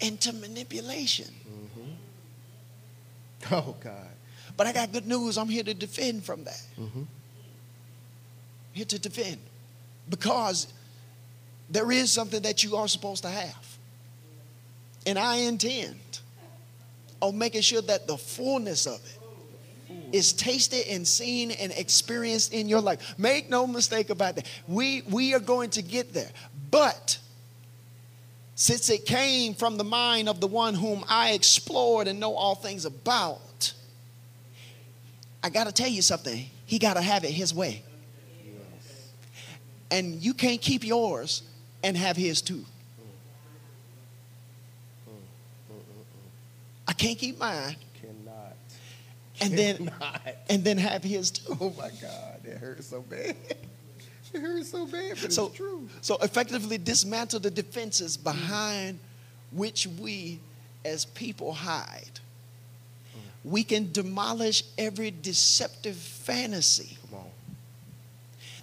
into 0.00 0.32
manipulation. 0.34 1.28
Oh, 3.52 3.76
God. 3.78 4.08
But 4.56 4.66
I 4.66 4.72
got 4.72 4.90
good 4.90 5.06
news. 5.06 5.38
I'm 5.38 5.48
here 5.48 5.62
to 5.62 5.74
defend 5.74 6.24
from 6.24 6.42
that. 6.44 6.66
Mm-hmm. 6.80 7.02
Here 8.72 8.86
to 8.86 8.98
defend. 8.98 9.36
Because 10.10 10.66
there 11.70 11.92
is 11.92 12.10
something 12.10 12.42
that 12.42 12.64
you 12.64 12.74
are 12.74 12.88
supposed 12.88 13.22
to 13.22 13.28
have. 13.28 13.78
And 15.06 15.16
I 15.16 15.36
intend 15.36 16.00
of 17.22 17.34
making 17.34 17.62
sure 17.62 17.82
that 17.82 18.06
the 18.06 18.16
fullness 18.16 18.86
of 18.86 19.00
it 19.04 19.18
is 20.12 20.32
tasted 20.32 20.86
and 20.88 21.06
seen 21.06 21.50
and 21.50 21.72
experienced 21.72 22.52
in 22.52 22.68
your 22.68 22.80
life. 22.80 23.18
Make 23.18 23.50
no 23.50 23.66
mistake 23.66 24.10
about 24.10 24.36
that. 24.36 24.46
We 24.68 25.02
we 25.02 25.34
are 25.34 25.40
going 25.40 25.70
to 25.70 25.82
get 25.82 26.12
there. 26.12 26.30
But 26.70 27.18
since 28.54 28.88
it 28.88 29.04
came 29.04 29.54
from 29.54 29.76
the 29.76 29.84
mind 29.84 30.28
of 30.28 30.40
the 30.40 30.46
one 30.46 30.74
whom 30.74 31.04
I 31.08 31.32
explored 31.32 32.08
and 32.08 32.18
know 32.18 32.34
all 32.34 32.54
things 32.54 32.84
about, 32.84 33.74
I 35.42 35.50
got 35.50 35.66
to 35.66 35.72
tell 35.72 35.88
you 35.88 36.02
something. 36.02 36.46
He 36.64 36.78
got 36.78 36.94
to 36.94 37.02
have 37.02 37.24
it 37.24 37.30
his 37.30 37.54
way. 37.54 37.82
And 39.90 40.14
you 40.22 40.34
can't 40.34 40.60
keep 40.60 40.84
yours 40.84 41.42
and 41.84 41.96
have 41.96 42.16
his 42.16 42.42
too. 42.42 42.64
Can't 46.96 47.18
keep 47.18 47.38
mine 47.38 47.76
Cannot. 48.00 48.56
and 49.40 49.56
then 49.58 49.76
Cannot. 49.76 50.20
and 50.48 50.64
then 50.64 50.78
have 50.78 51.02
his 51.02 51.30
too. 51.30 51.56
Oh 51.60 51.72
my 51.78 51.90
God, 52.00 52.40
that 52.44 52.58
hurts 52.58 52.86
so 52.86 53.02
bad. 53.02 53.36
It 54.32 54.40
hurts 54.40 54.70
so 54.70 54.86
bad, 54.86 55.16
but 55.22 55.32
So, 55.32 55.46
it's 55.46 55.56
true. 55.56 55.88
so 56.02 56.16
effectively 56.18 56.78
dismantle 56.78 57.40
the 57.40 57.50
defenses 57.50 58.16
behind 58.16 58.98
which 59.52 59.86
we 59.86 60.40
as 60.84 61.04
people 61.04 61.52
hide. 61.52 62.10
Mm. 63.14 63.50
We 63.50 63.64
can 63.64 63.92
demolish 63.92 64.64
every 64.76 65.10
deceptive 65.10 65.96
fantasy 65.96 66.98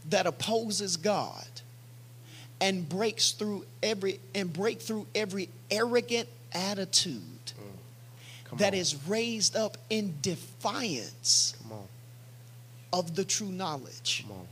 that 0.09 0.27
opposes 0.27 0.97
God 0.97 1.47
and 2.59 2.87
breaks 2.87 3.31
through 3.31 3.65
every 3.81 4.19
and 4.35 4.51
break 4.51 4.81
through 4.81 5.07
every 5.15 5.49
arrogant 5.71 6.27
attitude 6.51 7.21
Come 8.53 8.57
that 8.59 8.73
on. 8.73 8.79
is 8.79 9.07
raised 9.07 9.55
up 9.55 9.77
in 9.89 10.15
defiance 10.21 11.55
Come 11.63 11.73
on. 11.73 11.87
of 12.91 13.15
the 13.15 13.25
true 13.25 13.47
knowledge 13.49 14.23
Come 14.27 14.37
on. 14.37 14.47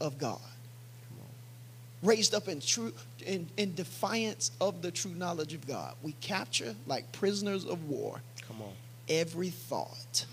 of 0.00 0.18
God. 0.18 0.40
Come 1.08 1.18
on. 1.20 2.08
raised 2.08 2.34
up 2.34 2.48
in 2.48 2.60
true 2.60 2.92
in, 3.24 3.48
in 3.56 3.74
defiance 3.74 4.50
of 4.60 4.82
the 4.82 4.90
true 4.90 5.12
knowledge 5.12 5.54
of 5.54 5.66
God. 5.66 5.94
We 6.02 6.12
capture 6.20 6.74
like 6.86 7.10
prisoners 7.12 7.64
of 7.64 7.88
war 7.88 8.20
Come 8.48 8.62
on. 8.62 8.72
every 9.08 9.50
thought 9.50 10.26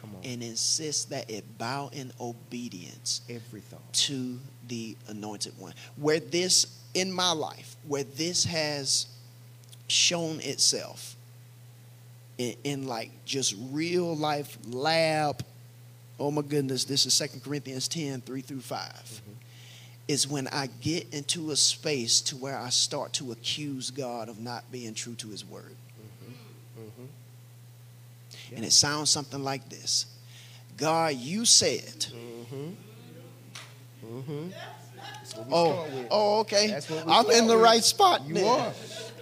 Come 0.00 0.10
on. 0.16 0.22
and 0.24 0.42
insist 0.42 1.10
that 1.10 1.30
it 1.30 1.44
bow 1.58 1.90
in 1.92 2.12
obedience 2.20 3.20
Every 3.28 3.60
thought. 3.60 3.92
to 3.92 4.38
the 4.68 4.96
anointed 5.08 5.56
one. 5.58 5.74
Where 5.96 6.18
this 6.20 6.66
in 6.94 7.12
my 7.12 7.32
life, 7.32 7.76
where 7.86 8.04
this 8.04 8.44
has 8.44 9.06
shown 9.88 10.40
itself 10.40 11.16
in, 12.38 12.54
in 12.64 12.86
like 12.86 13.10
just 13.24 13.54
real 13.70 14.14
life 14.16 14.58
lab. 14.66 15.44
Oh 16.18 16.30
my 16.30 16.42
goodness, 16.42 16.84
this 16.84 17.06
is 17.06 17.14
Second 17.14 17.42
Corinthians 17.42 17.88
10, 17.88 18.20
3 18.20 18.40
through 18.40 18.60
5. 18.60 19.22
Is 20.08 20.28
when 20.28 20.48
I 20.48 20.68
get 20.80 21.12
into 21.14 21.52
a 21.52 21.56
space 21.56 22.20
to 22.22 22.36
where 22.36 22.58
I 22.58 22.70
start 22.70 23.12
to 23.14 23.32
accuse 23.32 23.90
God 23.90 24.28
of 24.28 24.40
not 24.40 24.70
being 24.70 24.94
true 24.94 25.14
to 25.14 25.28
his 25.28 25.44
word. 25.44 25.76
Mm-hmm. 26.78 28.56
And 28.56 28.64
it 28.64 28.72
sounds 28.72 29.10
something 29.10 29.42
like 29.42 29.68
this 29.68 30.06
God, 30.76 31.14
you 31.14 31.44
said. 31.44 32.06
Mm-hmm. 32.06 32.70
Mm-hmm. 34.04 34.48
That's 34.96 35.36
what 35.36 35.46
we 35.46 35.52
Oh, 35.54 35.86
oh, 36.10 36.40
okay. 36.40 36.66
That's 36.68 36.90
what 36.90 37.06
we 37.06 37.12
I'm 37.12 37.30
in 37.30 37.46
the 37.46 37.56
right 37.56 37.84
spot. 37.84 38.26
You 38.26 38.34
then. 38.34 38.60
are. 38.60 38.72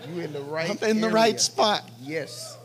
You 0.09 0.21
in 0.23 0.33
the 0.33 0.41
right. 0.41 0.71
I'm 0.71 0.89
in 0.89 1.01
the 1.01 1.11
right 1.11 1.39
spot. 1.39 1.89
Yes. 2.01 2.57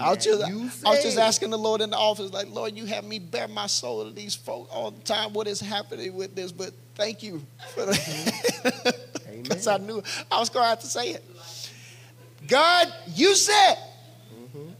I 0.00 0.10
was 0.10 0.24
just, 0.24 0.42
I 0.44 0.90
was 0.90 1.02
just 1.02 1.18
asking 1.18 1.50
the 1.50 1.58
Lord 1.58 1.80
in 1.80 1.90
the 1.90 1.96
office, 1.96 2.32
like, 2.32 2.48
Lord, 2.48 2.76
you 2.76 2.84
have 2.86 3.04
me 3.04 3.18
bare 3.18 3.48
my 3.48 3.66
soul 3.66 4.04
to 4.04 4.10
these 4.12 4.34
folks 4.34 4.70
all 4.72 4.92
the 4.92 5.00
time. 5.00 5.32
What 5.32 5.48
is 5.48 5.60
happening 5.60 6.14
with 6.14 6.36
this? 6.36 6.52
But 6.52 6.72
thank 6.94 7.22
you 7.22 7.44
for 7.74 7.86
the 7.86 8.94
because 9.42 9.66
I 9.66 9.78
knew 9.78 10.02
I 10.30 10.38
was 10.38 10.50
going 10.50 10.64
to 10.64 10.68
have 10.68 10.80
to 10.80 10.86
say 10.86 11.10
it. 11.10 11.24
God, 12.46 12.92
you 13.14 13.34
said. 13.34 13.74
Mm-hmm. 14.32 14.70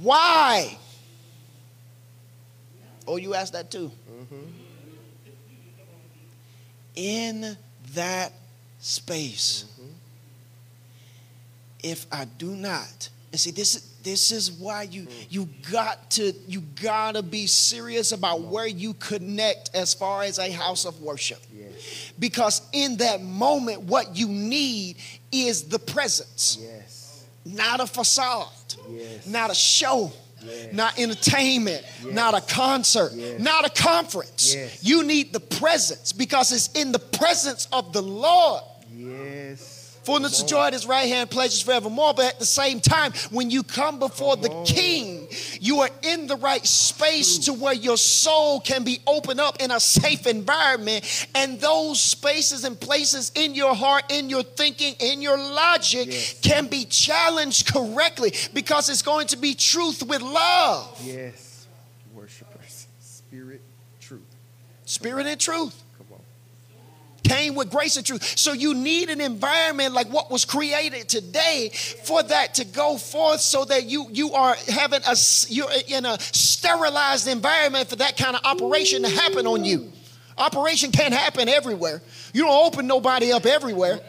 Why? 0.00 0.78
Oh, 3.06 3.16
you 3.16 3.34
asked 3.34 3.52
that 3.52 3.70
too. 3.70 3.90
Mm-hmm. 4.10 4.46
In 6.94 7.56
that 7.94 8.32
space, 8.78 9.66
Mm-hmm. 9.66 9.81
If 11.82 12.06
I 12.12 12.24
do 12.24 12.50
not, 12.54 13.08
and 13.32 13.40
see, 13.40 13.50
this 13.50 13.74
is 13.76 13.88
this 14.02 14.32
is 14.32 14.50
why 14.50 14.82
you 14.82 15.06
you 15.30 15.48
got 15.70 16.10
to 16.12 16.32
you 16.48 16.60
gotta 16.82 17.22
be 17.22 17.46
serious 17.46 18.12
about 18.12 18.42
where 18.42 18.66
you 18.66 18.94
connect 18.94 19.70
as 19.74 19.94
far 19.94 20.22
as 20.22 20.38
a 20.38 20.50
house 20.50 20.84
of 20.84 21.00
worship. 21.00 21.40
Yes. 21.54 22.12
Because 22.18 22.62
in 22.72 22.96
that 22.98 23.22
moment, 23.22 23.82
what 23.82 24.16
you 24.16 24.26
need 24.28 24.96
is 25.30 25.64
the 25.64 25.78
presence, 25.78 26.58
Yes. 26.60 27.24
not 27.44 27.80
a 27.80 27.86
facade, 27.86 28.48
Yes. 28.90 29.26
not 29.26 29.50
a 29.50 29.54
show, 29.54 30.12
Yes. 30.44 30.72
not 30.72 30.98
entertainment, 30.98 31.84
Yes. 32.04 32.12
not 32.14 32.34
a 32.34 32.40
concert, 32.40 33.12
Yes. 33.14 33.40
not 33.40 33.64
a 33.64 33.70
conference. 33.70 34.54
You 34.82 35.04
need 35.04 35.32
the 35.32 35.40
presence 35.40 36.12
because 36.12 36.50
it's 36.52 36.68
in 36.74 36.90
the 36.92 36.98
presence 36.98 37.66
of 37.72 37.92
the 37.92 38.02
Lord. 38.02 38.64
Fullness 40.04 40.42
of 40.42 40.48
joy 40.48 40.66
at 40.66 40.72
his 40.72 40.84
right 40.84 41.06
hand, 41.08 41.30
pleasures 41.30 41.62
forevermore. 41.62 42.12
But 42.14 42.24
at 42.26 42.38
the 42.40 42.44
same 42.46 42.80
time, 42.80 43.12
when 43.30 43.50
you 43.50 43.62
come 43.62 43.98
before 44.00 44.34
Come 44.34 44.42
the 44.42 44.50
on. 44.50 44.66
king, 44.66 45.28
you 45.60 45.80
are 45.80 45.90
in 46.02 46.26
the 46.26 46.36
right 46.36 46.66
space 46.66 47.38
to 47.46 47.52
where 47.52 47.72
your 47.72 47.96
soul 47.96 48.60
can 48.60 48.82
be 48.82 49.00
opened 49.06 49.38
up 49.40 49.60
in 49.62 49.70
a 49.70 49.78
safe 49.78 50.26
environment. 50.26 51.28
And 51.36 51.60
those 51.60 52.00
spaces 52.02 52.64
and 52.64 52.78
places 52.80 53.30
in 53.36 53.54
your 53.54 53.74
heart, 53.76 54.04
in 54.10 54.28
your 54.28 54.42
thinking, 54.42 54.94
in 54.98 55.22
your 55.22 55.36
logic 55.38 56.08
Yes. 56.10 56.34
can 56.42 56.66
be 56.66 56.84
challenged 56.84 57.72
correctly 57.72 58.32
because 58.52 58.88
it's 58.88 59.02
going 59.02 59.28
to 59.28 59.36
be 59.36 59.54
truth 59.54 60.02
with 60.02 60.20
love, 60.22 61.00
Yes. 61.04 61.66
Worshipers. 62.12 62.86
Spirit. 63.00 63.60
Truth. 64.00 64.22
spirit 64.84 65.26
and 65.26 65.40
truth. 65.40 65.80
Came 67.24 67.54
with 67.54 67.70
grace 67.70 67.96
and 67.96 68.04
truth. 68.04 68.38
So 68.38 68.52
you 68.52 68.74
need 68.74 69.08
an 69.08 69.20
environment 69.20 69.94
like 69.94 70.08
what 70.08 70.30
was 70.30 70.44
created 70.44 71.08
today 71.08 71.70
for 72.04 72.22
that 72.22 72.54
to 72.54 72.64
go 72.64 72.98
forth 72.98 73.40
so 73.40 73.64
that 73.66 73.84
you 73.84 74.06
you 74.10 74.32
are 74.32 74.56
having 74.68 75.00
a 75.06 75.16
you're 75.48 75.70
in 75.88 76.04
a 76.04 76.18
sterilized 76.20 77.28
environment 77.28 77.88
for 77.88 77.96
that 77.96 78.16
kind 78.16 78.36
of 78.36 78.42
operation 78.44 79.02
to 79.02 79.08
happen 79.08 79.46
on 79.46 79.64
you. 79.64 79.92
Operation 80.38 80.90
can't 80.90 81.14
happen 81.14 81.48
everywhere. 81.48 82.02
You 82.32 82.44
don't 82.44 82.66
open 82.66 82.86
nobody 82.86 83.32
up 83.32 83.46
everywhere. 83.46 84.00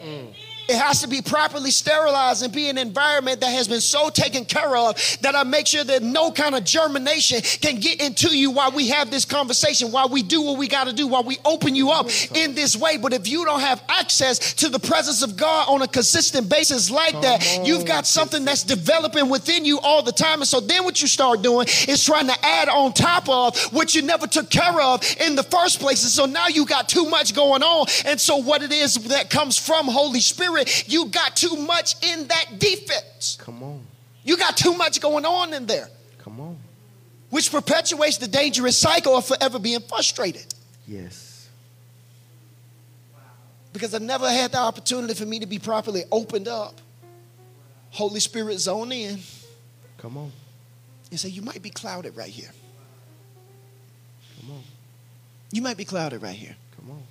It 0.68 0.76
has 0.76 1.02
to 1.02 1.08
be 1.08 1.20
properly 1.20 1.70
sterilized 1.70 2.42
and 2.42 2.52
be 2.52 2.68
an 2.68 2.78
environment 2.78 3.40
that 3.40 3.50
has 3.50 3.68
been 3.68 3.80
so 3.80 4.08
taken 4.08 4.44
care 4.44 4.76
of 4.76 4.96
that 5.20 5.34
I 5.34 5.44
make 5.44 5.66
sure 5.66 5.84
that 5.84 6.02
no 6.02 6.30
kind 6.30 6.54
of 6.54 6.64
germination 6.64 7.40
can 7.60 7.80
get 7.80 8.00
into 8.00 8.36
you 8.36 8.50
while 8.50 8.70
we 8.70 8.88
have 8.88 9.10
this 9.10 9.24
conversation, 9.24 9.92
while 9.92 10.08
we 10.08 10.22
do 10.22 10.42
what 10.42 10.58
we 10.58 10.68
got 10.68 10.86
to 10.86 10.92
do, 10.92 11.06
while 11.06 11.24
we 11.24 11.38
open 11.44 11.74
you 11.74 11.90
up 11.90 12.08
in 12.34 12.54
this 12.54 12.76
way. 12.76 12.96
But 12.96 13.12
if 13.12 13.28
you 13.28 13.44
don't 13.44 13.60
have 13.60 13.82
access 13.88 14.54
to 14.54 14.68
the 14.68 14.78
presence 14.78 15.22
of 15.22 15.36
God 15.36 15.68
on 15.68 15.82
a 15.82 15.88
consistent 15.88 16.48
basis 16.48 16.90
like 16.90 17.20
that, 17.20 17.60
you've 17.64 17.84
got 17.84 18.06
something 18.06 18.44
that's 18.44 18.64
developing 18.64 19.28
within 19.28 19.64
you 19.64 19.80
all 19.80 20.02
the 20.02 20.12
time. 20.12 20.40
And 20.40 20.48
so 20.48 20.60
then 20.60 20.84
what 20.84 21.02
you 21.02 21.08
start 21.08 21.42
doing 21.42 21.66
is 21.88 22.02
trying 22.04 22.26
to 22.28 22.44
add 22.44 22.68
on 22.68 22.92
top 22.92 23.28
of 23.28 23.58
what 23.72 23.94
you 23.94 24.02
never 24.02 24.26
took 24.26 24.50
care 24.50 24.80
of 24.80 25.02
in 25.20 25.36
the 25.36 25.42
first 25.42 25.80
place. 25.80 26.02
And 26.04 26.12
so 26.12 26.26
now 26.26 26.48
you 26.48 26.64
got 26.64 26.88
too 26.88 27.08
much 27.08 27.34
going 27.34 27.62
on. 27.62 27.86
And 28.06 28.20
so 28.20 28.36
what 28.36 28.62
it 28.62 28.72
is 28.72 28.94
that 29.08 29.30
comes 29.30 29.58
from 29.58 29.86
Holy 29.86 30.20
Spirit, 30.20 30.53
you 30.86 31.06
got 31.06 31.36
too 31.36 31.56
much 31.56 31.94
in 32.04 32.26
that 32.28 32.58
defense. 32.58 33.36
Come 33.40 33.62
on. 33.62 33.82
You 34.24 34.36
got 34.36 34.56
too 34.56 34.74
much 34.74 35.00
going 35.00 35.24
on 35.26 35.52
in 35.54 35.66
there, 35.66 35.88
Come 36.18 36.40
on. 36.40 36.56
which 37.30 37.50
perpetuates 37.52 38.16
the 38.18 38.26
dangerous 38.28 38.76
cycle 38.78 39.16
of 39.16 39.26
forever 39.26 39.58
being 39.58 39.80
frustrated. 39.80 40.46
Yes. 40.86 41.48
Because 43.72 43.92
I 43.94 43.98
never 43.98 44.28
had 44.30 44.52
the 44.52 44.58
opportunity 44.58 45.14
for 45.14 45.26
me 45.26 45.40
to 45.40 45.46
be 45.46 45.58
properly 45.58 46.04
opened 46.12 46.48
up. 46.48 46.80
Holy 47.90 48.20
Spirit 48.20 48.58
zone 48.58 48.92
in 48.92 49.18
Come 49.98 50.16
on. 50.16 50.32
and 51.10 51.18
say, 51.20 51.28
You 51.28 51.42
might 51.42 51.60
be 51.62 51.70
clouded 51.70 52.16
right 52.16 52.28
here. 52.30 52.50
Come 54.40 54.52
on. 54.52 54.62
You 55.52 55.62
might 55.62 55.76
be 55.76 55.84
clouded 55.84 56.22
right 56.22 56.34
here. 56.34 56.56
Come 56.76 56.90
on. 56.92 57.02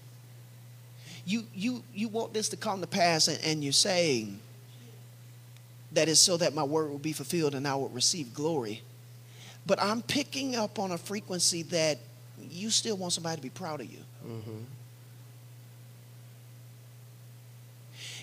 You 1.26 1.46
you 1.54 1.84
you 1.94 2.10
want 2.10 2.34
this 2.34 2.50
to 2.50 2.58
come 2.58 2.82
to 2.82 2.88
pass, 2.88 3.28
and, 3.28 3.40
and 3.44 3.64
you're 3.64 3.74
saying 3.74 4.40
that 5.94 6.08
is 6.08 6.20
so 6.20 6.38
that 6.38 6.54
my 6.54 6.64
word 6.64 6.90
will 6.90 6.98
be 6.98 7.14
fulfilled 7.14 7.56
and 7.56 7.68
I 7.68 7.76
will 7.76 7.90
receive 7.90 8.34
glory. 8.34 8.82
But 9.66 9.82
I'm 9.82 10.02
picking 10.02 10.56
up 10.56 10.80
on 10.80 10.92
a 10.92 10.98
frequency 10.98 11.64
that 11.64 12.00
you 12.50 12.70
still 12.70 12.98
want 12.98 13.14
somebody 13.14 13.38
to 13.38 13.42
be 13.42 13.50
proud 13.50 13.80
of 13.80 13.92
you. 13.92 14.00
Mm-hmm. 14.28 14.58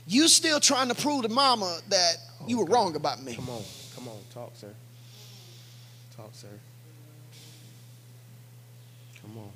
You 0.06 0.28
still 0.28 0.60
trying 0.60 0.88
to 0.88 0.94
prove 0.94 1.22
to 1.22 1.28
mama 1.28 1.78
that 1.88 2.16
you 2.46 2.58
were 2.58 2.64
wrong 2.64 2.96
about 2.96 3.22
me. 3.22 3.34
Come 3.34 3.48
on, 3.48 3.62
come 3.94 4.08
on, 4.08 4.18
talk, 4.34 4.50
sir. 4.54 4.72
Talk, 6.16 6.30
sir. 6.32 6.48
Come 9.22 9.38
on. 9.38 9.50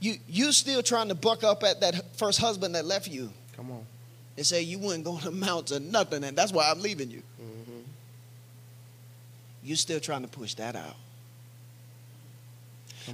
You 0.00 0.16
you 0.28 0.52
still 0.52 0.82
trying 0.82 1.08
to 1.08 1.14
buck 1.14 1.42
up 1.44 1.62
at 1.62 1.80
that 1.80 2.16
first 2.16 2.38
husband 2.38 2.74
that 2.74 2.84
left 2.84 3.08
you 3.08 3.30
Come 3.56 3.70
on. 3.70 3.86
and 4.36 4.46
say 4.46 4.62
you 4.62 4.78
wouldn't 4.78 5.04
go 5.04 5.18
to 5.18 5.28
amount 5.28 5.68
to 5.68 5.80
nothing 5.80 6.24
and 6.24 6.36
that's 6.36 6.52
why 6.52 6.70
I'm 6.70 6.80
leaving 6.80 7.10
you. 7.10 7.22
Mm-hmm. 7.40 7.80
You 9.64 9.76
still 9.76 10.00
trying 10.00 10.22
to 10.22 10.28
push 10.28 10.54
that 10.54 10.76
out. 10.76 10.96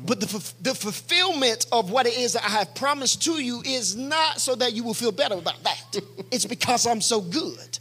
But 0.07 0.21
the, 0.21 0.53
the 0.63 0.75
fulfillment 0.75 1.67
of 1.71 1.91
what 1.91 2.07
it 2.07 2.17
is 2.17 2.33
that 2.33 2.45
I 2.45 2.49
have 2.49 2.75
promised 2.75 3.23
to 3.25 3.33
you 3.33 3.63
is 3.65 3.95
not 3.95 4.41
so 4.41 4.55
that 4.55 4.73
you 4.73 4.85
will 4.85 4.95
feel 4.95 5.13
better 5.13 5.35
about 5.35 5.63
that. 5.65 6.01
it's 6.31 6.47
because 6.47 6.87
I'm 6.87 7.01
so 7.01 7.21
good. 7.21 7.79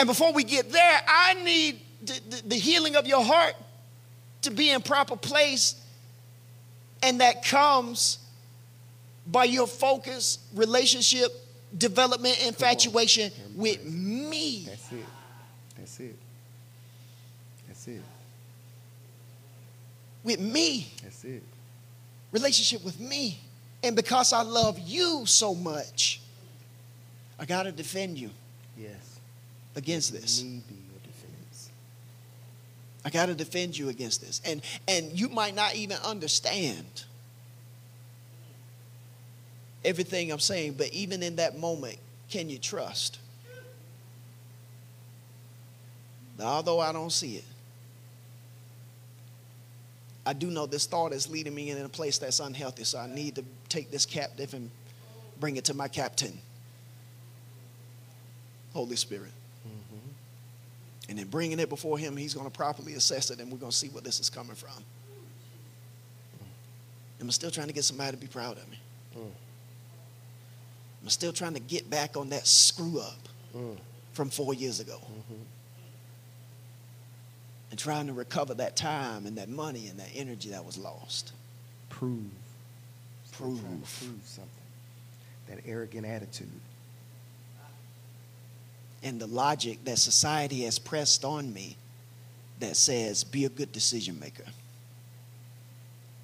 And 0.00 0.06
before 0.06 0.32
we 0.32 0.44
get 0.44 0.70
there, 0.70 1.00
I 1.08 1.34
need 1.42 1.80
the, 2.02 2.20
the, 2.28 2.42
the 2.48 2.54
healing 2.54 2.96
of 2.96 3.06
your 3.06 3.24
heart 3.24 3.54
to 4.42 4.50
be 4.50 4.70
in 4.70 4.80
proper 4.80 5.16
place. 5.16 5.74
And 7.02 7.20
that 7.20 7.44
comes 7.44 8.18
by 9.26 9.44
your 9.44 9.66
focus, 9.66 10.38
relationship, 10.54 11.30
development, 11.76 12.44
infatuation 12.46 13.30
with 13.54 13.84
me. 13.84 14.64
That's 14.66 14.92
it. 14.92 15.04
That's 15.76 16.00
it. 16.00 16.16
That's 17.66 17.88
it. 17.88 18.02
With 20.24 20.40
me. 20.40 20.88
That's 21.02 21.24
it. 21.24 21.42
relationship 22.32 22.84
with 22.84 22.98
me. 23.00 23.38
And 23.82 23.94
because 23.96 24.32
I 24.32 24.42
love 24.42 24.78
you 24.78 25.24
so 25.24 25.54
much, 25.54 26.20
I 27.38 27.44
got 27.46 27.62
to 27.62 27.72
defend 27.72 28.18
you 28.18 28.30
Yes. 28.76 29.20
against 29.76 30.12
this. 30.12 30.42
Me 30.42 30.48
be 30.68 30.74
your 30.74 30.74
defense. 30.74 30.77
I 33.08 33.10
got 33.10 33.26
to 33.26 33.34
defend 33.34 33.78
you 33.78 33.88
against 33.88 34.20
this. 34.20 34.42
And 34.44 34.60
and 34.86 35.18
you 35.18 35.30
might 35.30 35.54
not 35.54 35.74
even 35.74 35.96
understand 36.04 37.04
everything 39.82 40.30
I'm 40.30 40.38
saying, 40.38 40.74
but 40.74 40.92
even 40.92 41.22
in 41.22 41.36
that 41.36 41.58
moment, 41.58 41.96
can 42.28 42.50
you 42.50 42.58
trust? 42.58 43.18
Although 46.38 46.80
I 46.80 46.92
don't 46.92 47.10
see 47.10 47.36
it. 47.36 47.44
I 50.26 50.34
do 50.34 50.50
know 50.50 50.66
this 50.66 50.84
thought 50.84 51.14
is 51.14 51.30
leading 51.30 51.54
me 51.54 51.70
in 51.70 51.78
a 51.78 51.88
place 51.88 52.18
that's 52.18 52.40
unhealthy, 52.40 52.84
so 52.84 52.98
I 52.98 53.06
need 53.06 53.36
to 53.36 53.44
take 53.70 53.90
this 53.90 54.04
captive 54.04 54.52
and 54.52 54.70
bring 55.40 55.56
it 55.56 55.64
to 55.64 55.74
my 55.74 55.88
captain, 55.88 56.38
Holy 58.74 58.96
Spirit. 58.96 59.32
And 61.08 61.18
in 61.18 61.26
bringing 61.28 61.58
it 61.58 61.68
before 61.68 61.98
Him, 61.98 62.16
He's 62.16 62.34
going 62.34 62.50
to 62.50 62.56
properly 62.56 62.94
assess 62.94 63.30
it, 63.30 63.40
and 63.40 63.50
we're 63.50 63.58
going 63.58 63.72
to 63.72 63.76
see 63.76 63.88
where 63.88 64.02
this 64.02 64.20
is 64.20 64.28
coming 64.30 64.54
from. 64.54 64.84
Am 67.20 67.26
I 67.26 67.30
still 67.30 67.50
trying 67.50 67.66
to 67.68 67.72
get 67.72 67.84
somebody 67.84 68.12
to 68.12 68.16
be 68.16 68.26
proud 68.26 68.58
of 68.58 68.68
me? 68.70 68.78
Mm. 69.16 69.20
Am 69.22 71.06
I 71.06 71.08
still 71.08 71.32
trying 71.32 71.54
to 71.54 71.60
get 71.60 71.88
back 71.90 72.16
on 72.16 72.28
that 72.30 72.46
screw 72.46 73.00
up 73.00 73.28
Mm. 73.54 73.78
from 74.12 74.30
four 74.30 74.52
years 74.54 74.78
ago? 74.80 75.00
Mhm. 75.00 75.44
And 77.70 77.78
trying 77.78 78.06
to 78.06 78.12
recover 78.12 78.54
that 78.54 78.76
time 78.76 79.26
and 79.26 79.36
that 79.38 79.48
money 79.48 79.88
and 79.88 79.98
that 79.98 80.10
energy 80.14 80.50
that 80.50 80.64
was 80.64 80.78
lost. 80.78 81.32
Prove. 81.88 82.30
Still 83.26 83.38
trying 83.38 83.56
to 83.56 83.62
Prove. 83.62 83.96
prove 83.98 84.20
something. 84.26 84.50
That 85.48 85.60
arrogant 85.66 86.06
attitude. 86.06 86.60
And 89.02 89.20
the 89.20 89.26
logic 89.26 89.84
that 89.84 89.98
society 89.98 90.62
has 90.64 90.78
pressed 90.78 91.24
on 91.24 91.52
me 91.52 91.76
that 92.60 92.76
says 92.76 93.24
be 93.24 93.44
a 93.44 93.48
good 93.48 93.72
decision 93.72 94.18
maker. 94.18 94.44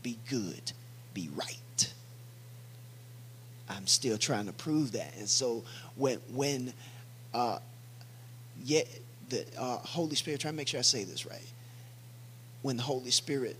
Be 0.02 0.18
good. 0.28 0.72
Be 1.14 1.30
right. 1.34 1.92
I'm 3.68 3.86
still 3.86 4.18
trying 4.18 4.46
to 4.46 4.52
prove 4.52 4.92
that. 4.92 5.14
And 5.18 5.28
so 5.28 5.64
when 5.96 6.18
when 6.32 6.72
uh 7.32 7.58
yet 8.62 8.86
the 9.30 9.44
uh, 9.58 9.78
holy 9.78 10.16
spirit 10.16 10.40
try 10.40 10.50
to 10.50 10.56
make 10.56 10.68
sure 10.68 10.78
i 10.78 10.82
say 10.82 11.04
this 11.04 11.26
right. 11.26 11.40
When 12.62 12.76
the 12.76 12.82
holy 12.82 13.10
spirit 13.10 13.56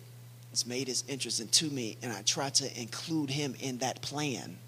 has 0.51 0.67
made 0.67 0.89
his 0.89 1.05
interest 1.09 1.41
into 1.41 1.67
me 1.67 1.97
and 2.03 2.13
i 2.13 2.23
try 2.23 2.51
to 2.51 2.81
include 2.81 3.31
him 3.31 3.55
in 3.61 3.79
that 3.79 4.03
plan 4.03 4.59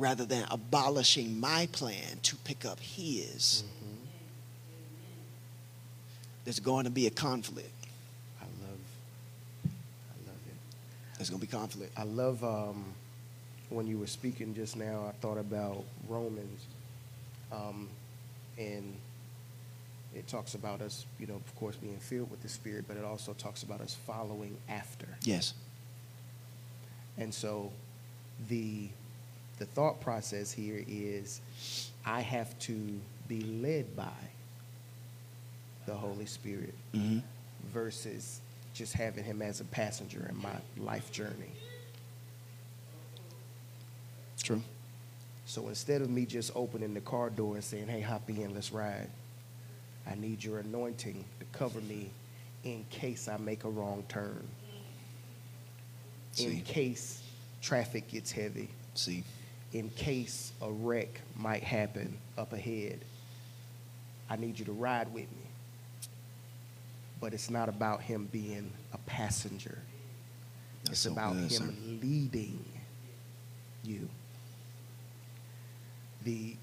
rather 0.00 0.24
than 0.24 0.46
abolishing 0.50 1.38
my 1.38 1.68
plan 1.72 2.18
to 2.22 2.34
pick 2.36 2.64
up 2.64 2.80
his, 2.80 3.62
there's 6.44 6.58
going 6.58 6.84
to 6.84 6.90
be 6.90 7.06
a 7.06 7.10
conflict. 7.10 7.68
I 8.40 8.44
love. 8.44 8.80
I 9.64 10.26
love 10.26 10.40
it. 10.48 10.54
There's 11.18 11.28
going 11.28 11.40
to 11.40 11.46
be 11.46 11.52
conflict. 11.52 11.92
I 11.98 12.04
love 12.04 12.42
um, 12.42 12.84
when 13.68 13.86
you 13.86 13.98
were 13.98 14.06
speaking 14.06 14.54
just 14.54 14.74
now. 14.74 15.04
I 15.06 15.12
thought 15.20 15.36
about 15.36 15.84
Romans, 16.08 16.64
um, 17.52 17.86
and 18.56 18.94
it 20.14 20.26
talks 20.26 20.54
about 20.54 20.80
us, 20.80 21.04
you 21.18 21.26
know, 21.26 21.34
of 21.34 21.56
course, 21.56 21.76
being 21.76 21.98
filled 21.98 22.30
with 22.30 22.40
the 22.42 22.48
Spirit, 22.48 22.86
but 22.88 22.96
it 22.96 23.04
also 23.04 23.34
talks 23.34 23.62
about 23.62 23.82
us 23.82 23.96
following 24.06 24.56
after. 24.68 25.06
Yes. 25.22 25.52
And 27.18 27.34
so, 27.34 27.70
the 28.48 28.88
the 29.60 29.66
thought 29.66 30.00
process 30.00 30.50
here 30.50 30.82
is, 30.88 31.40
I 32.06 32.22
have 32.22 32.58
to 32.60 32.98
be 33.28 33.42
led 33.42 33.94
by 33.94 34.08
the 35.86 35.94
Holy 35.94 36.26
Spirit 36.26 36.74
Mm-hmm. 36.94 37.18
versus 37.72 38.40
just 38.74 38.94
having 38.94 39.22
Him 39.22 39.42
as 39.42 39.60
a 39.60 39.64
passenger 39.64 40.26
in 40.30 40.36
my 40.42 40.56
life 40.78 41.12
journey. 41.12 41.52
True. 44.42 44.62
So 45.44 45.68
instead 45.68 46.00
of 46.00 46.08
me 46.08 46.24
just 46.24 46.52
opening 46.54 46.94
the 46.94 47.00
car 47.02 47.28
door 47.28 47.54
and 47.56 47.62
saying, 47.64 47.88
hey, 47.88 48.00
hop 48.00 48.28
in, 48.30 48.54
let's 48.54 48.72
ride, 48.72 49.10
I 50.10 50.14
need 50.14 50.42
your 50.42 50.60
anointing 50.60 51.22
to 51.40 51.46
cover 51.58 51.80
me 51.82 52.10
in 52.64 52.86
case 52.88 53.28
I 53.28 53.36
make 53.36 53.64
a 53.64 53.68
wrong 53.68 54.04
turn, 54.08 54.42
See. 56.32 56.46
in 56.46 56.60
case 56.62 57.22
traffic 57.60 58.08
gets 58.08 58.32
heavy, 58.32 58.68
See. 58.94 59.22
In 59.72 59.88
case 59.90 60.52
a 60.60 60.70
wreck 60.70 61.20
might 61.36 61.62
happen 61.62 62.16
up 62.36 62.52
ahead. 62.52 63.00
I 64.28 64.36
need 64.36 64.58
you 64.58 64.64
to 64.66 64.72
ride 64.72 65.12
with 65.12 65.30
me. 65.30 65.48
But 67.20 67.34
it's 67.34 67.50
not 67.50 67.68
about 67.68 68.02
him 68.02 68.28
being 68.32 68.72
a 68.92 68.98
passenger. 68.98 69.78
That's 70.84 70.90
it's 70.90 71.00
so 71.00 71.12
about 71.12 71.34
good, 71.34 71.42
him 71.42 71.48
sir. 71.50 71.74
leading 72.02 72.64
you. 73.84 74.08
The, 76.24 76.56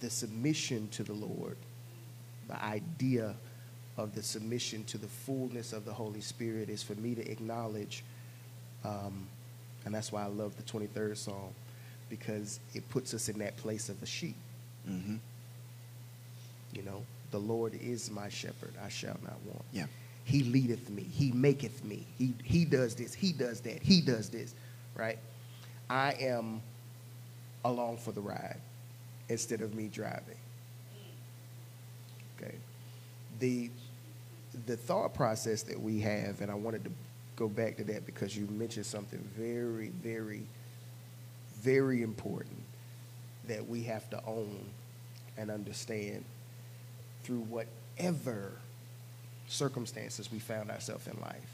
the 0.00 0.10
submission 0.10 0.88
to 0.92 1.02
the 1.02 1.12
Lord, 1.12 1.56
the 2.48 2.62
idea 2.62 3.34
of 3.96 4.14
the 4.14 4.22
submission 4.22 4.84
to 4.84 4.98
the 4.98 5.06
fullness 5.06 5.72
of 5.72 5.84
the 5.84 5.92
Holy 5.92 6.20
Spirit 6.20 6.68
is 6.68 6.82
for 6.82 6.94
me 6.94 7.14
to 7.14 7.30
acknowledge, 7.30 8.04
um, 8.84 9.26
and 9.84 9.94
that's 9.94 10.12
why 10.12 10.22
I 10.22 10.26
love 10.26 10.56
the 10.56 10.62
23rd 10.62 11.16
Psalm, 11.16 11.54
because 12.08 12.60
it 12.74 12.88
puts 12.90 13.14
us 13.14 13.28
in 13.28 13.38
that 13.38 13.56
place 13.56 13.88
of 13.88 14.02
a 14.02 14.06
sheep. 14.06 14.36
Mm-hmm. 14.88 15.16
You 16.72 16.82
know, 16.82 17.02
the 17.30 17.38
Lord 17.38 17.74
is 17.74 18.10
my 18.10 18.28
shepherd, 18.28 18.74
I 18.84 18.88
shall 18.88 19.16
not 19.22 19.38
want. 19.46 19.64
Yeah. 19.72 19.86
He 20.24 20.42
leadeth 20.42 20.90
me, 20.90 21.02
he 21.02 21.32
maketh 21.32 21.84
me. 21.84 22.04
He 22.18 22.34
he 22.42 22.64
does 22.64 22.94
this, 22.94 23.14
he 23.14 23.32
does 23.32 23.60
that, 23.60 23.82
he 23.82 24.00
does 24.00 24.28
this, 24.28 24.54
right? 24.96 25.18
I 25.88 26.12
am 26.20 26.60
along 27.64 27.98
for 27.98 28.12
the 28.12 28.20
ride 28.20 28.58
instead 29.28 29.60
of 29.60 29.74
me 29.74 29.88
driving. 29.88 30.36
Okay. 32.36 32.54
The 33.38 33.70
the 34.66 34.76
thought 34.76 35.14
process 35.14 35.62
that 35.62 35.80
we 35.80 36.00
have, 36.00 36.40
and 36.40 36.50
I 36.50 36.54
wanted 36.54 36.84
to 36.84 36.90
go 37.36 37.48
back 37.48 37.76
to 37.76 37.84
that 37.84 38.06
because 38.06 38.36
you 38.36 38.46
mentioned 38.46 38.86
something 38.86 39.20
very, 39.36 39.88
very, 39.88 40.42
very 41.66 42.00
important 42.02 42.62
that 43.48 43.68
we 43.68 43.82
have 43.82 44.08
to 44.08 44.24
own 44.24 44.64
and 45.36 45.50
understand 45.50 46.24
through 47.24 47.40
whatever 47.40 48.52
circumstances 49.48 50.30
we 50.30 50.38
found 50.38 50.70
ourselves 50.70 51.08
in 51.08 51.20
life. 51.20 51.50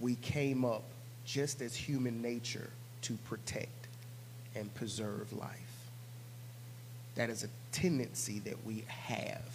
We 0.00 0.16
came 0.16 0.66
up 0.66 0.82
just 1.24 1.62
as 1.62 1.74
human 1.74 2.20
nature 2.20 2.68
to 3.02 3.14
protect 3.24 3.88
and 4.54 4.72
preserve 4.74 5.32
life. 5.32 5.88
That 7.14 7.30
is 7.30 7.42
a 7.42 7.48
tendency 7.72 8.40
that 8.40 8.66
we 8.66 8.84
have 8.86 9.48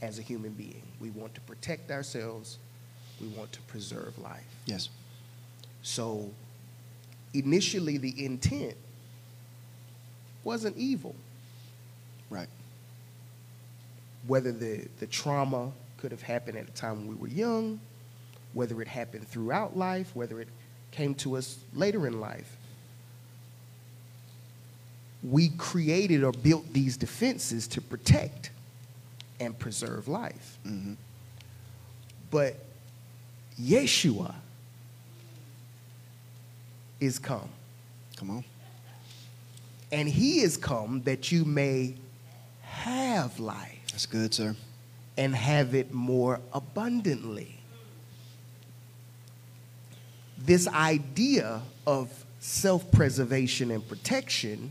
as 0.00 0.18
a 0.18 0.22
human 0.22 0.52
being. 0.52 0.82
We 1.00 1.10
want 1.10 1.34
to 1.34 1.40
protect 1.42 1.90
ourselves, 1.90 2.56
we 3.20 3.28
want 3.28 3.52
to 3.52 3.60
preserve 3.62 4.18
life. 4.18 4.56
Yes. 4.64 4.88
So 5.82 6.30
initially 7.34 7.98
the 7.98 8.24
intent 8.24 8.76
wasn't 10.44 10.76
evil. 10.76 11.14
Right. 12.30 12.48
Whether 14.26 14.52
the, 14.52 14.86
the 15.00 15.06
trauma 15.06 15.72
could 15.98 16.12
have 16.12 16.22
happened 16.22 16.56
at 16.58 16.68
a 16.68 16.72
time 16.72 17.06
when 17.06 17.08
we 17.08 17.14
were 17.14 17.28
young, 17.28 17.80
whether 18.52 18.80
it 18.80 18.88
happened 18.88 19.26
throughout 19.28 19.76
life, 19.76 20.10
whether 20.14 20.40
it 20.40 20.48
came 20.90 21.14
to 21.16 21.36
us 21.36 21.58
later 21.74 22.06
in 22.06 22.20
life. 22.20 22.56
We 25.22 25.48
created 25.50 26.22
or 26.22 26.32
built 26.32 26.72
these 26.72 26.96
defenses 26.96 27.66
to 27.68 27.80
protect 27.80 28.50
and 29.40 29.58
preserve 29.58 30.06
life. 30.06 30.58
hmm 30.62 30.94
But 32.30 32.56
Yeshua 33.60 34.34
is 37.04 37.18
come. 37.18 37.48
Come 38.16 38.30
on. 38.30 38.44
And 39.92 40.08
he 40.08 40.40
is 40.40 40.56
come 40.56 41.02
that 41.02 41.30
you 41.30 41.44
may 41.44 41.94
have 42.62 43.38
life 43.38 43.78
That's 43.92 44.06
good, 44.06 44.34
sir. 44.34 44.56
and 45.16 45.34
have 45.34 45.74
it 45.74 45.92
more 45.92 46.40
abundantly. 46.52 47.58
This 50.38 50.66
idea 50.68 51.62
of 51.86 52.24
self 52.40 52.90
preservation 52.90 53.70
and 53.70 53.86
protection 53.86 54.70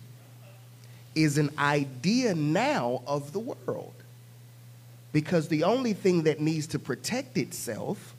is 1.15 1.38
an 1.38 1.51
idea 1.57 2.36
now 2.36 3.01
of 3.07 3.34
the 3.34 3.39
world. 3.39 3.93
Because 5.11 5.47
the 5.47 5.63
only 5.63 5.93
thing 5.93 6.23
that 6.23 6.39
needs 6.39 6.67
to 6.67 6.79
protect 6.79 7.38
itself 7.38 8.15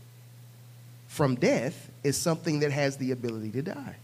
from 1.09 1.35
death 1.35 1.91
is 2.05 2.17
something 2.17 2.61
that 2.61 2.71
has 2.71 2.97
the 2.97 3.11
ability 3.11 3.51
to 3.51 3.62
die. 3.62 3.97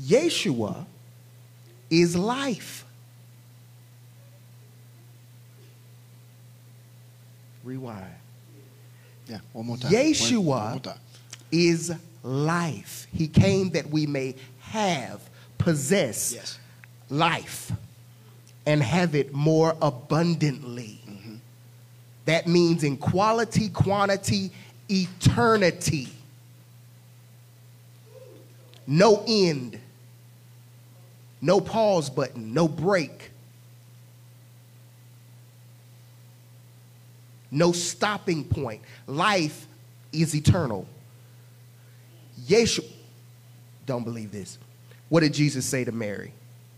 Yeshua 0.00 0.84
is 1.90 2.16
life. 2.16 2.84
Rewind. 7.64 8.04
Yeah, 9.28 9.38
one 9.52 9.66
more 9.66 9.76
time. 9.76 9.92
Yeshua 9.92 10.42
One, 10.44 10.70
one 10.72 10.80
time. 10.80 10.98
is 11.50 11.92
life. 12.22 13.06
He 13.12 13.28
came 13.28 13.70
that 13.70 13.88
we 13.90 14.06
may 14.06 14.34
have, 14.60 15.20
possess 15.58 16.32
Yes. 16.34 16.58
life, 17.10 17.72
and 18.64 18.82
have 18.82 19.14
it 19.14 19.32
more 19.34 19.76
abundantly. 19.82 21.00
Mm-hmm. 21.08 21.34
That 22.26 22.46
means 22.46 22.84
in 22.84 22.96
quality, 22.96 23.68
quantity, 23.68 24.50
eternity. 24.88 26.08
No 28.86 29.22
end. 29.26 29.78
No 31.40 31.60
pause 31.60 32.10
button, 32.10 32.52
no 32.52 32.66
break. 32.68 33.30
No 37.50 37.72
stopping 37.72 38.44
point. 38.44 38.82
Life 39.06 39.66
is 40.12 40.34
eternal. 40.34 40.86
Yeshua, 42.46 42.84
don't 43.86 44.04
believe 44.04 44.30
this. 44.32 44.58
What 45.08 45.20
did 45.20 45.32
Jesus 45.32 45.64
say 45.64 45.84
to 45.84 45.92
Mary 45.92 46.32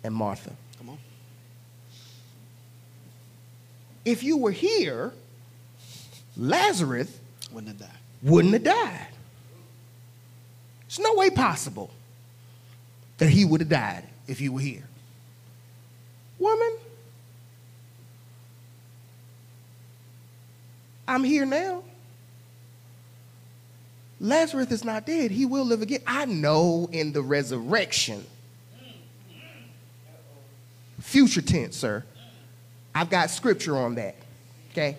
and 0.05 0.15
Martha? 0.15 0.53
Come 0.79 0.91
on. 0.91 0.99
If 4.05 4.23
you 4.23 4.37
were 4.37 4.53
here, 4.53 5.13
Lazarus 6.37 7.19
Wouldn't 7.53 7.69
have 7.69 7.89
died. 7.91 7.99
wouldn't 8.23 8.55
have 8.55 8.63
died. 8.63 9.07
There's 10.83 11.01
no 11.01 11.15
way 11.15 11.31
possible 11.31 11.91
that 13.19 13.29
he 13.29 13.45
would 13.45 13.61
have 13.61 13.69
died 13.69 14.05
if 14.31 14.41
you 14.41 14.53
were 14.53 14.61
here. 14.61 14.85
Woman, 16.39 16.77
I'm 21.09 21.25
here 21.25 21.45
now. 21.45 21.83
Lazarus 24.21 24.71
is 24.71 24.85
not 24.85 25.05
dead. 25.05 25.33
He 25.33 25.47
will 25.47 25.65
live 25.65 25.83
again. 25.83 26.01
I 26.07 26.27
know 26.27 26.89
in 26.93 27.13
the 27.13 27.23
resurrection. 27.23 28.25
Future 31.01 31.43
tense, 31.43 31.77
sir. 31.77 32.05
I've 32.95 33.11
got 33.11 33.31
scripture 33.31 33.77
on 33.77 33.97
that. 33.97 34.15
Okay? 34.71 34.97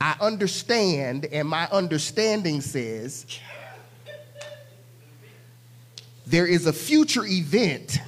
I 0.00 0.16
understand, 0.20 1.26
and 1.26 1.46
my 1.46 1.68
understanding 1.70 2.62
says 2.62 3.26
there 6.26 6.46
is 6.46 6.66
a 6.66 6.72
future 6.72 7.26
event 7.26 7.98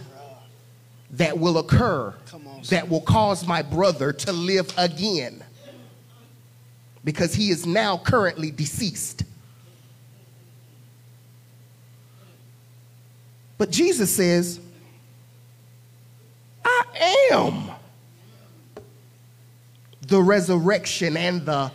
that 1.12 1.38
will 1.38 1.58
occur 1.58 2.14
on, 2.32 2.62
that 2.68 2.88
will 2.88 3.02
cause 3.02 3.46
my 3.46 3.62
brother 3.62 4.12
to 4.12 4.32
live 4.32 4.72
again 4.78 5.42
because 7.04 7.34
he 7.34 7.50
is 7.50 7.66
now 7.66 7.98
currently 7.98 8.50
deceased. 8.50 9.24
But 13.58 13.70
Jesus 13.70 14.14
says, 14.14 14.58
I 16.64 16.84
am 17.32 17.70
the 20.06 20.22
resurrection 20.22 21.16
and 21.16 21.44
the 21.44 21.70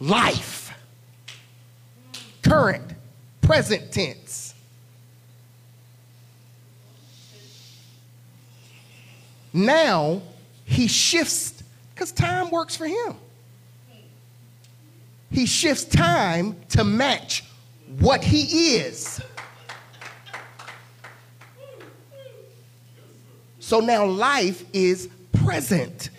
life. 0.00 0.72
Current, 2.42 2.84
present 3.40 3.90
tense. 3.90 4.43
Now 9.54 10.20
he 10.64 10.88
shifts 10.88 11.62
because 11.94 12.10
time 12.10 12.50
works 12.50 12.76
for 12.76 12.86
him. 12.86 13.14
He 15.30 15.46
shifts 15.46 15.84
time 15.84 16.56
to 16.70 16.82
match 16.82 17.44
what 18.00 18.24
he 18.24 18.76
is. 18.76 19.20
So 23.60 23.80
now 23.80 24.04
life 24.06 24.64
is 24.72 25.08
present. 25.32 26.10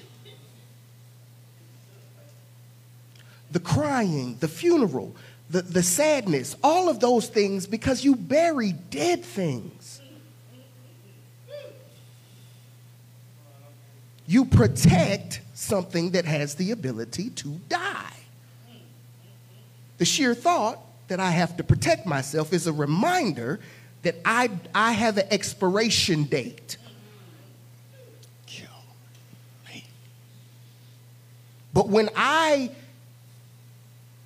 The 3.51 3.59
crying, 3.59 4.37
the 4.39 4.47
funeral, 4.47 5.15
the, 5.49 5.61
the 5.61 5.83
sadness, 5.83 6.55
all 6.63 6.89
of 6.89 6.99
those 6.99 7.27
things 7.27 7.67
because 7.67 8.03
you 8.03 8.15
bury 8.15 8.71
dead 8.71 9.23
things. 9.23 10.01
You 14.27 14.45
protect 14.45 15.41
something 15.53 16.11
that 16.11 16.25
has 16.25 16.55
the 16.55 16.71
ability 16.71 17.29
to 17.31 17.49
die. 17.69 18.13
The 19.97 20.05
sheer 20.05 20.33
thought 20.33 20.79
that 21.07 21.19
I 21.19 21.31
have 21.31 21.57
to 21.57 21.63
protect 21.63 22.05
myself 22.05 22.51
is 22.51 22.67
a 22.67 22.73
reminder 22.73 23.59
that 24.01 24.15
I, 24.25 24.49
I 24.73 24.91
have 24.91 25.17
an 25.17 25.27
expiration 25.31 26.23
date. 26.23 26.77
Kill 28.45 28.67
me. 29.67 29.83
But 31.73 31.89
when 31.89 32.09
I 32.15 32.71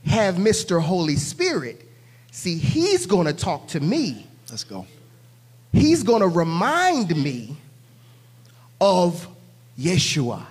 have 0.06 0.36
Mr. 0.36 0.82
Holy 0.82 1.16
Spirit, 1.18 1.86
see, 2.32 2.58
he's 2.58 3.06
going 3.06 3.28
to 3.28 3.34
talk 3.34 3.68
to 3.70 3.80
me. 3.80 4.28
Let's 4.50 4.64
go. 4.64 4.88
He's 5.72 6.04
going 6.04 6.22
to 6.22 6.28
remind 6.28 7.16
me 7.16 7.56
of 8.82 9.28
Yeshua. 9.80 10.46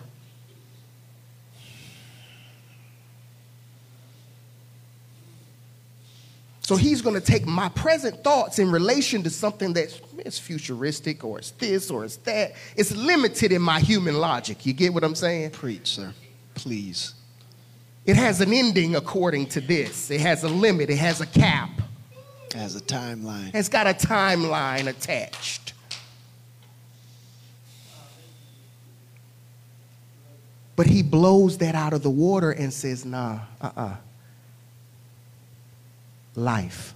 So 6.68 6.76
he's 6.76 7.00
going 7.00 7.14
to 7.14 7.20
take 7.20 7.46
my 7.46 7.70
present 7.70 8.22
thoughts 8.22 8.58
in 8.58 8.70
relation 8.70 9.22
to 9.22 9.30
something 9.30 9.72
that's 9.72 10.02
it's 10.18 10.38
futuristic 10.38 11.24
or 11.24 11.38
it's 11.38 11.52
this 11.52 11.90
or 11.90 12.04
it's 12.04 12.16
that. 12.18 12.52
It's 12.76 12.94
limited 12.94 13.52
in 13.52 13.62
my 13.62 13.80
human 13.80 14.18
logic. 14.18 14.66
You 14.66 14.74
get 14.74 14.92
what 14.92 15.02
I'm 15.02 15.14
saying? 15.14 15.52
Preach, 15.52 15.88
sir. 15.92 16.12
Please. 16.54 17.14
It 18.04 18.16
has 18.16 18.42
an 18.42 18.52
ending 18.52 18.96
according 18.96 19.46
to 19.46 19.62
this. 19.62 20.10
It 20.10 20.20
has 20.20 20.44
a 20.44 20.48
limit. 20.48 20.90
It 20.90 20.98
has 20.98 21.22
a 21.22 21.26
cap. 21.26 21.70
It 22.48 22.54
has 22.54 22.76
a 22.76 22.80
timeline. 22.80 23.54
It's 23.54 23.70
got 23.70 23.86
a 23.86 23.94
timeline 23.94 24.88
attached. 24.88 25.67
But 30.78 30.86
he 30.86 31.02
blows 31.02 31.58
that 31.58 31.74
out 31.74 31.92
of 31.92 32.04
the 32.04 32.10
water 32.10 32.52
and 32.52 32.72
says, 32.72 33.04
nah, 33.04 33.40
uh 33.60 33.70
uh 33.76 33.96
Life. 36.36 36.94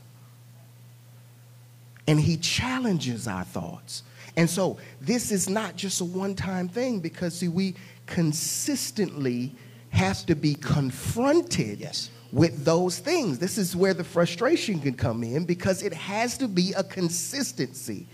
And 2.06 2.20
he 2.20 2.36
challenges 2.36 3.26
our 3.26 3.42
thoughts. 3.42 4.04
And 4.36 4.48
so 4.48 4.78
this 5.00 5.32
is 5.32 5.48
not 5.48 5.74
just 5.74 6.00
a 6.00 6.04
one 6.04 6.36
time 6.36 6.68
thing 6.68 7.00
because, 7.00 7.34
see, 7.34 7.48
we 7.48 7.74
consistently 8.06 9.52
have 9.90 10.24
to 10.26 10.36
be 10.36 10.54
confronted 10.54 11.80
Yes. 11.80 12.08
with 12.30 12.64
those 12.64 13.00
things. 13.00 13.40
This 13.40 13.58
is 13.58 13.74
where 13.74 13.94
the 13.94 14.04
frustration 14.04 14.78
can 14.78 14.94
come 14.94 15.24
in 15.24 15.44
because 15.44 15.82
it 15.82 15.92
has 15.92 16.38
to 16.38 16.46
be 16.46 16.72
a 16.74 16.84
consistency. 16.84 18.06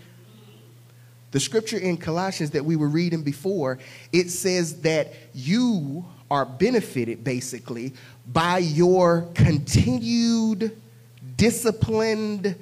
The 1.31 1.39
scripture 1.39 1.77
in 1.77 1.97
Colossians 1.97 2.51
that 2.51 2.65
we 2.65 2.75
were 2.75 2.87
reading 2.87 3.21
before, 3.21 3.77
it 4.11 4.29
says 4.29 4.81
that 4.81 5.13
you 5.33 6.05
are 6.31 6.45
benefited 6.45 7.23
basically 7.23 7.93
by 8.27 8.59
your 8.59 9.27
continued, 9.35 10.75
disciplined, 11.37 12.55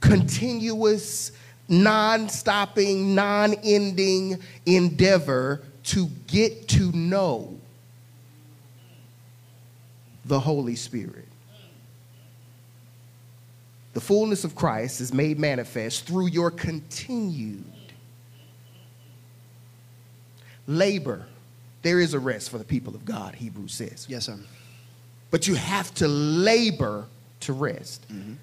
continuous, 0.00 1.32
non 1.68 2.28
stopping, 2.28 3.14
non 3.14 3.54
ending 3.62 4.38
endeavor 4.66 5.62
to 5.84 6.08
get 6.26 6.68
to 6.68 6.90
know 6.92 7.56
the 10.24 10.38
Holy 10.38 10.76
Spirit. 10.76 11.26
The 13.92 14.00
fullness 14.00 14.44
of 14.44 14.54
Christ 14.54 15.00
is 15.00 15.12
made 15.12 15.38
manifest 15.38 16.06
through 16.06 16.28
your 16.28 16.50
continued 16.50 17.64
labor. 20.70 21.26
There 21.82 22.00
is 22.00 22.14
a 22.14 22.18
rest 22.18 22.50
for 22.50 22.58
the 22.58 22.64
people 22.64 22.94
of 22.94 23.04
God, 23.04 23.34
Hebrews 23.34 23.72
says. 23.72 24.06
Yes, 24.08 24.26
sir. 24.26 24.38
But 25.30 25.46
you 25.46 25.54
have 25.54 25.92
to 25.94 26.08
labor 26.08 27.06
to 27.40 27.52
rest. 27.52 28.06
Mm-hmm. 28.12 28.34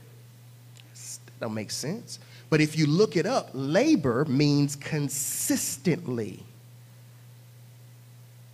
That 0.92 1.40
don't 1.40 1.54
make 1.54 1.72
sense. 1.72 2.20
But 2.50 2.62
if 2.62 2.78
you 2.78 2.88
look 2.88 3.16
it 3.16 3.26
up, 3.26 3.50
labor 3.54 4.26
means 4.26 4.76
consistently 4.76 6.44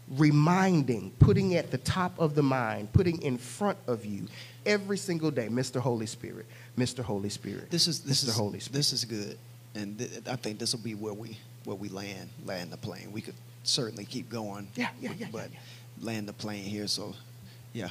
reminding, 0.10 1.12
putting 1.20 1.56
at 1.56 1.72
the 1.72 1.78
top 1.78 2.18
of 2.20 2.36
the 2.36 2.44
mind, 2.44 2.92
putting 2.94 3.22
in 3.22 3.38
front 3.38 3.78
of 3.88 4.06
you 4.06 4.28
every 4.66 4.98
single 4.98 5.32
day, 5.32 5.48
Mr. 5.48 5.80
Holy 5.80 6.06
Spirit, 6.06 6.46
Mr. 6.78 7.04
Holy 7.04 7.30
Spirit. 7.30 7.70
This 7.70 7.88
is 7.88 8.02
this 8.02 8.24
Mr. 8.24 8.30
is 8.30 8.36
Holy 8.36 8.60
Spirit. 8.60 8.76
this 8.76 8.94
is 8.94 9.06
good, 9.06 9.38
and 9.76 9.98
th- 9.98 10.28
I 10.28 10.36
think 10.36 10.60
this 10.60 10.74
will 10.74 10.84
be 10.84 10.96
where 10.96 11.14
we 11.14 11.38
where 11.66 11.76
we 11.78 11.90
land 11.90 12.30
land 12.46 12.72
the 12.72 12.78
plane. 12.78 13.12
We 13.12 13.22
could 13.22 13.36
certainly 13.64 14.06
keep 14.06 14.30
going. 14.30 14.68
Yeah, 14.76 14.90
yeah, 15.02 15.12
yeah, 15.18 15.28
But 15.32 15.50
yeah, 15.52 15.60
land 16.02 16.28
the 16.28 16.34
plane 16.34 16.64
here. 16.64 16.88
So, 16.88 17.14
yeah, 17.74 17.90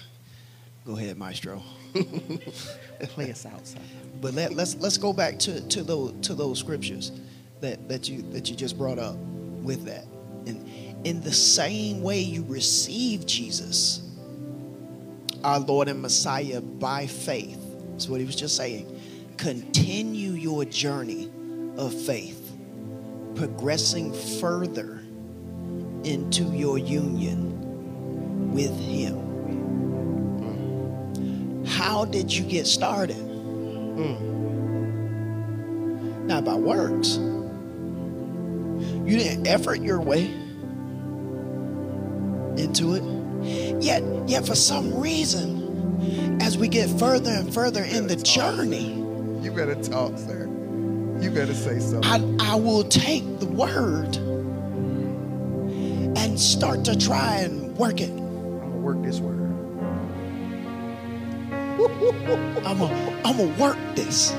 go 0.87 0.97
ahead, 0.97 1.19
Maestro. 1.19 1.63
Play 1.95 3.31
us 3.31 3.45
out, 3.47 3.67
son. 3.67 3.83
But 4.21 4.35
let, 4.35 4.55
let's 4.55 4.77
let's 4.77 4.97
go 4.97 5.13
back 5.13 5.39
to, 5.41 5.61
to 5.69 5.83
those 5.83 6.15
to 6.27 6.35
those 6.35 6.59
scriptures 6.59 7.13
that, 7.61 7.89
that 7.89 8.09
you 8.09 8.23
that 8.31 8.49
you 8.49 8.57
just 8.57 8.79
brought 8.79 8.99
up 8.99 9.17
with 9.17 9.85
that. 9.87 10.05
And 10.47 10.67
in 11.05 11.21
the 11.21 11.33
same 11.33 12.03
way 12.03 12.21
you 12.21 12.45
receive 12.47 13.27
Jesus, 13.27 14.03
our 15.43 15.59
Lord 15.61 15.89
and 15.89 16.01
Messiah 16.01 16.61
by 16.61 17.07
faith. 17.07 17.59
That's 17.91 18.09
what 18.09 18.21
he 18.21 18.27
was 18.27 18.37
just 18.37 18.57
saying. 18.57 19.01
Continue 19.37 20.33
your 20.33 20.65
journey 20.65 21.31
of 21.77 21.93
faith, 21.93 22.53
progressing 23.35 24.13
further 24.41 25.02
into 26.05 26.45
your 26.45 26.79
union 26.79 28.53
with 28.53 28.77
him. 28.79 29.21
How 31.67 32.05
did 32.05 32.33
you 32.33 32.45
get 32.45 32.67
started? 32.67 33.17
Not 36.27 36.45
by 36.45 36.55
works. 36.55 37.19
You 39.05 39.19
didn't 39.19 39.47
effort 39.47 39.81
your 39.81 40.01
way 40.01 40.27
into 42.57 42.95
it. 42.95 43.03
Yet, 43.83 44.03
yet 44.29 44.47
for 44.47 44.55
some 44.55 44.99
reason, 45.01 46.39
as 46.41 46.57
we 46.57 46.69
get 46.69 46.89
further 46.99 47.31
and 47.31 47.53
further 47.53 47.83
in 47.83 48.07
the 48.07 48.17
journey, 48.17 48.95
You 49.43 49.51
better 49.51 49.75
talk, 49.75 50.17
sir. 50.19 50.47
You 51.21 51.31
better 51.31 51.55
say 51.55 51.79
something. 51.81 52.41
I, 52.41 52.53
I 52.53 52.55
will 52.57 52.85
take 52.85 53.41
the 53.41 53.47
word 53.47 54.17
and 56.33 56.41
start 56.41 56.83
to 56.83 56.97
try 56.97 57.41
and 57.41 57.77
work 57.77 58.01
it. 58.01 58.09
I'm 58.09 58.17
gonna 58.17 58.79
work 58.79 59.03
this 59.03 59.21
word. 59.21 59.39
I'm 62.65 62.79
gonna 62.79 63.21
I'm 63.23 63.37
gonna 63.37 63.55
work 63.61 63.77
this. 63.95 64.33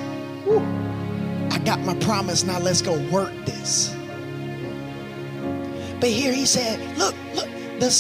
I 1.54 1.60
got 1.64 1.80
my 1.82 1.94
promise, 2.00 2.46
now 2.46 2.58
let's 2.58 2.82
go 2.82 2.98
work 3.12 3.32
this. 3.46 3.96
But 6.00 6.10
here 6.10 6.34
he 6.34 6.48
said, 6.48 6.80
look, 6.98 7.14
look, 7.36 7.48
the 7.80 7.92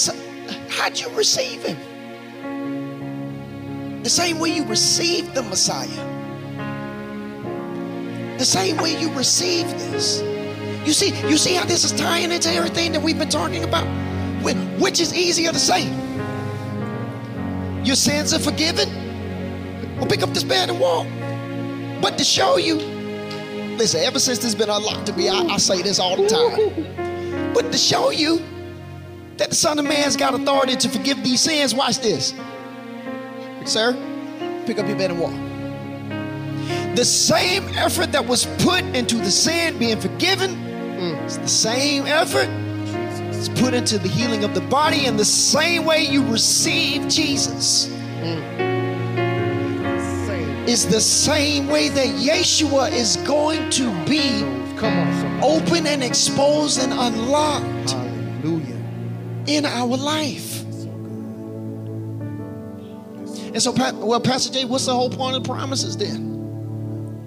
how'd 0.72 1.00
you 1.00 1.10
receive 1.10 1.62
him? 1.62 1.78
The 4.02 4.10
same 4.10 4.39
way 4.39 4.56
you 4.56 4.66
received 4.66 5.36
the 5.36 5.44
Messiah. 5.44 5.88
The 8.39 8.46
same 8.46 8.78
way 8.78 9.00
you 9.00 9.14
received 9.14 9.70
this. 9.70 10.33
You 10.86 10.94
see, 10.94 11.10
you 11.30 11.38
see 11.38 11.54
how 11.54 11.66
this 11.66 11.84
is 11.84 11.92
tying 11.94 12.32
into 12.32 12.50
everything 12.50 12.92
that 12.92 13.02
we've 13.02 13.18
been 13.18 13.30
talking 13.30 13.64
about? 13.64 13.86
Which 14.80 15.00
is 15.00 15.14
easier 15.16 15.52
to 15.52 15.60
say? 15.60 15.84
Your 17.84 17.96
sins 17.96 18.34
are 18.34 18.40
forgiven? 18.40 18.90
Or 20.00 20.08
pick 20.08 20.24
up 20.24 20.30
this 20.34 20.44
bed 20.44 20.70
and 20.70 20.80
walk? 20.80 21.08
But 22.02 22.18
to 22.18 22.24
show 22.24 22.58
you, 22.58 22.76
listen, 23.78 24.02
ever 24.02 24.20
since 24.20 24.40
this 24.40 24.54
has 24.54 24.56
been 24.56 24.70
unlocked 24.70 25.06
to 25.08 25.14
me, 25.14 25.30
I, 25.30 25.40
I 25.42 25.58
say 25.58 25.82
this 25.82 26.00
all 26.00 26.22
the 26.22 26.28
time. 26.28 27.00
But 27.54 27.72
to 27.72 27.78
show 27.78 28.10
you 28.10 28.42
that 29.38 29.50
the 29.50 29.56
Son 29.56 29.78
of 29.78 29.86
Man's 29.86 30.18
got 30.18 30.34
authority 30.34 30.76
to 30.76 30.90
forgive 30.90 31.24
these 31.24 31.42
sins, 31.42 31.76
watch 31.76 32.00
this. 32.00 32.34
Sir, 33.66 33.94
pick 34.66 34.80
up 34.80 34.88
your 34.88 34.98
bed 34.98 35.12
and 35.12 35.20
walk. 35.20 35.34
The 36.96 37.06
same 37.06 37.68
effort 37.70 38.12
that 38.12 38.26
was 38.26 38.46
put 38.64 38.84
into 38.96 39.18
the 39.18 39.32
sin 39.32 39.78
being 39.78 40.00
forgiven, 40.00 40.62
it's 41.24 41.38
the 41.38 41.47
same 41.47 42.05
effort 42.05 42.49
it's 43.45 43.59
put 43.59 43.74
into 43.74 43.97
the 43.97 44.07
healing 44.07 44.45
of 44.45 44.53
the 44.53 44.61
body 44.61 45.05
in 45.05 45.17
the 45.17 45.26
same 45.26 45.84
way 45.84 46.01
you 46.05 46.26
receive 46.28 47.09
Jesus. 47.09 47.88
Is 50.65 50.88
the 50.88 51.01
same 51.01 51.67
way 51.67 51.89
that 51.89 52.07
Yeshua 52.07 52.89
is 52.93 53.17
going 53.28 53.69
to 53.71 53.91
be 54.05 54.39
Come 54.78 54.97
on, 54.97 55.43
open 55.43 55.86
and 55.88 56.01
exposed 56.01 56.82
and 56.82 56.93
unlocked 56.93 57.91
Hallelujah. 57.91 58.82
in 59.47 59.65
our 59.65 59.97
life. 59.97 60.61
And 63.53 63.61
so, 63.61 63.74
well, 63.74 64.21
Pastor 64.21 64.53
Jay, 64.53 64.63
what's 64.63 64.86
the 64.86 64.93
whole 64.93 65.09
point 65.09 65.36
of 65.36 65.43
promises 65.43 65.97
then? 65.97 66.33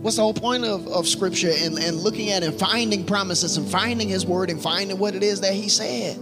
What's 0.06 0.18
the 0.18 0.22
whole 0.22 0.34
point 0.34 0.64
of, 0.64 0.86
of 0.86 1.08
scripture 1.08 1.50
and, 1.52 1.76
and 1.80 1.96
looking 1.96 2.30
at 2.30 2.44
and 2.44 2.56
finding 2.56 3.04
promises 3.04 3.56
and 3.56 3.68
finding 3.68 4.08
his 4.08 4.24
word 4.24 4.50
and 4.50 4.62
finding 4.62 5.00
what 5.00 5.16
it 5.16 5.24
is 5.24 5.40
that 5.40 5.52
he 5.52 5.68
said? 5.68 6.16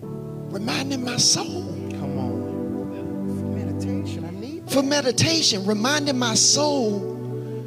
Reminding 0.00 1.04
my 1.04 1.16
soul 1.16 1.64
Come 1.90 2.18
on. 2.20 3.40
For 3.40 3.44
meditation, 3.44 4.24
I 4.24 4.30
need 4.30 4.70
for 4.70 4.84
meditation, 4.84 5.66
reminding 5.66 6.16
my 6.16 6.34
soul 6.34 7.66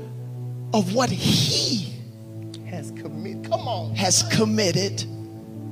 of 0.73 0.95
what 0.95 1.09
he 1.09 1.93
has 2.69 2.91
committed. 2.91 3.49
Come 3.49 3.67
on. 3.67 3.93
has 3.95 4.23
committed 4.23 4.99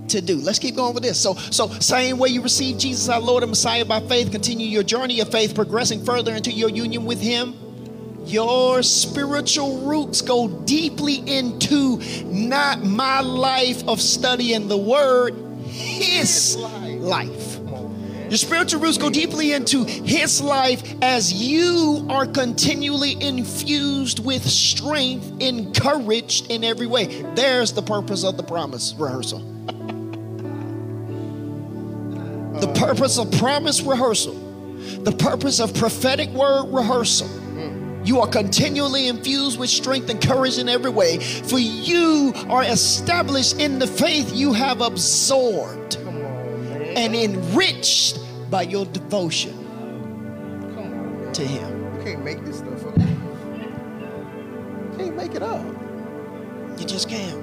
to 0.10 0.20
do. 0.20 0.36
Let's 0.36 0.60
keep 0.60 0.76
going 0.76 0.94
with 0.94 1.04
this. 1.04 1.18
So, 1.18 1.36
so 1.36 1.70
same 1.70 2.18
way 2.18 2.28
you 2.28 2.42
receive 2.42 2.80
Jesus 2.80 3.08
our 3.08 3.22
Lord 3.22 3.44
and 3.44 3.52
Messiah 3.52 3.86
by 3.86 4.02
faith, 4.02 4.30
continue 4.30 4.68
your 4.68 4.84
journey 4.84 5.22
of 5.22 5.32
faith, 5.32 5.56
progressing 5.56 6.04
further 6.04 6.36
into 6.36 6.52
your 6.52 6.70
union 6.70 7.06
with 7.06 7.22
Him. 7.22 7.63
Your 8.26 8.82
spiritual 8.84 9.82
roots 9.82 10.22
go 10.22 10.48
deeply 10.48 11.16
into 11.16 12.02
not 12.26 12.84
my 12.84 13.22
life 13.22 13.88
of 13.88 14.02
studying 14.02 14.68
the 14.68 14.78
Word, 14.78 15.36
His 15.66 16.56
life. 16.58 17.60
Your 18.30 18.38
spiritual 18.38 18.82
roots 18.82 18.98
go 18.98 19.10
deeply 19.10 19.52
into 19.52 19.84
His 19.84 20.42
life 20.42 20.82
as 21.02 21.34
you 21.34 22.06
are 22.10 22.26
continually 22.26 23.22
infused 23.22 24.24
with 24.26 24.44
strength, 24.44 25.32
encouraged 25.40 26.50
in 26.50 26.64
every 26.64 26.88
way. 26.88 27.22
There's 27.36 27.74
the 27.74 27.84
purpose 27.84 28.24
of 28.24 28.38
the 28.38 28.44
promise 28.44 28.96
rehearsal. 28.98 29.54
the 32.64 32.74
purpose 32.74 33.18
of 33.18 33.30
promise 33.34 33.82
rehearsal, 33.82 34.34
the 35.04 35.12
purpose 35.12 35.60
of 35.60 35.74
prophetic 35.74 36.30
word 36.30 36.66
rehearsal. 36.68 37.28
You 38.04 38.20
are 38.20 38.28
continually 38.28 39.08
infused 39.08 39.58
with 39.58 39.70
strength 39.70 40.10
and 40.10 40.22
courage 40.22 40.58
in 40.58 40.68
every 40.68 40.92
way, 40.92 41.20
for 41.20 41.58
you 41.60 42.34
are 42.50 42.64
established 42.64 43.60
in 43.60 43.80
the 43.80 43.88
faith 43.88 44.34
you 44.34 44.52
have 44.54 44.82
absorbed 44.82 45.96
Come 46.04 46.08
on, 46.18 46.70
man. 46.70 46.82
and 46.98 47.16
enriched 47.16 48.20
by 48.52 48.64
your 48.64 48.86
devotion 48.88 49.54
Come 50.76 50.78
on, 50.80 51.24
man. 51.24 51.34
to 51.34 51.42
Him. 51.48 51.96
You 51.98 52.04
can't 52.04 52.24
make 52.26 52.44
this 52.44 52.58
stuff 52.60 52.86
up. 52.86 52.96
Can't 54.98 55.16
make 55.16 55.34
it 55.36 55.42
up. 55.42 55.66
You 56.78 56.86
just 56.86 57.08
can't. 57.10 57.42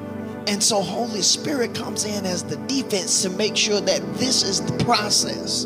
And 0.49 0.63
so 0.63 0.81
Holy 0.83 1.23
Spirit 1.23 1.75
comes 1.75 2.05
in 2.05 2.27
as 2.27 2.43
the 2.45 2.57
defense 2.67 3.23
to 3.23 3.31
make 3.31 3.57
sure 3.57 3.81
that 3.81 4.15
this 4.15 4.43
is 4.43 4.61
the 4.63 4.85
process 4.85 5.65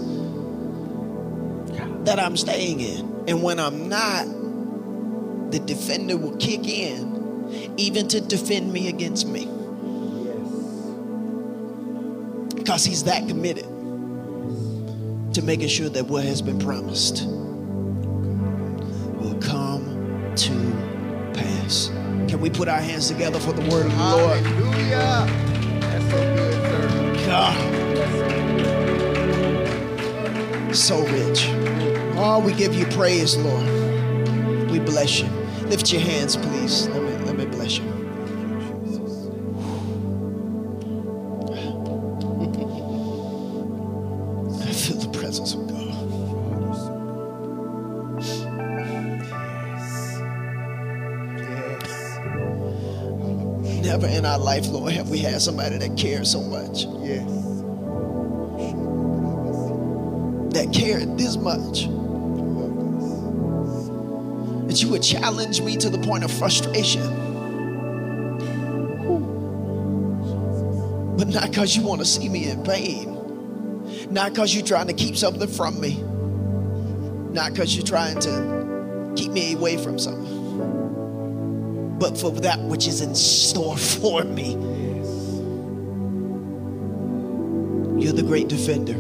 that 2.04 2.18
I'm 2.18 2.36
staying 2.36 2.80
in. 2.80 3.24
And 3.28 3.42
when 3.42 3.58
I'm 3.58 3.88
not, 3.88 4.26
the 5.54 5.60
defender 5.60 6.16
will 6.16 6.36
kick 6.38 6.66
in, 6.66 7.74
even 7.76 8.08
to 8.08 8.20
defend 8.20 8.72
me 8.72 8.88
against 8.88 9.28
me. 9.28 9.44
Because 12.56 12.84
he's 12.84 13.04
that 13.04 13.28
committed 13.28 13.62
to 15.32 15.42
making 15.42 15.68
sure 15.68 15.88
that 15.88 16.06
what 16.06 16.24
has 16.24 16.42
been 16.42 16.58
promised 16.58 17.24
will 19.20 19.38
come 19.40 20.32
to 20.34 20.50
pass. 21.34 21.92
Can 22.26 22.40
we 22.40 22.50
put 22.50 22.66
our 22.66 22.80
hands 22.80 23.06
together 23.06 23.38
for 23.38 23.52
the 23.52 23.62
word 23.70 23.86
of 23.86 23.92
the 23.92 23.98
Lord? 23.98 24.44
Hallelujah. 24.44 25.24
That's 25.78 26.04
so 26.10 26.18
good, 26.34 26.54
sir. 26.64 27.26
God. 27.28 27.54
So 30.74 31.06
rich. 31.06 31.46
Oh, 32.16 32.42
we 32.44 32.52
give 32.54 32.74
you 32.74 32.86
praise, 32.86 33.36
Lord. 33.36 33.68
We 34.68 34.80
bless 34.80 35.20
you. 35.20 35.43
Lift 35.66 35.92
your 35.92 36.02
hands, 36.02 36.36
please. 36.36 36.88
Let 36.88 37.02
me, 37.02 37.12
let 37.26 37.36
me 37.36 37.46
bless 37.46 37.78
you. 37.78 37.84
I 44.62 44.72
feel 44.72 44.96
the 44.98 45.18
presence 45.18 45.54
of 45.54 45.66
God. 45.68 46.10
Yes. 48.20 50.18
Yes. 51.38 52.18
Never 53.84 54.06
in 54.06 54.24
our 54.26 54.38
life, 54.38 54.66
Lord, 54.68 54.92
have 54.92 55.10
we 55.10 55.18
had 55.18 55.40
somebody 55.42 55.78
that 55.78 55.96
cared 55.96 56.26
so 56.26 56.40
much, 56.42 56.84
Yes. 57.02 57.30
that 60.54 60.72
cared 60.72 61.18
this 61.18 61.36
much, 61.36 61.86
that 64.74 64.82
you 64.82 64.88
would 64.88 65.04
challenge 65.04 65.60
me 65.60 65.76
to 65.76 65.88
the 65.88 65.98
point 65.98 66.24
of 66.24 66.32
frustration. 66.32 67.00
But 71.16 71.28
not 71.28 71.50
because 71.50 71.76
you 71.76 71.84
want 71.84 72.00
to 72.00 72.04
see 72.04 72.28
me 72.28 72.50
in 72.50 72.64
pain, 72.64 73.14
not 74.10 74.32
because 74.32 74.52
you're 74.52 74.66
trying 74.66 74.88
to 74.88 74.92
keep 74.92 75.16
something 75.16 75.46
from 75.46 75.80
me, 75.80 76.02
not 77.32 77.52
because 77.52 77.76
you're 77.76 77.86
trying 77.86 78.18
to 78.18 79.12
keep 79.14 79.30
me 79.30 79.54
away 79.54 79.76
from 79.76 79.96
something, 79.96 81.96
but 82.00 82.18
for 82.18 82.32
that 82.32 82.58
which 82.58 82.88
is 82.88 83.00
in 83.00 83.14
store 83.14 83.76
for 83.76 84.24
me. 84.24 84.54
You're 88.02 88.12
the 88.12 88.24
great 88.26 88.48
defender. 88.48 88.94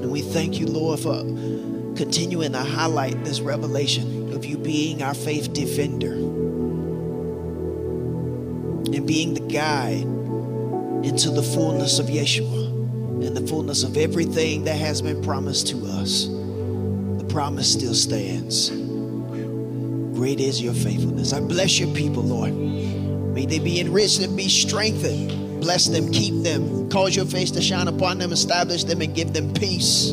And 0.00 0.12
we 0.12 0.20
thank 0.20 0.60
you, 0.60 0.66
Lord, 0.66 1.00
for 1.00 1.24
continuing 1.96 2.52
to 2.52 2.58
highlight 2.58 3.24
this 3.24 3.40
revelation 3.40 4.32
of 4.32 4.44
you 4.44 4.58
being 4.58 5.02
our 5.02 5.14
faith 5.14 5.52
defender 5.52 6.12
and 8.92 9.06
being 9.06 9.34
the 9.34 9.40
guide 9.40 10.02
into 11.04 11.30
the 11.30 11.42
fullness 11.42 11.98
of 11.98 12.06
Yeshua 12.06 13.26
and 13.26 13.36
the 13.36 13.46
fullness 13.46 13.82
of 13.82 13.96
everything 13.96 14.64
that 14.64 14.76
has 14.76 15.02
been 15.02 15.22
promised 15.22 15.68
to 15.68 15.84
us. 15.86 16.26
The 16.26 17.26
promise 17.28 17.72
still 17.72 17.94
stands. 17.94 18.70
Great 20.18 20.40
is 20.40 20.62
your 20.62 20.74
faithfulness. 20.74 21.32
I 21.32 21.40
bless 21.40 21.78
your 21.78 21.94
people, 21.94 22.22
Lord. 22.22 22.54
May 22.54 23.46
they 23.46 23.58
be 23.58 23.80
enriched 23.80 24.20
and 24.20 24.36
be 24.36 24.48
strengthened. 24.48 25.60
Bless 25.60 25.86
them, 25.86 26.12
keep 26.12 26.42
them, 26.44 26.90
cause 26.90 27.16
your 27.16 27.24
face 27.24 27.50
to 27.52 27.62
shine 27.62 27.88
upon 27.88 28.18
them, 28.18 28.32
establish 28.32 28.84
them, 28.84 29.00
and 29.00 29.14
give 29.14 29.32
them 29.32 29.52
peace. 29.54 30.12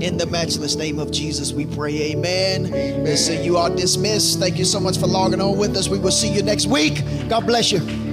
In 0.00 0.16
the 0.16 0.26
matchless 0.26 0.76
name 0.76 1.00
of 1.00 1.10
Jesus, 1.10 1.52
we 1.52 1.66
pray. 1.66 2.12
Amen. 2.12 2.70
Listen, 3.04 3.42
you 3.42 3.56
are 3.56 3.68
dismissed. 3.68 4.38
Thank 4.38 4.56
you 4.56 4.64
so 4.64 4.78
much 4.78 4.96
for 4.96 5.08
logging 5.08 5.40
on 5.40 5.58
with 5.58 5.76
us. 5.76 5.88
We 5.88 5.98
will 5.98 6.12
see 6.12 6.32
you 6.32 6.42
next 6.42 6.66
week. 6.66 7.02
God 7.28 7.46
bless 7.46 7.72
you. 7.72 8.07